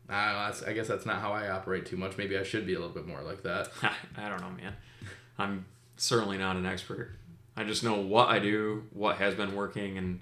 I, 0.09 0.31
know, 0.31 0.39
that's, 0.45 0.63
I 0.63 0.73
guess 0.73 0.87
that's 0.87 1.05
not 1.05 1.19
how 1.19 1.33
I 1.33 1.49
operate 1.49 1.85
too 1.85 1.97
much. 1.97 2.17
Maybe 2.17 2.37
I 2.37 2.43
should 2.43 2.65
be 2.65 2.75
a 2.75 2.79
little 2.79 2.93
bit 2.93 3.07
more 3.07 3.21
like 3.21 3.43
that. 3.43 3.69
I 4.17 4.29
don't 4.29 4.39
know, 4.39 4.51
man. 4.51 4.75
I'm 5.37 5.65
certainly 5.97 6.37
not 6.37 6.55
an 6.55 6.65
expert. 6.65 7.11
I 7.55 7.63
just 7.63 7.83
know 7.83 7.95
what 7.95 8.29
I 8.29 8.39
do, 8.39 8.83
what 8.91 9.17
has 9.17 9.35
been 9.35 9.55
working, 9.55 9.97
and 9.97 10.21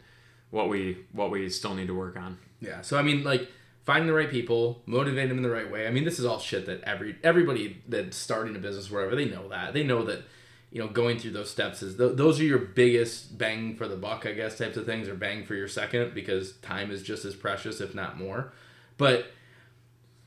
what 0.52 0.70
we 0.70 0.98
what 1.12 1.32
we 1.32 1.50
still 1.50 1.76
need 1.76 1.88
to 1.88 1.96
work 1.96 2.18
on. 2.18 2.38
Yeah. 2.62 2.82
So 2.82 2.98
I 2.98 3.02
mean, 3.02 3.24
like 3.24 3.50
finding 3.86 4.08
the 4.08 4.14
right 4.14 4.30
people, 4.30 4.82
motivate 4.86 5.30
them 5.30 5.38
in 5.38 5.44
the 5.44 5.50
right 5.50 5.70
way. 5.72 5.88
I 5.88 5.92
mean, 5.92 6.04
this 6.04 6.20
is 6.20 6.26
all 6.26 6.40
shit 6.40 6.66
that 6.66 6.82
every 6.84 7.16
everybody 7.24 7.82
that's 7.88 8.18
starting 8.18 8.56
a 8.56 8.60
business, 8.60 8.90
wherever 8.92 9.16
they 9.16 9.26
know 9.26 9.48
that 9.50 9.74
they 9.74 9.84
know 9.84 10.04
that 10.04 10.24
you 10.72 10.82
know 10.82 10.88
going 10.88 11.20
through 11.20 11.32
those 11.32 11.50
steps 11.50 11.82
is 11.82 11.96
th- 11.98 12.18
those 12.18 12.40
are 12.40 12.44
your 12.44 12.60
biggest 12.60 13.38
bang 13.38 13.76
for 13.76 13.88
the 13.88 13.96
buck, 13.96 14.26
I 14.26 14.34
guess, 14.34 14.58
types 14.58 14.78
of 14.78 14.86
things, 14.86 15.08
or 15.08 15.16
bang 15.16 15.46
for 15.46 15.56
your 15.56 15.68
second 15.68 16.14
because 16.14 16.54
time 16.58 16.92
is 16.92 17.04
just 17.04 17.24
as 17.26 17.36
precious, 17.36 17.80
if 17.80 17.96
not 17.96 18.18
more. 18.18 18.52
But 18.98 19.28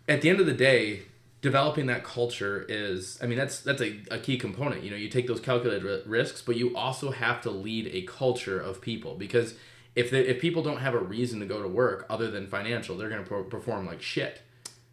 at 0.09 0.23
the 0.23 0.31
end 0.31 0.41
of 0.41 0.47
the 0.47 0.55
day, 0.55 1.03
developing 1.41 1.87
that 1.87 2.03
culture 2.03 2.67
is 2.69 3.17
i 3.23 3.27
mean 3.27 3.39
that's 3.39 3.61
that's 3.61 3.81
a, 3.81 4.01
a 4.11 4.19
key 4.19 4.37
component 4.37 4.83
you 4.83 4.91
know 4.91 4.97
you 4.97 5.09
take 5.09 5.29
those 5.29 5.41
calculated 5.41 6.05
risks 6.07 6.43
but 6.43 6.57
you 6.57 6.77
also 6.77 7.13
have 7.13 7.41
to 7.41 7.51
lead 7.51 7.89
a 7.93 8.03
culture 8.03 8.59
of 8.59 8.81
people 8.81 9.15
because 9.15 9.55
if 9.95 10.11
they, 10.11 10.21
if 10.21 10.41
people 10.41 10.63
don't 10.63 10.79
have 10.79 10.95
a 10.95 10.99
reason 10.99 11.41
to 11.41 11.47
go 11.47 11.63
to 11.63 11.69
work 11.69 12.07
other 12.09 12.31
than 12.31 12.47
financial 12.47 12.97
they're 12.97 13.09
going 13.09 13.23
to 13.23 13.29
pro- 13.29 13.45
perform 13.45 13.87
like 13.87 14.01
shit 14.03 14.41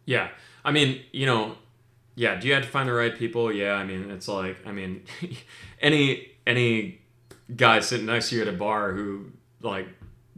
Yeah, 0.06 0.28
I 0.64 0.70
mean, 0.72 1.00
you 1.12 1.26
know, 1.26 1.56
yeah. 2.14 2.36
Do 2.38 2.46
you 2.48 2.54
have 2.54 2.62
to 2.64 2.68
find 2.68 2.88
the 2.88 2.92
right 2.92 3.14
people? 3.16 3.52
Yeah, 3.52 3.72
I 3.74 3.84
mean, 3.84 4.10
it's 4.10 4.28
like, 4.28 4.56
I 4.66 4.72
mean, 4.72 5.02
any 5.80 6.30
any 6.46 7.00
guy 7.54 7.80
sitting 7.80 8.06
next 8.06 8.30
to 8.30 8.36
you 8.36 8.42
at 8.42 8.48
a 8.48 8.52
bar 8.52 8.92
who 8.92 9.26
like 9.60 9.88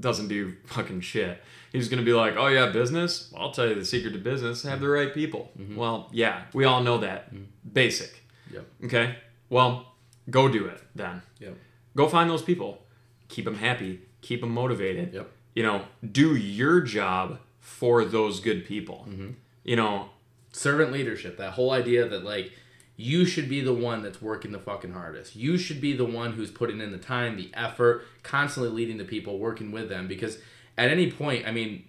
doesn't 0.00 0.28
do 0.28 0.54
fucking 0.66 1.00
shit, 1.02 1.42
he's 1.72 1.88
gonna 1.88 2.02
be 2.02 2.12
like, 2.14 2.34
oh 2.36 2.48
yeah, 2.48 2.70
business. 2.70 3.30
Well, 3.32 3.42
I'll 3.42 3.52
tell 3.52 3.66
you 3.68 3.74
the 3.74 3.84
secret 3.84 4.12
to 4.12 4.18
business: 4.18 4.62
have 4.62 4.80
the 4.80 4.88
right 4.88 5.12
people. 5.14 5.50
Mm-hmm. 5.58 5.76
Well, 5.76 6.08
yeah, 6.12 6.44
we 6.54 6.64
all 6.64 6.82
know 6.82 6.98
that. 6.98 7.32
Mm-hmm. 7.32 7.44
Basic. 7.72 8.22
yep 8.52 8.66
Okay. 8.84 9.16
Well, 9.50 9.92
go 10.30 10.48
do 10.48 10.66
it 10.66 10.80
then. 10.94 11.22
yep 11.38 11.56
Go 11.96 12.08
find 12.08 12.28
those 12.30 12.42
people. 12.42 12.82
Keep 13.28 13.44
them 13.44 13.56
happy. 13.56 14.00
Keep 14.20 14.40
them 14.40 14.50
motivated 14.50 15.14
yep 15.14 15.30
you 15.58 15.64
know, 15.64 15.82
do 16.08 16.36
your 16.36 16.80
job 16.80 17.40
for 17.58 18.04
those 18.04 18.38
good 18.38 18.64
people. 18.64 19.06
Mm-hmm. 19.08 19.30
You 19.64 19.74
know, 19.74 20.10
servant 20.52 20.92
leadership. 20.92 21.36
That 21.36 21.54
whole 21.54 21.72
idea 21.72 22.08
that 22.08 22.22
like 22.22 22.52
you 22.96 23.24
should 23.24 23.48
be 23.48 23.60
the 23.60 23.74
one 23.74 24.00
that's 24.00 24.22
working 24.22 24.52
the 24.52 24.60
fucking 24.60 24.92
hardest. 24.92 25.34
You 25.34 25.58
should 25.58 25.80
be 25.80 25.94
the 25.94 26.04
one 26.04 26.34
who's 26.34 26.52
putting 26.52 26.80
in 26.80 26.92
the 26.92 26.98
time, 26.98 27.36
the 27.36 27.50
effort, 27.54 28.04
constantly 28.22 28.70
leading 28.70 28.98
the 28.98 29.04
people, 29.04 29.40
working 29.40 29.72
with 29.72 29.88
them. 29.88 30.06
Because 30.06 30.38
at 30.76 30.90
any 30.90 31.10
point, 31.10 31.44
I 31.44 31.50
mean, 31.50 31.88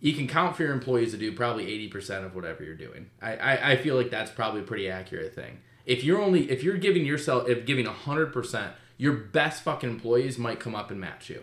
you 0.00 0.12
can 0.12 0.28
count 0.28 0.54
for 0.54 0.64
your 0.64 0.74
employees 0.74 1.12
to 1.12 1.16
do 1.16 1.32
probably 1.32 1.64
80% 1.90 2.26
of 2.26 2.34
whatever 2.34 2.64
you're 2.64 2.74
doing. 2.74 3.08
I, 3.22 3.36
I, 3.36 3.70
I 3.72 3.76
feel 3.78 3.96
like 3.96 4.10
that's 4.10 4.30
probably 4.30 4.60
a 4.60 4.64
pretty 4.64 4.90
accurate 4.90 5.34
thing. 5.34 5.60
If 5.86 6.04
you're 6.04 6.20
only, 6.20 6.50
if 6.50 6.62
you're 6.62 6.76
giving 6.76 7.06
yourself, 7.06 7.48
if 7.48 7.64
giving 7.64 7.86
100%, 7.86 8.72
your 8.98 9.14
best 9.14 9.62
fucking 9.62 9.88
employees 9.88 10.36
might 10.36 10.60
come 10.60 10.74
up 10.74 10.90
and 10.90 11.00
match 11.00 11.30
you. 11.30 11.42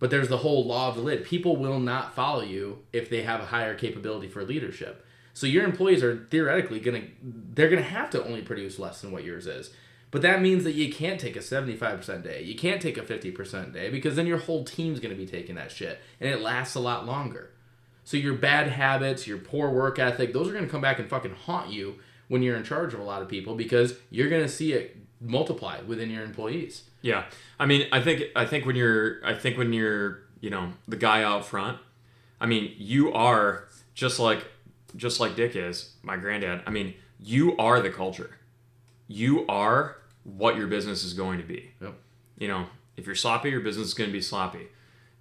But 0.00 0.10
there's 0.10 0.28
the 0.28 0.38
whole 0.38 0.64
law 0.64 0.88
of 0.88 0.96
the 0.96 1.02
lid. 1.02 1.24
People 1.24 1.56
will 1.56 1.80
not 1.80 2.14
follow 2.14 2.42
you 2.42 2.84
if 2.92 3.10
they 3.10 3.22
have 3.22 3.40
a 3.40 3.46
higher 3.46 3.74
capability 3.74 4.28
for 4.28 4.44
leadership. 4.44 5.04
So 5.34 5.46
your 5.46 5.64
employees 5.64 6.02
are 6.02 6.26
theoretically 6.30 6.80
gonna 6.80 7.02
they're 7.22 7.68
gonna 7.68 7.82
have 7.82 8.10
to 8.10 8.24
only 8.24 8.42
produce 8.42 8.78
less 8.78 9.00
than 9.00 9.10
what 9.10 9.24
yours 9.24 9.46
is. 9.46 9.70
But 10.10 10.22
that 10.22 10.40
means 10.40 10.64
that 10.64 10.72
you 10.72 10.92
can't 10.92 11.20
take 11.20 11.36
a 11.36 11.40
75% 11.40 12.22
day. 12.22 12.42
You 12.42 12.56
can't 12.56 12.80
take 12.80 12.96
a 12.96 13.02
50% 13.02 13.72
day 13.72 13.90
because 13.90 14.16
then 14.16 14.26
your 14.26 14.38
whole 14.38 14.64
team's 14.64 15.00
going 15.00 15.14
to 15.14 15.20
be 15.20 15.26
taking 15.26 15.56
that 15.56 15.70
shit 15.70 16.00
and 16.20 16.30
it 16.30 16.40
lasts 16.40 16.74
a 16.74 16.80
lot 16.80 17.04
longer. 17.04 17.50
So 18.04 18.16
your 18.16 18.34
bad 18.34 18.68
habits, 18.68 19.26
your 19.26 19.36
poor 19.36 19.68
work 19.68 19.98
ethic, 19.98 20.32
those 20.32 20.48
are 20.48 20.52
going 20.52 20.64
to 20.64 20.70
come 20.70 20.80
back 20.80 20.98
and 20.98 21.10
fucking 21.10 21.34
haunt 21.34 21.70
you 21.70 21.96
when 22.28 22.42
you're 22.42 22.56
in 22.56 22.64
charge 22.64 22.94
of 22.94 23.00
a 23.00 23.04
lot 23.04 23.20
of 23.20 23.28
people 23.28 23.54
because 23.54 23.96
you're 24.10 24.30
going 24.30 24.42
to 24.42 24.48
see 24.48 24.72
it 24.72 24.96
multiply 25.20 25.80
within 25.82 26.10
your 26.10 26.22
employees. 26.22 26.84
Yeah. 27.02 27.24
I 27.58 27.66
mean, 27.66 27.86
I 27.92 28.00
think 28.00 28.24
I 28.36 28.44
think 28.44 28.66
when 28.66 28.76
you're 28.76 29.24
I 29.24 29.34
think 29.34 29.58
when 29.58 29.72
you're, 29.72 30.20
you 30.40 30.50
know, 30.50 30.72
the 30.86 30.96
guy 30.96 31.22
out 31.22 31.44
front, 31.44 31.78
I 32.40 32.46
mean, 32.46 32.74
you 32.76 33.12
are 33.12 33.68
just 33.94 34.18
like 34.18 34.44
just 34.96 35.20
like 35.20 35.36
Dick 35.36 35.56
is, 35.56 35.94
my 36.02 36.16
granddad. 36.16 36.62
I 36.66 36.70
mean, 36.70 36.94
you 37.20 37.56
are 37.56 37.80
the 37.80 37.90
culture. 37.90 38.38
You 39.06 39.46
are 39.48 39.96
what 40.24 40.56
your 40.56 40.66
business 40.66 41.04
is 41.04 41.14
going 41.14 41.38
to 41.38 41.44
be. 41.44 41.72
Yep. 41.80 41.94
You 42.38 42.48
know, 42.48 42.66
if 42.96 43.06
you're 43.06 43.14
sloppy, 43.14 43.50
your 43.50 43.60
business 43.60 43.88
is 43.88 43.94
going 43.94 44.10
to 44.10 44.12
be 44.12 44.20
sloppy. 44.20 44.68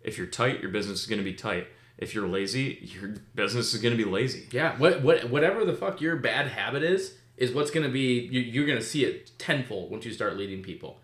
If 0.02 0.18
you're 0.18 0.28
tight, 0.28 0.62
your 0.62 0.72
business 0.72 1.02
is 1.02 1.08
going 1.08 1.20
to 1.20 1.24
be 1.24 1.34
tight. 1.34 1.68
If 1.98 2.14
you're 2.14 2.28
lazy, 2.28 2.80
your 2.82 3.16
business 3.34 3.74
is 3.74 3.82
going 3.82 3.98
to 3.98 4.04
be 4.04 4.10
lazy. 4.10 4.48
Yeah, 4.52 4.78
what 4.78 5.02
what 5.02 5.30
whatever 5.30 5.66
the 5.66 5.74
fuck 5.74 6.00
your 6.00 6.16
bad 6.16 6.48
habit 6.48 6.84
is 6.84 7.16
is 7.38 7.54
what's 7.54 7.72
going 7.72 7.86
to 7.86 7.92
be 7.92 8.28
you, 8.32 8.42
you're 8.42 8.66
going 8.66 8.80
to 8.80 8.84
see 8.84 9.06
it 9.06 9.32
tenfold 9.38 9.92
once 9.92 10.06
you 10.06 10.12
start 10.12 10.38
leading 10.38 10.62
people. 10.64 11.00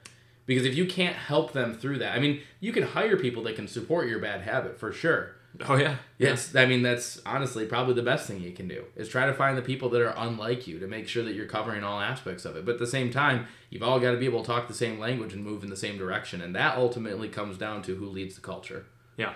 Because 0.45 0.65
if 0.65 0.75
you 0.75 0.85
can't 0.85 1.15
help 1.15 1.53
them 1.53 1.73
through 1.73 1.99
that, 1.99 2.15
I 2.15 2.19
mean, 2.19 2.41
you 2.59 2.73
can 2.73 2.83
hire 2.83 3.15
people 3.15 3.43
that 3.43 3.55
can 3.55 3.67
support 3.67 4.09
your 4.09 4.19
bad 4.19 4.41
habit 4.41 4.77
for 4.77 4.91
sure. 4.91 5.35
Oh 5.67 5.75
yeah. 5.75 5.97
Yes, 6.17 6.55
I 6.55 6.65
mean 6.65 6.81
that's 6.81 7.21
honestly 7.25 7.65
probably 7.65 7.93
the 7.93 8.01
best 8.01 8.27
thing 8.27 8.41
you 8.41 8.51
can 8.51 8.67
do 8.67 8.85
is 8.95 9.07
try 9.07 9.27
to 9.27 9.33
find 9.33 9.55
the 9.55 9.61
people 9.61 9.87
that 9.89 10.01
are 10.01 10.13
unlike 10.17 10.65
you 10.65 10.79
to 10.79 10.87
make 10.87 11.07
sure 11.07 11.23
that 11.23 11.35
you're 11.35 11.45
covering 11.45 11.83
all 11.83 11.99
aspects 11.99 12.43
of 12.43 12.55
it. 12.55 12.65
But 12.65 12.73
at 12.73 12.79
the 12.79 12.87
same 12.87 13.11
time, 13.11 13.45
you've 13.69 13.83
all 13.83 13.99
got 13.99 14.11
to 14.11 14.17
be 14.17 14.25
able 14.25 14.41
to 14.41 14.47
talk 14.47 14.67
the 14.67 14.73
same 14.73 14.99
language 14.99 15.33
and 15.33 15.43
move 15.43 15.63
in 15.63 15.69
the 15.69 15.77
same 15.77 15.97
direction, 15.97 16.41
and 16.41 16.55
that 16.55 16.77
ultimately 16.77 17.29
comes 17.29 17.57
down 17.57 17.83
to 17.83 17.95
who 17.95 18.07
leads 18.07 18.35
the 18.35 18.41
culture. 18.41 18.85
Yeah. 19.15 19.33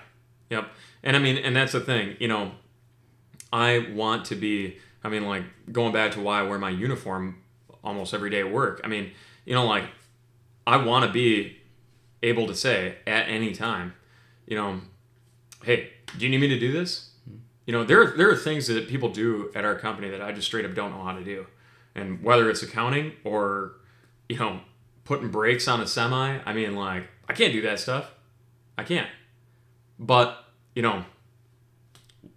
Yep. 0.50 0.72
And 1.04 1.16
I 1.16 1.20
mean, 1.20 1.38
and 1.38 1.56
that's 1.56 1.74
the 1.74 1.82
thing, 1.82 2.16
you 2.20 2.28
know, 2.28 2.54
I 3.54 3.88
want 3.94 4.26
to 4.26 4.36
be, 4.36 4.78
I 5.04 5.10
mean, 5.10 5.26
like 5.26 5.44
going 5.72 5.94
back 5.94 6.12
to 6.14 6.22
why 6.22 6.40
I 6.40 6.44
wear 6.44 6.60
my 6.60 6.70
uniform 6.70 7.44
almost 7.84 8.14
every 8.14 8.30
day 8.30 8.40
at 8.42 8.52
work. 8.52 8.82
I 8.84 8.88
mean, 8.88 9.12
you 9.46 9.54
know, 9.54 9.66
like 9.66 9.86
I 10.66 10.78
want 10.78 11.06
to 11.06 11.12
be 11.12 11.58
able 12.22 12.48
to 12.48 12.56
say 12.56 12.98
at 13.06 13.30
any 13.30 13.54
time, 13.54 13.94
you 14.46 14.58
know, 14.58 14.82
hey, 15.64 15.92
do 16.18 16.26
you 16.26 16.30
need 16.30 16.42
me 16.42 16.48
to 16.50 16.60
do 16.60 16.72
this? 16.72 17.12
You 17.66 17.74
know, 17.74 17.84
there 17.84 18.12
there 18.12 18.30
are 18.30 18.36
things 18.36 18.68
that 18.68 18.88
people 18.88 19.10
do 19.10 19.52
at 19.56 19.66
our 19.66 19.76
company 19.76 20.10
that 20.10 20.22
I 20.22 20.32
just 20.32 20.48
straight 20.48 20.66
up 20.66 20.74
don't 20.74 20.92
know 20.92 21.04
how 21.04 21.14
to 21.14 21.24
do, 21.24 21.48
and 21.96 22.24
whether 22.24 22.50
it's 22.50 22.64
accounting 22.64 23.14
or, 23.24 23.74
you 24.30 24.38
know, 24.38 24.62
putting 25.04 25.30
brakes 25.30 25.68
on 25.68 25.82
a 25.82 25.88
semi. 25.88 26.40
I 26.46 26.54
mean, 26.54 26.76
like 26.76 27.10
I 27.28 27.34
can't 27.34 27.54
do 27.54 27.62
that 27.62 27.80
stuff. 27.80 28.12
I 28.78 28.84
can't. 28.84 29.10
But 30.00 30.46
you 30.76 30.82
know, 30.82 31.04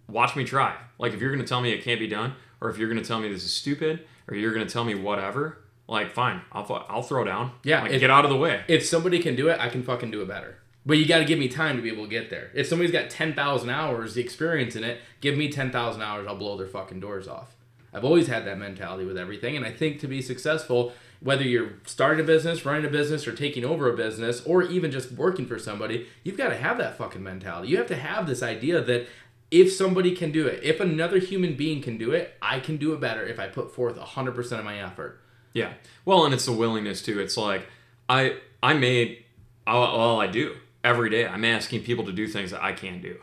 watch 0.07 0.35
me 0.35 0.43
try. 0.43 0.75
Like 0.97 1.13
if 1.13 1.21
you're 1.21 1.31
gonna 1.31 1.47
tell 1.47 1.61
me 1.61 1.71
it 1.71 1.83
can't 1.83 1.99
be 1.99 2.07
done, 2.07 2.33
or 2.61 2.69
if 2.69 2.77
you're 2.77 2.87
gonna 2.87 3.03
tell 3.03 3.19
me 3.19 3.27
this 3.29 3.43
is 3.43 3.51
stupid, 3.53 4.05
or 4.27 4.35
you're 4.35 4.53
gonna 4.53 4.65
tell 4.65 4.83
me 4.85 4.95
whatever, 4.95 5.57
like 5.87 6.11
fine, 6.13 6.41
I'll 6.51 6.85
I'll 6.87 7.03
throw 7.03 7.23
down. 7.25 7.51
Yeah, 7.63 7.81
like 7.81 7.91
if- 7.91 7.99
get 7.99 8.09
out 8.09 8.23
of 8.23 8.31
the 8.31 8.37
way. 8.37 8.63
If 8.67 8.85
somebody 8.85 9.19
can 9.19 9.35
do 9.35 9.49
it, 9.49 9.59
I 9.59 9.67
can 9.69 9.83
fucking 9.83 10.11
do 10.11 10.21
it 10.21 10.27
better. 10.27 10.57
But 10.85 10.97
you 10.97 11.05
got 11.05 11.19
to 11.19 11.25
give 11.25 11.37
me 11.37 11.47
time 11.47 11.75
to 11.75 11.81
be 11.83 11.89
able 11.91 12.05
to 12.05 12.09
get 12.09 12.31
there. 12.31 12.49
If 12.55 12.65
somebody's 12.65 12.91
got 12.91 13.11
10,000 13.11 13.69
hours, 13.69 14.15
the 14.15 14.21
experience 14.21 14.75
in 14.75 14.83
it, 14.83 14.99
give 15.19 15.37
me 15.37 15.47
10,000 15.51 16.01
hours, 16.01 16.25
I'll 16.27 16.35
blow 16.35 16.57
their 16.57 16.65
fucking 16.67 16.99
doors 16.99 17.27
off. 17.27 17.55
I've 17.93 18.03
always 18.03 18.25
had 18.27 18.45
that 18.45 18.57
mentality 18.57 19.05
with 19.05 19.15
everything. 19.17 19.55
And 19.55 19.63
I 19.63 19.71
think 19.71 19.99
to 19.99 20.07
be 20.07 20.23
successful, 20.23 20.93
whether 21.19 21.43
you're 21.43 21.73
starting 21.85 22.23
a 22.23 22.27
business, 22.27 22.65
running 22.65 22.85
a 22.85 22.89
business, 22.89 23.27
or 23.27 23.33
taking 23.33 23.63
over 23.63 23.93
a 23.93 23.95
business, 23.95 24.43
or 24.43 24.63
even 24.63 24.89
just 24.89 25.11
working 25.11 25.45
for 25.45 25.59
somebody, 25.59 26.07
you've 26.23 26.37
got 26.37 26.49
to 26.49 26.57
have 26.57 26.79
that 26.79 26.97
fucking 26.97 27.21
mentality. 27.21 27.67
You 27.67 27.77
have 27.77 27.87
to 27.87 27.95
have 27.95 28.25
this 28.25 28.41
idea 28.41 28.81
that 28.81 29.07
if 29.51 29.71
somebody 29.73 30.15
can 30.15 30.31
do 30.31 30.47
it, 30.47 30.63
if 30.63 30.79
another 30.79 31.19
human 31.19 31.55
being 31.55 31.81
can 31.81 31.97
do 31.97 32.11
it, 32.11 32.33
I 32.41 32.59
can 32.61 32.77
do 32.77 32.93
it 32.93 33.01
better 33.01 33.25
if 33.25 33.39
I 33.39 33.47
put 33.47 33.75
forth 33.75 33.97
100% 33.97 34.59
of 34.59 34.65
my 34.65 34.81
effort. 34.81 35.21
Yeah. 35.53 35.73
Well, 36.05 36.25
and 36.25 36.33
it's 36.33 36.45
the 36.45 36.53
willingness 36.53 37.01
too. 37.01 37.19
It's 37.19 37.35
like 37.35 37.67
I 38.07 38.37
I 38.63 38.73
made 38.73 39.25
all, 39.67 39.83
all 39.83 40.21
I 40.21 40.27
do 40.27 40.55
every 40.83 41.09
day. 41.09 41.27
I'm 41.27 41.43
asking 41.43 41.83
people 41.83 42.05
to 42.05 42.13
do 42.13 42.27
things 42.27 42.51
that 42.51 42.63
I 42.63 42.71
can't 42.71 43.01
do. 43.01 43.17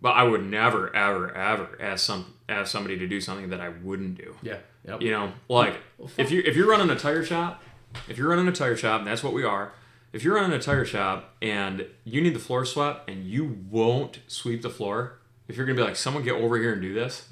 But 0.00 0.12
I 0.12 0.24
would 0.24 0.44
never, 0.44 0.94
ever, 0.96 1.32
ever 1.36 1.78
ask 1.80 2.04
some 2.04 2.34
ask 2.48 2.72
somebody 2.72 2.98
to 2.98 3.06
do 3.06 3.20
something 3.20 3.50
that 3.50 3.60
I 3.60 3.68
wouldn't 3.68 4.16
do. 4.16 4.34
Yeah. 4.42 4.58
Yep. 4.86 5.02
You 5.02 5.10
know, 5.12 5.32
like 5.48 5.76
if 6.16 6.30
you 6.30 6.42
if 6.44 6.56
you're 6.56 6.68
running 6.68 6.90
a 6.90 6.96
tire 6.98 7.22
shop, 7.22 7.62
if 8.08 8.16
you're 8.16 8.28
running 8.28 8.48
a 8.48 8.52
tire 8.52 8.76
shop, 8.76 9.00
and 9.00 9.06
that's 9.06 9.22
what 9.22 9.32
we 9.32 9.44
are. 9.44 9.72
If 10.12 10.24
you're 10.24 10.34
running 10.34 10.52
a 10.52 10.60
tire 10.60 10.84
shop 10.84 11.34
and 11.40 11.86
you 12.04 12.20
need 12.20 12.34
the 12.34 12.40
floor 12.40 12.66
swept 12.66 13.08
and 13.08 13.24
you 13.24 13.64
won't 13.70 14.18
sweep 14.26 14.60
the 14.60 14.68
floor, 14.68 15.18
if 15.52 15.56
you're 15.58 15.66
gonna 15.66 15.76
be 15.76 15.82
like, 15.84 15.96
someone 15.96 16.22
get 16.24 16.32
over 16.34 16.56
here 16.56 16.72
and 16.72 16.80
do 16.82 16.92
this, 16.94 17.26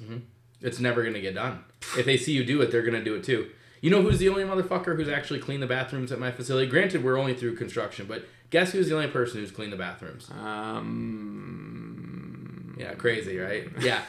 It's 0.61 0.79
never 0.79 1.03
gonna 1.03 1.19
get 1.21 1.33
done. 1.35 1.63
If 1.97 2.05
they 2.05 2.17
see 2.17 2.33
you 2.33 2.43
do 2.43 2.61
it, 2.61 2.71
they're 2.71 2.83
gonna 2.83 3.03
do 3.03 3.15
it 3.15 3.23
too. 3.23 3.49
You 3.81 3.89
know 3.89 4.01
who's 4.03 4.19
the 4.19 4.29
only 4.29 4.43
motherfucker 4.43 4.95
who's 4.95 5.09
actually 5.09 5.39
cleaned 5.39 5.63
the 5.63 5.67
bathrooms 5.67 6.11
at 6.11 6.19
my 6.19 6.31
facility? 6.31 6.67
Granted, 6.69 7.03
we're 7.03 7.17
only 7.17 7.33
through 7.33 7.55
construction, 7.55 8.05
but 8.07 8.25
guess 8.51 8.71
who's 8.73 8.87
the 8.89 8.95
only 8.95 9.07
person 9.07 9.39
who's 9.39 9.49
cleaned 9.51 9.73
the 9.73 9.77
bathrooms? 9.77 10.29
um, 11.71 12.75
Yeah, 12.79 12.93
crazy, 12.93 13.37
right? 13.37 13.67
Yeah. 13.81 14.01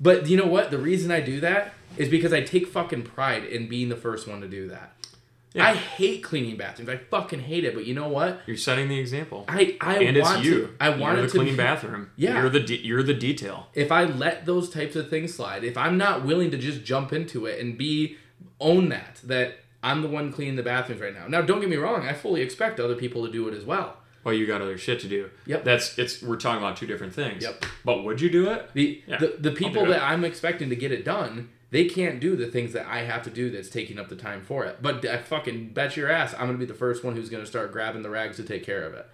but 0.00 0.28
you 0.28 0.36
know 0.36 0.46
what? 0.46 0.70
The 0.70 0.78
reason 0.78 1.10
I 1.10 1.20
do 1.20 1.40
that 1.40 1.72
is 1.96 2.08
because 2.08 2.32
I 2.32 2.40
take 2.42 2.66
fucking 2.66 3.02
pride 3.04 3.44
in 3.44 3.68
being 3.68 3.88
the 3.88 3.96
first 3.96 4.26
one 4.28 4.40
to 4.40 4.48
do 4.48 4.68
that. 4.68 4.92
Yeah. 5.54 5.66
I 5.66 5.74
hate 5.74 6.22
cleaning 6.22 6.56
bathrooms. 6.56 6.90
I 6.90 6.96
fucking 6.98 7.40
hate 7.40 7.64
it. 7.64 7.74
But 7.74 7.86
you 7.86 7.94
know 7.94 8.08
what? 8.08 8.40
you're 8.46 8.56
setting 8.56 8.88
the 8.88 8.98
example. 8.98 9.44
I 9.48 9.76
I 9.80 9.98
and 9.98 10.16
it's 10.16 10.28
want 10.28 10.44
you. 10.44 10.66
to. 10.66 10.74
I 10.80 10.90
want 10.90 11.16
you're 11.16 11.26
the 11.26 11.32
to 11.32 11.38
clean 11.38 11.50
be- 11.52 11.56
bathroom. 11.56 12.10
Yeah. 12.16 12.40
you're 12.40 12.50
the 12.50 12.60
de- 12.60 12.80
you're 12.86 13.02
the 13.02 13.14
detail. 13.14 13.68
if 13.74 13.90
I 13.90 14.04
let 14.04 14.44
those 14.46 14.68
types 14.70 14.94
of 14.96 15.08
things 15.08 15.34
slide, 15.34 15.64
if 15.64 15.76
I'm 15.76 15.96
not 15.96 16.24
willing 16.24 16.50
to 16.50 16.58
just 16.58 16.84
jump 16.84 17.12
into 17.12 17.46
it 17.46 17.60
and 17.60 17.78
be 17.78 18.16
own 18.60 18.88
that 18.90 19.20
that 19.24 19.56
I'm 19.82 20.02
the 20.02 20.08
one 20.08 20.32
cleaning 20.32 20.56
the 20.56 20.62
bathrooms 20.62 21.00
right 21.00 21.14
now. 21.14 21.28
Now, 21.28 21.40
don't 21.42 21.60
get 21.60 21.68
me 21.70 21.76
wrong, 21.76 22.02
I 22.06 22.12
fully 22.12 22.40
expect 22.42 22.80
other 22.80 22.96
people 22.96 23.24
to 23.24 23.32
do 23.32 23.46
it 23.48 23.54
as 23.54 23.64
well. 23.64 23.96
Well, 24.24 24.34
you 24.34 24.46
got 24.46 24.60
other 24.60 24.76
shit 24.76 24.98
to 25.00 25.08
do. 25.08 25.30
Yep. 25.46 25.64
That's 25.64 25.96
it's. 25.98 26.20
We're 26.20 26.36
talking 26.36 26.58
about 26.62 26.76
two 26.76 26.86
different 26.86 27.14
things. 27.14 27.42
Yep. 27.44 27.64
But 27.84 28.04
would 28.04 28.20
you 28.20 28.28
do 28.28 28.50
it? 28.50 28.70
The 28.74 29.02
Yeah, 29.06 29.16
the, 29.18 29.36
the 29.38 29.52
people 29.52 29.86
that 29.86 30.02
I'm 30.02 30.24
expecting 30.24 30.68
to 30.70 30.76
get 30.76 30.92
it 30.92 31.04
done, 31.04 31.48
they 31.70 31.84
can't 31.86 32.20
do 32.20 32.36
the 32.36 32.46
things 32.46 32.72
that 32.72 32.86
I 32.86 33.00
have 33.00 33.22
to 33.24 33.30
do 33.30 33.50
that's 33.50 33.68
taking 33.68 33.98
up 33.98 34.08
the 34.08 34.16
time 34.16 34.42
for 34.42 34.64
it. 34.64 34.78
But 34.80 35.04
I 35.06 35.18
fucking 35.18 35.70
bet 35.70 35.96
your 35.96 36.10
ass 36.10 36.34
I'm 36.34 36.46
gonna 36.46 36.58
be 36.58 36.64
the 36.64 36.74
first 36.74 37.04
one 37.04 37.14
who's 37.14 37.28
gonna 37.28 37.46
start 37.46 37.72
grabbing 37.72 38.02
the 38.02 38.10
rags 38.10 38.36
to 38.36 38.42
take 38.42 38.64
care 38.64 38.84
of 38.84 38.94
it. 38.94 39.06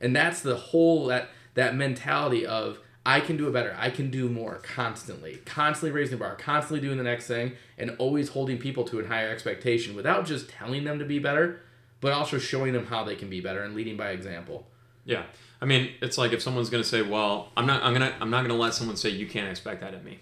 And 0.00 0.14
that's 0.14 0.40
the 0.40 0.56
whole 0.56 1.06
that 1.06 1.30
that 1.54 1.74
mentality 1.74 2.44
of 2.44 2.80
I 3.06 3.20
can 3.20 3.36
do 3.36 3.46
it 3.46 3.52
better. 3.52 3.74
I 3.78 3.90
can 3.90 4.10
do 4.10 4.28
more 4.28 4.56
constantly. 4.56 5.36
Constantly 5.46 5.92
raising 5.92 6.18
the 6.18 6.24
bar, 6.24 6.34
constantly 6.34 6.80
doing 6.80 6.98
the 6.98 7.04
next 7.04 7.28
thing, 7.28 7.52
and 7.78 7.94
always 7.98 8.30
holding 8.30 8.58
people 8.58 8.82
to 8.84 8.98
a 8.98 9.06
higher 9.06 9.30
expectation 9.30 9.94
without 9.94 10.26
just 10.26 10.48
telling 10.48 10.82
them 10.82 10.98
to 10.98 11.04
be 11.04 11.20
better, 11.20 11.60
but 12.00 12.12
also 12.12 12.36
showing 12.36 12.72
them 12.72 12.86
how 12.86 13.04
they 13.04 13.14
can 13.14 13.30
be 13.30 13.40
better 13.40 13.62
and 13.62 13.76
leading 13.76 13.96
by 13.96 14.10
example. 14.10 14.66
Yeah. 15.04 15.22
I 15.62 15.66
mean, 15.66 15.92
it's 16.02 16.18
like 16.18 16.32
if 16.32 16.42
someone's 16.42 16.68
gonna 16.68 16.84
say, 16.84 17.00
"Well, 17.00 17.52
I'm 17.56 17.64
not. 17.64 17.82
I'm 17.82 17.92
gonna. 17.92 18.12
I'm 18.20 18.28
not 18.28 18.42
gonna 18.42 18.58
let 18.58 18.74
someone 18.74 18.96
say 18.96 19.10
you 19.10 19.26
can't 19.26 19.48
expect 19.48 19.80
that 19.80 19.94
of 19.94 20.04
me." 20.04 20.18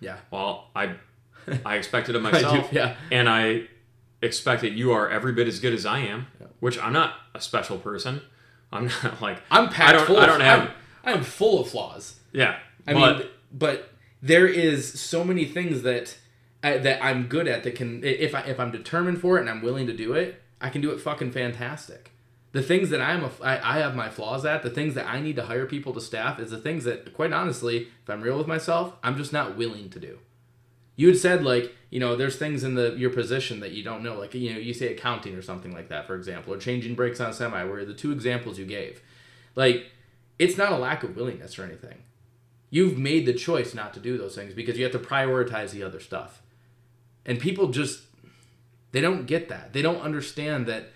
Yeah. 0.00 0.18
Well, 0.30 0.70
I, 0.76 0.96
I 1.66 1.76
expect 1.76 2.08
it 2.08 2.14
of 2.16 2.22
myself. 2.22 2.70
do, 2.70 2.76
yeah. 2.76 2.96
And 3.10 3.28
I 3.28 3.64
expect 4.22 4.62
that 4.62 4.72
you 4.72 4.92
are 4.92 5.08
every 5.08 5.32
bit 5.32 5.46
as 5.48 5.60
good 5.60 5.74
as 5.74 5.84
I 5.86 5.98
am. 6.00 6.26
Yeah. 6.40 6.46
Which 6.60 6.78
I'm 6.78 6.92
not 6.92 7.14
a 7.34 7.40
special 7.40 7.78
person. 7.78 8.22
I'm 8.72 8.86
not 9.02 9.20
like 9.22 9.38
I'm 9.50 9.68
packed 9.68 9.90
I 9.90 9.92
don't. 9.92 10.06
full 10.06 10.16
I 10.18 10.22
of- 10.24 10.28
don't 10.28 10.40
have. 10.40 10.70
I'm, 11.04 11.18
I'm 11.18 11.22
full 11.24 11.60
of 11.60 11.68
flaws. 11.68 12.18
yeah. 12.32 12.58
I 12.86 12.92
but 12.92 13.18
mean, 13.18 13.28
but 13.52 13.90
there 14.22 14.46
is 14.46 14.98
so 15.00 15.24
many 15.24 15.44
things 15.46 15.82
that 15.82 16.16
I, 16.62 16.78
that 16.78 17.02
I'm 17.04 17.26
good 17.26 17.46
at 17.48 17.62
that 17.64 17.74
can 17.76 18.02
if 18.04 18.34
I 18.34 18.40
if 18.40 18.58
I'm 18.60 18.70
determined 18.70 19.20
for 19.20 19.36
it 19.36 19.40
and 19.40 19.50
I'm 19.50 19.62
willing 19.62 19.86
to 19.86 19.92
do 19.96 20.12
it, 20.14 20.40
I 20.60 20.68
can 20.70 20.80
do 20.80 20.90
it 20.90 21.00
fucking 21.00 21.32
fantastic. 21.32 22.10
The 22.52 22.62
things 22.62 22.90
that 22.90 23.00
I'm 23.00 23.24
a, 23.24 23.30
I, 23.42 23.76
I 23.76 23.78
have 23.80 23.96
my 23.96 24.08
flaws 24.08 24.44
at, 24.44 24.62
the 24.62 24.70
things 24.70 24.94
that 24.94 25.06
I 25.08 25.20
need 25.20 25.34
to 25.36 25.42
hire 25.44 25.66
people 25.66 25.92
to 25.94 26.00
staff 26.00 26.38
is 26.38 26.50
the 26.52 26.58
things 26.58 26.84
that 26.84 27.12
quite 27.12 27.32
honestly, 27.32 27.88
if 28.02 28.08
I'm 28.10 28.22
real 28.22 28.38
with 28.38 28.46
myself, 28.46 28.94
I'm 29.02 29.16
just 29.16 29.32
not 29.32 29.56
willing 29.56 29.90
to 29.90 29.98
do. 29.98 30.18
You 30.96 31.08
had 31.08 31.16
said 31.16 31.44
like 31.44 31.74
you 31.90 32.00
know 32.00 32.16
there's 32.16 32.36
things 32.36 32.64
in 32.64 32.74
the 32.74 32.94
your 32.96 33.10
position 33.10 33.60
that 33.60 33.72
you 33.72 33.82
don't 33.82 34.02
know 34.02 34.18
like 34.18 34.34
you 34.34 34.52
know 34.52 34.58
you 34.58 34.74
say 34.74 34.92
accounting 34.92 35.34
or 35.34 35.42
something 35.42 35.72
like 35.72 35.88
that 35.88 36.06
for 36.06 36.14
example 36.14 36.52
or 36.52 36.58
changing 36.58 36.94
brakes 36.94 37.20
on 37.20 37.30
a 37.30 37.32
semi 37.32 37.64
where 37.64 37.84
the 37.84 37.94
two 37.94 38.12
examples 38.12 38.58
you 38.58 38.66
gave, 38.66 39.00
like 39.54 39.86
it's 40.38 40.56
not 40.56 40.72
a 40.72 40.76
lack 40.76 41.02
of 41.02 41.16
willingness 41.16 41.58
or 41.58 41.64
anything. 41.64 41.98
You've 42.70 42.98
made 42.98 43.24
the 43.24 43.32
choice 43.32 43.72
not 43.74 43.94
to 43.94 44.00
do 44.00 44.18
those 44.18 44.34
things 44.34 44.52
because 44.52 44.76
you 44.76 44.84
have 44.84 44.92
to 44.92 44.98
prioritize 44.98 45.70
the 45.70 45.82
other 45.84 46.00
stuff, 46.00 46.42
and 47.24 47.38
people 47.38 47.68
just 47.68 48.02
they 48.92 49.00
don't 49.00 49.26
get 49.26 49.48
that. 49.48 49.72
They 49.72 49.82
don't 49.82 50.00
understand 50.00 50.66
that 50.66 50.90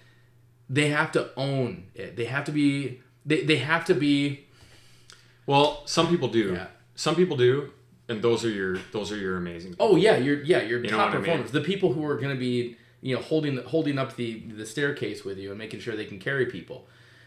they 0.70 0.88
have 0.90 1.12
to 1.12 1.30
own 1.36 1.86
it. 1.94 2.16
They 2.16 2.26
have 2.26 2.44
to 2.44 2.52
be 2.52 3.00
they, 3.24 3.42
they 3.44 3.56
have 3.56 3.84
to 3.86 3.94
be 3.94 4.46
Well, 5.46 5.82
some 5.86 6.08
people 6.08 6.28
do. 6.28 6.52
Yeah. 6.54 6.66
Some 6.94 7.14
people 7.14 7.36
do, 7.36 7.70
and 8.08 8.22
those 8.22 8.44
are 8.44 8.50
your 8.50 8.78
those 8.92 9.12
are 9.12 9.16
your 9.16 9.36
amazing. 9.36 9.76
Oh 9.78 9.96
yeah, 9.96 10.16
you're 10.16 10.42
yeah, 10.42 10.62
you're 10.62 10.82
You 10.82 10.90
top 10.90 10.98
what 10.98 11.08
I 11.08 11.12
mean? 11.14 11.20
performers. 11.24 11.50
The 11.52 11.60
people 11.60 11.92
who 11.92 12.04
are 12.04 12.16
going 12.16 12.34
to 12.34 12.38
be, 12.38 12.76
you 13.02 13.14
know, 13.14 13.22
holding 13.22 13.58
holding 13.58 13.98
up 13.98 14.16
the 14.16 14.40
the 14.40 14.66
staircase 14.66 15.24
with 15.24 15.38
you 15.38 15.50
and 15.50 15.58
making 15.58 15.80
sure 15.80 15.94
they 15.94 16.04
can 16.04 16.18
carry 16.18 16.46
people. 16.46 16.86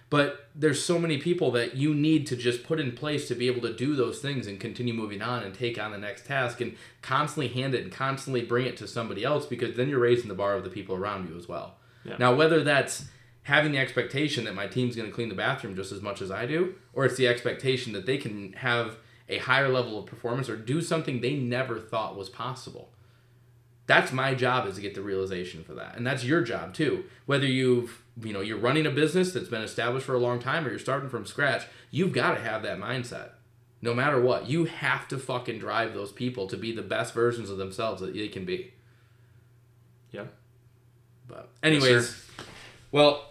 But 0.10 0.50
there's 0.54 0.84
so 0.84 1.00
many 1.00 1.20
people 1.20 1.52
that 1.52 1.76
you 1.78 1.94
need 1.96 2.28
to 2.28 2.36
just 2.36 2.66
put 2.66 2.82
in 2.82 2.92
place 2.92 3.30
to 3.30 3.36
be 3.36 3.48
able 3.48 3.62
to 3.62 3.74
do 3.74 3.96
those 3.96 4.20
things 4.20 4.46
and 4.46 4.60
continue 4.60 4.94
moving 4.94 5.22
on 5.22 5.42
and 5.42 5.54
take 5.56 5.82
on 5.82 5.92
the 5.92 5.98
next 5.98 6.26
task 6.26 6.60
and 6.60 6.76
constantly 7.02 7.48
hand 7.48 7.74
it 7.74 7.84
and 7.84 7.94
constantly 7.94 8.42
bring 8.42 8.66
it 8.66 8.76
to 8.78 8.88
somebody 8.90 9.24
else 9.24 9.46
because 9.46 9.78
then 9.78 9.88
you're 9.88 10.00
raising 10.00 10.28
the 10.28 10.34
bar 10.36 10.56
of 10.56 10.66
the 10.66 10.70
people 10.70 10.98
around 10.98 11.30
you 11.30 11.38
as 11.38 11.48
well. 11.48 11.76
Yeah. 12.04 12.18
Now 12.20 12.36
whether 12.36 12.62
that's 12.62 13.06
having 13.44 13.72
the 13.72 13.78
expectation 13.78 14.44
that 14.44 14.54
my 14.54 14.68
team's 14.68 14.98
going 14.98 15.08
to 15.08 15.16
clean 15.16 15.30
the 15.30 15.36
bathroom 15.36 15.78
just 15.78 15.94
as 15.94 16.02
much 16.02 16.22
as 16.22 16.30
I 16.30 16.46
do 16.46 16.76
or 16.92 17.06
it's 17.06 17.16
the 17.16 17.28
expectation 17.30 17.94
that 17.94 18.06
they 18.06 18.18
can 18.18 18.52
have 18.54 18.98
a 19.32 19.38
higher 19.38 19.70
level 19.70 19.98
of 19.98 20.06
performance 20.06 20.50
or 20.50 20.56
do 20.56 20.82
something 20.82 21.22
they 21.22 21.36
never 21.36 21.80
thought 21.80 22.18
was 22.18 22.30
possible. 22.30 22.90
That's 23.88 24.12
my 24.12 24.36
job 24.36 24.68
is 24.68 24.76
to 24.76 24.82
get 24.82 24.94
the 24.94 25.02
realization 25.02 25.64
for 25.64 25.74
that. 25.74 25.96
And 25.98 26.06
that's 26.06 26.24
your 26.24 26.42
job 26.42 26.74
too. 26.74 27.06
Whether 27.26 27.48
you've 27.48 28.04
you 28.22 28.34
know 28.34 28.42
you're 28.42 28.58
running 28.58 28.86
a 28.86 28.92
business 28.92 29.32
that's 29.32 29.48
been 29.48 29.62
established 29.62 30.06
for 30.06 30.14
a 30.16 30.20
long 30.20 30.40
time 30.40 30.66
or 30.66 30.70
you're 30.70 30.80
starting 30.80 31.10
from 31.10 31.26
scratch 31.26 31.64
you've 31.92 32.12
got 32.12 32.36
to 32.36 32.42
have 32.42 32.62
that 32.64 32.78
mindset. 32.78 33.30
No 33.82 33.94
matter 33.94 34.22
what 34.22 34.48
you 34.48 34.66
have 34.66 35.08
to 35.08 35.18
fucking 35.18 35.60
drive 35.60 35.94
those 35.94 36.12
people 36.12 36.46
to 36.48 36.58
be 36.58 36.72
the 36.72 36.82
best 36.84 37.14
versions 37.14 37.50
of 37.50 37.58
themselves 37.58 38.02
that 38.02 38.14
they 38.14 38.28
can 38.28 38.46
be. 38.46 38.74
Yeah. 40.12 40.26
but 41.28 41.50
anyways 41.64 42.10
sir. 42.10 42.44
well 42.92 43.30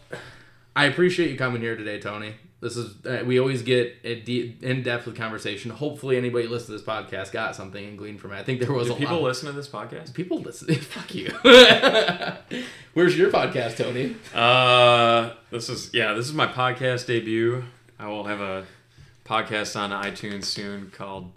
i 0.74 0.86
appreciate 0.86 1.30
you 1.30 1.36
coming 1.36 1.60
here 1.60 1.76
today 1.76 2.00
tony 2.00 2.36
this 2.60 2.76
is 2.76 2.94
uh, 3.06 3.22
we 3.24 3.40
always 3.40 3.62
get 3.62 3.96
a 4.04 4.20
de- 4.20 4.56
in-depth 4.60 5.06
with 5.06 5.16
conversation 5.16 5.70
hopefully 5.70 6.16
anybody 6.16 6.46
listening 6.46 6.78
to 6.78 6.84
this 6.84 6.94
podcast 6.94 7.32
got 7.32 7.56
something 7.56 7.84
and 7.84 7.96
gleaned 7.98 8.20
from 8.20 8.32
it 8.32 8.36
i 8.36 8.42
think 8.42 8.60
there 8.60 8.72
was 8.72 8.88
Do 8.88 8.94
a 8.94 8.96
people 8.96 9.16
lot 9.16 9.22
listen 9.24 9.46
to 9.46 9.52
this 9.52 9.68
podcast? 9.68 10.12
People 10.14 10.40
listen. 10.40 10.74
Fuck 10.74 11.14
you. 11.14 11.30
Where's 12.94 13.16
your 13.16 13.30
podcast, 13.30 13.76
Tony? 13.76 14.16
Uh, 14.34 15.34
this 15.50 15.68
is 15.68 15.90
yeah, 15.94 16.14
this 16.14 16.26
is 16.26 16.32
my 16.34 16.46
podcast 16.46 17.06
debut. 17.06 17.64
I 17.98 18.08
will 18.08 18.24
have 18.24 18.40
a 18.40 18.66
podcast 19.24 19.78
on 19.78 19.90
iTunes 19.90 20.44
soon 20.44 20.90
called 20.90 21.30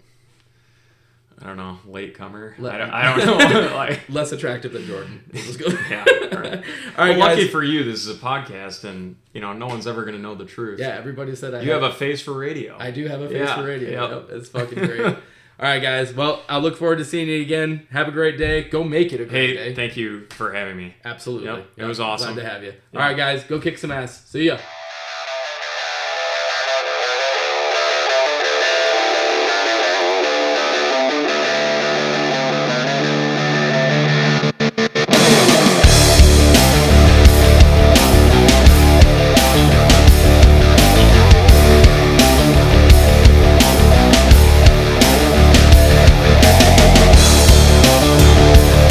I 1.42 1.46
don't 1.46 1.56
know, 1.56 1.78
latecomer. 1.86 2.54
Let- 2.58 2.74
I 2.74 2.78
don't, 2.78 2.90
I 2.90 3.16
don't 3.16 3.50
know. 3.52 3.60
like, 3.76 4.08
Less 4.08 4.32
attractive 4.32 4.72
than 4.72 4.86
Jordan. 4.86 5.24
Let's 5.32 5.56
go. 5.56 5.66
yeah. 5.90 6.04
All 6.08 6.36
All 6.36 6.42
right. 6.42 6.64
right, 6.96 7.16
well, 7.16 7.18
lucky 7.18 7.48
for 7.48 7.62
you, 7.62 7.82
this 7.84 8.06
is 8.06 8.08
a 8.08 8.18
podcast, 8.18 8.84
and 8.84 9.16
you 9.32 9.40
know 9.40 9.52
no 9.52 9.66
one's 9.66 9.86
ever 9.86 10.04
gonna 10.04 10.18
know 10.18 10.34
the 10.34 10.44
truth. 10.44 10.78
yeah, 10.80 10.88
everybody 10.96 11.34
said 11.34 11.54
I. 11.54 11.60
You 11.62 11.72
have 11.72 11.82
a 11.82 11.92
face 11.92 12.22
for 12.22 12.32
radio. 12.32 12.76
I 12.78 12.90
do 12.90 13.06
have 13.08 13.20
a 13.20 13.28
face 13.28 13.36
Yeah, 13.38 13.56
for 13.56 13.64
radio. 13.64 13.90
yep. 13.90 14.10
Yep, 14.10 14.26
it's 14.30 14.48
fucking 14.48 14.78
great. 14.78 15.00
All 15.56 15.66
right, 15.68 15.80
guys. 15.80 16.12
Well, 16.12 16.42
I 16.48 16.58
look 16.58 16.76
forward 16.76 16.98
to 16.98 17.04
seeing 17.04 17.28
you 17.28 17.40
again. 17.40 17.86
Have 17.92 18.08
a 18.08 18.10
great 18.10 18.36
day. 18.38 18.64
Go 18.64 18.82
make 18.82 19.12
it 19.12 19.20
a 19.20 19.24
great 19.24 19.56
hey, 19.56 19.68
day. 19.68 19.74
thank 19.74 19.96
you 19.96 20.26
for 20.30 20.52
having 20.52 20.76
me. 20.76 20.94
Absolutely. 21.04 21.46
Yep, 21.48 21.66
it 21.76 21.84
was 21.84 22.00
awesome. 22.00 22.34
Glad 22.34 22.42
to 22.42 22.48
have 22.50 22.64
you. 22.64 22.72
All 22.94 23.00
right, 23.00 23.16
guys. 23.16 23.44
Go 23.44 23.60
kick 23.60 23.78
some 23.78 23.90
ass. 23.92 24.24
See 24.28 24.46
ya. 24.46 24.58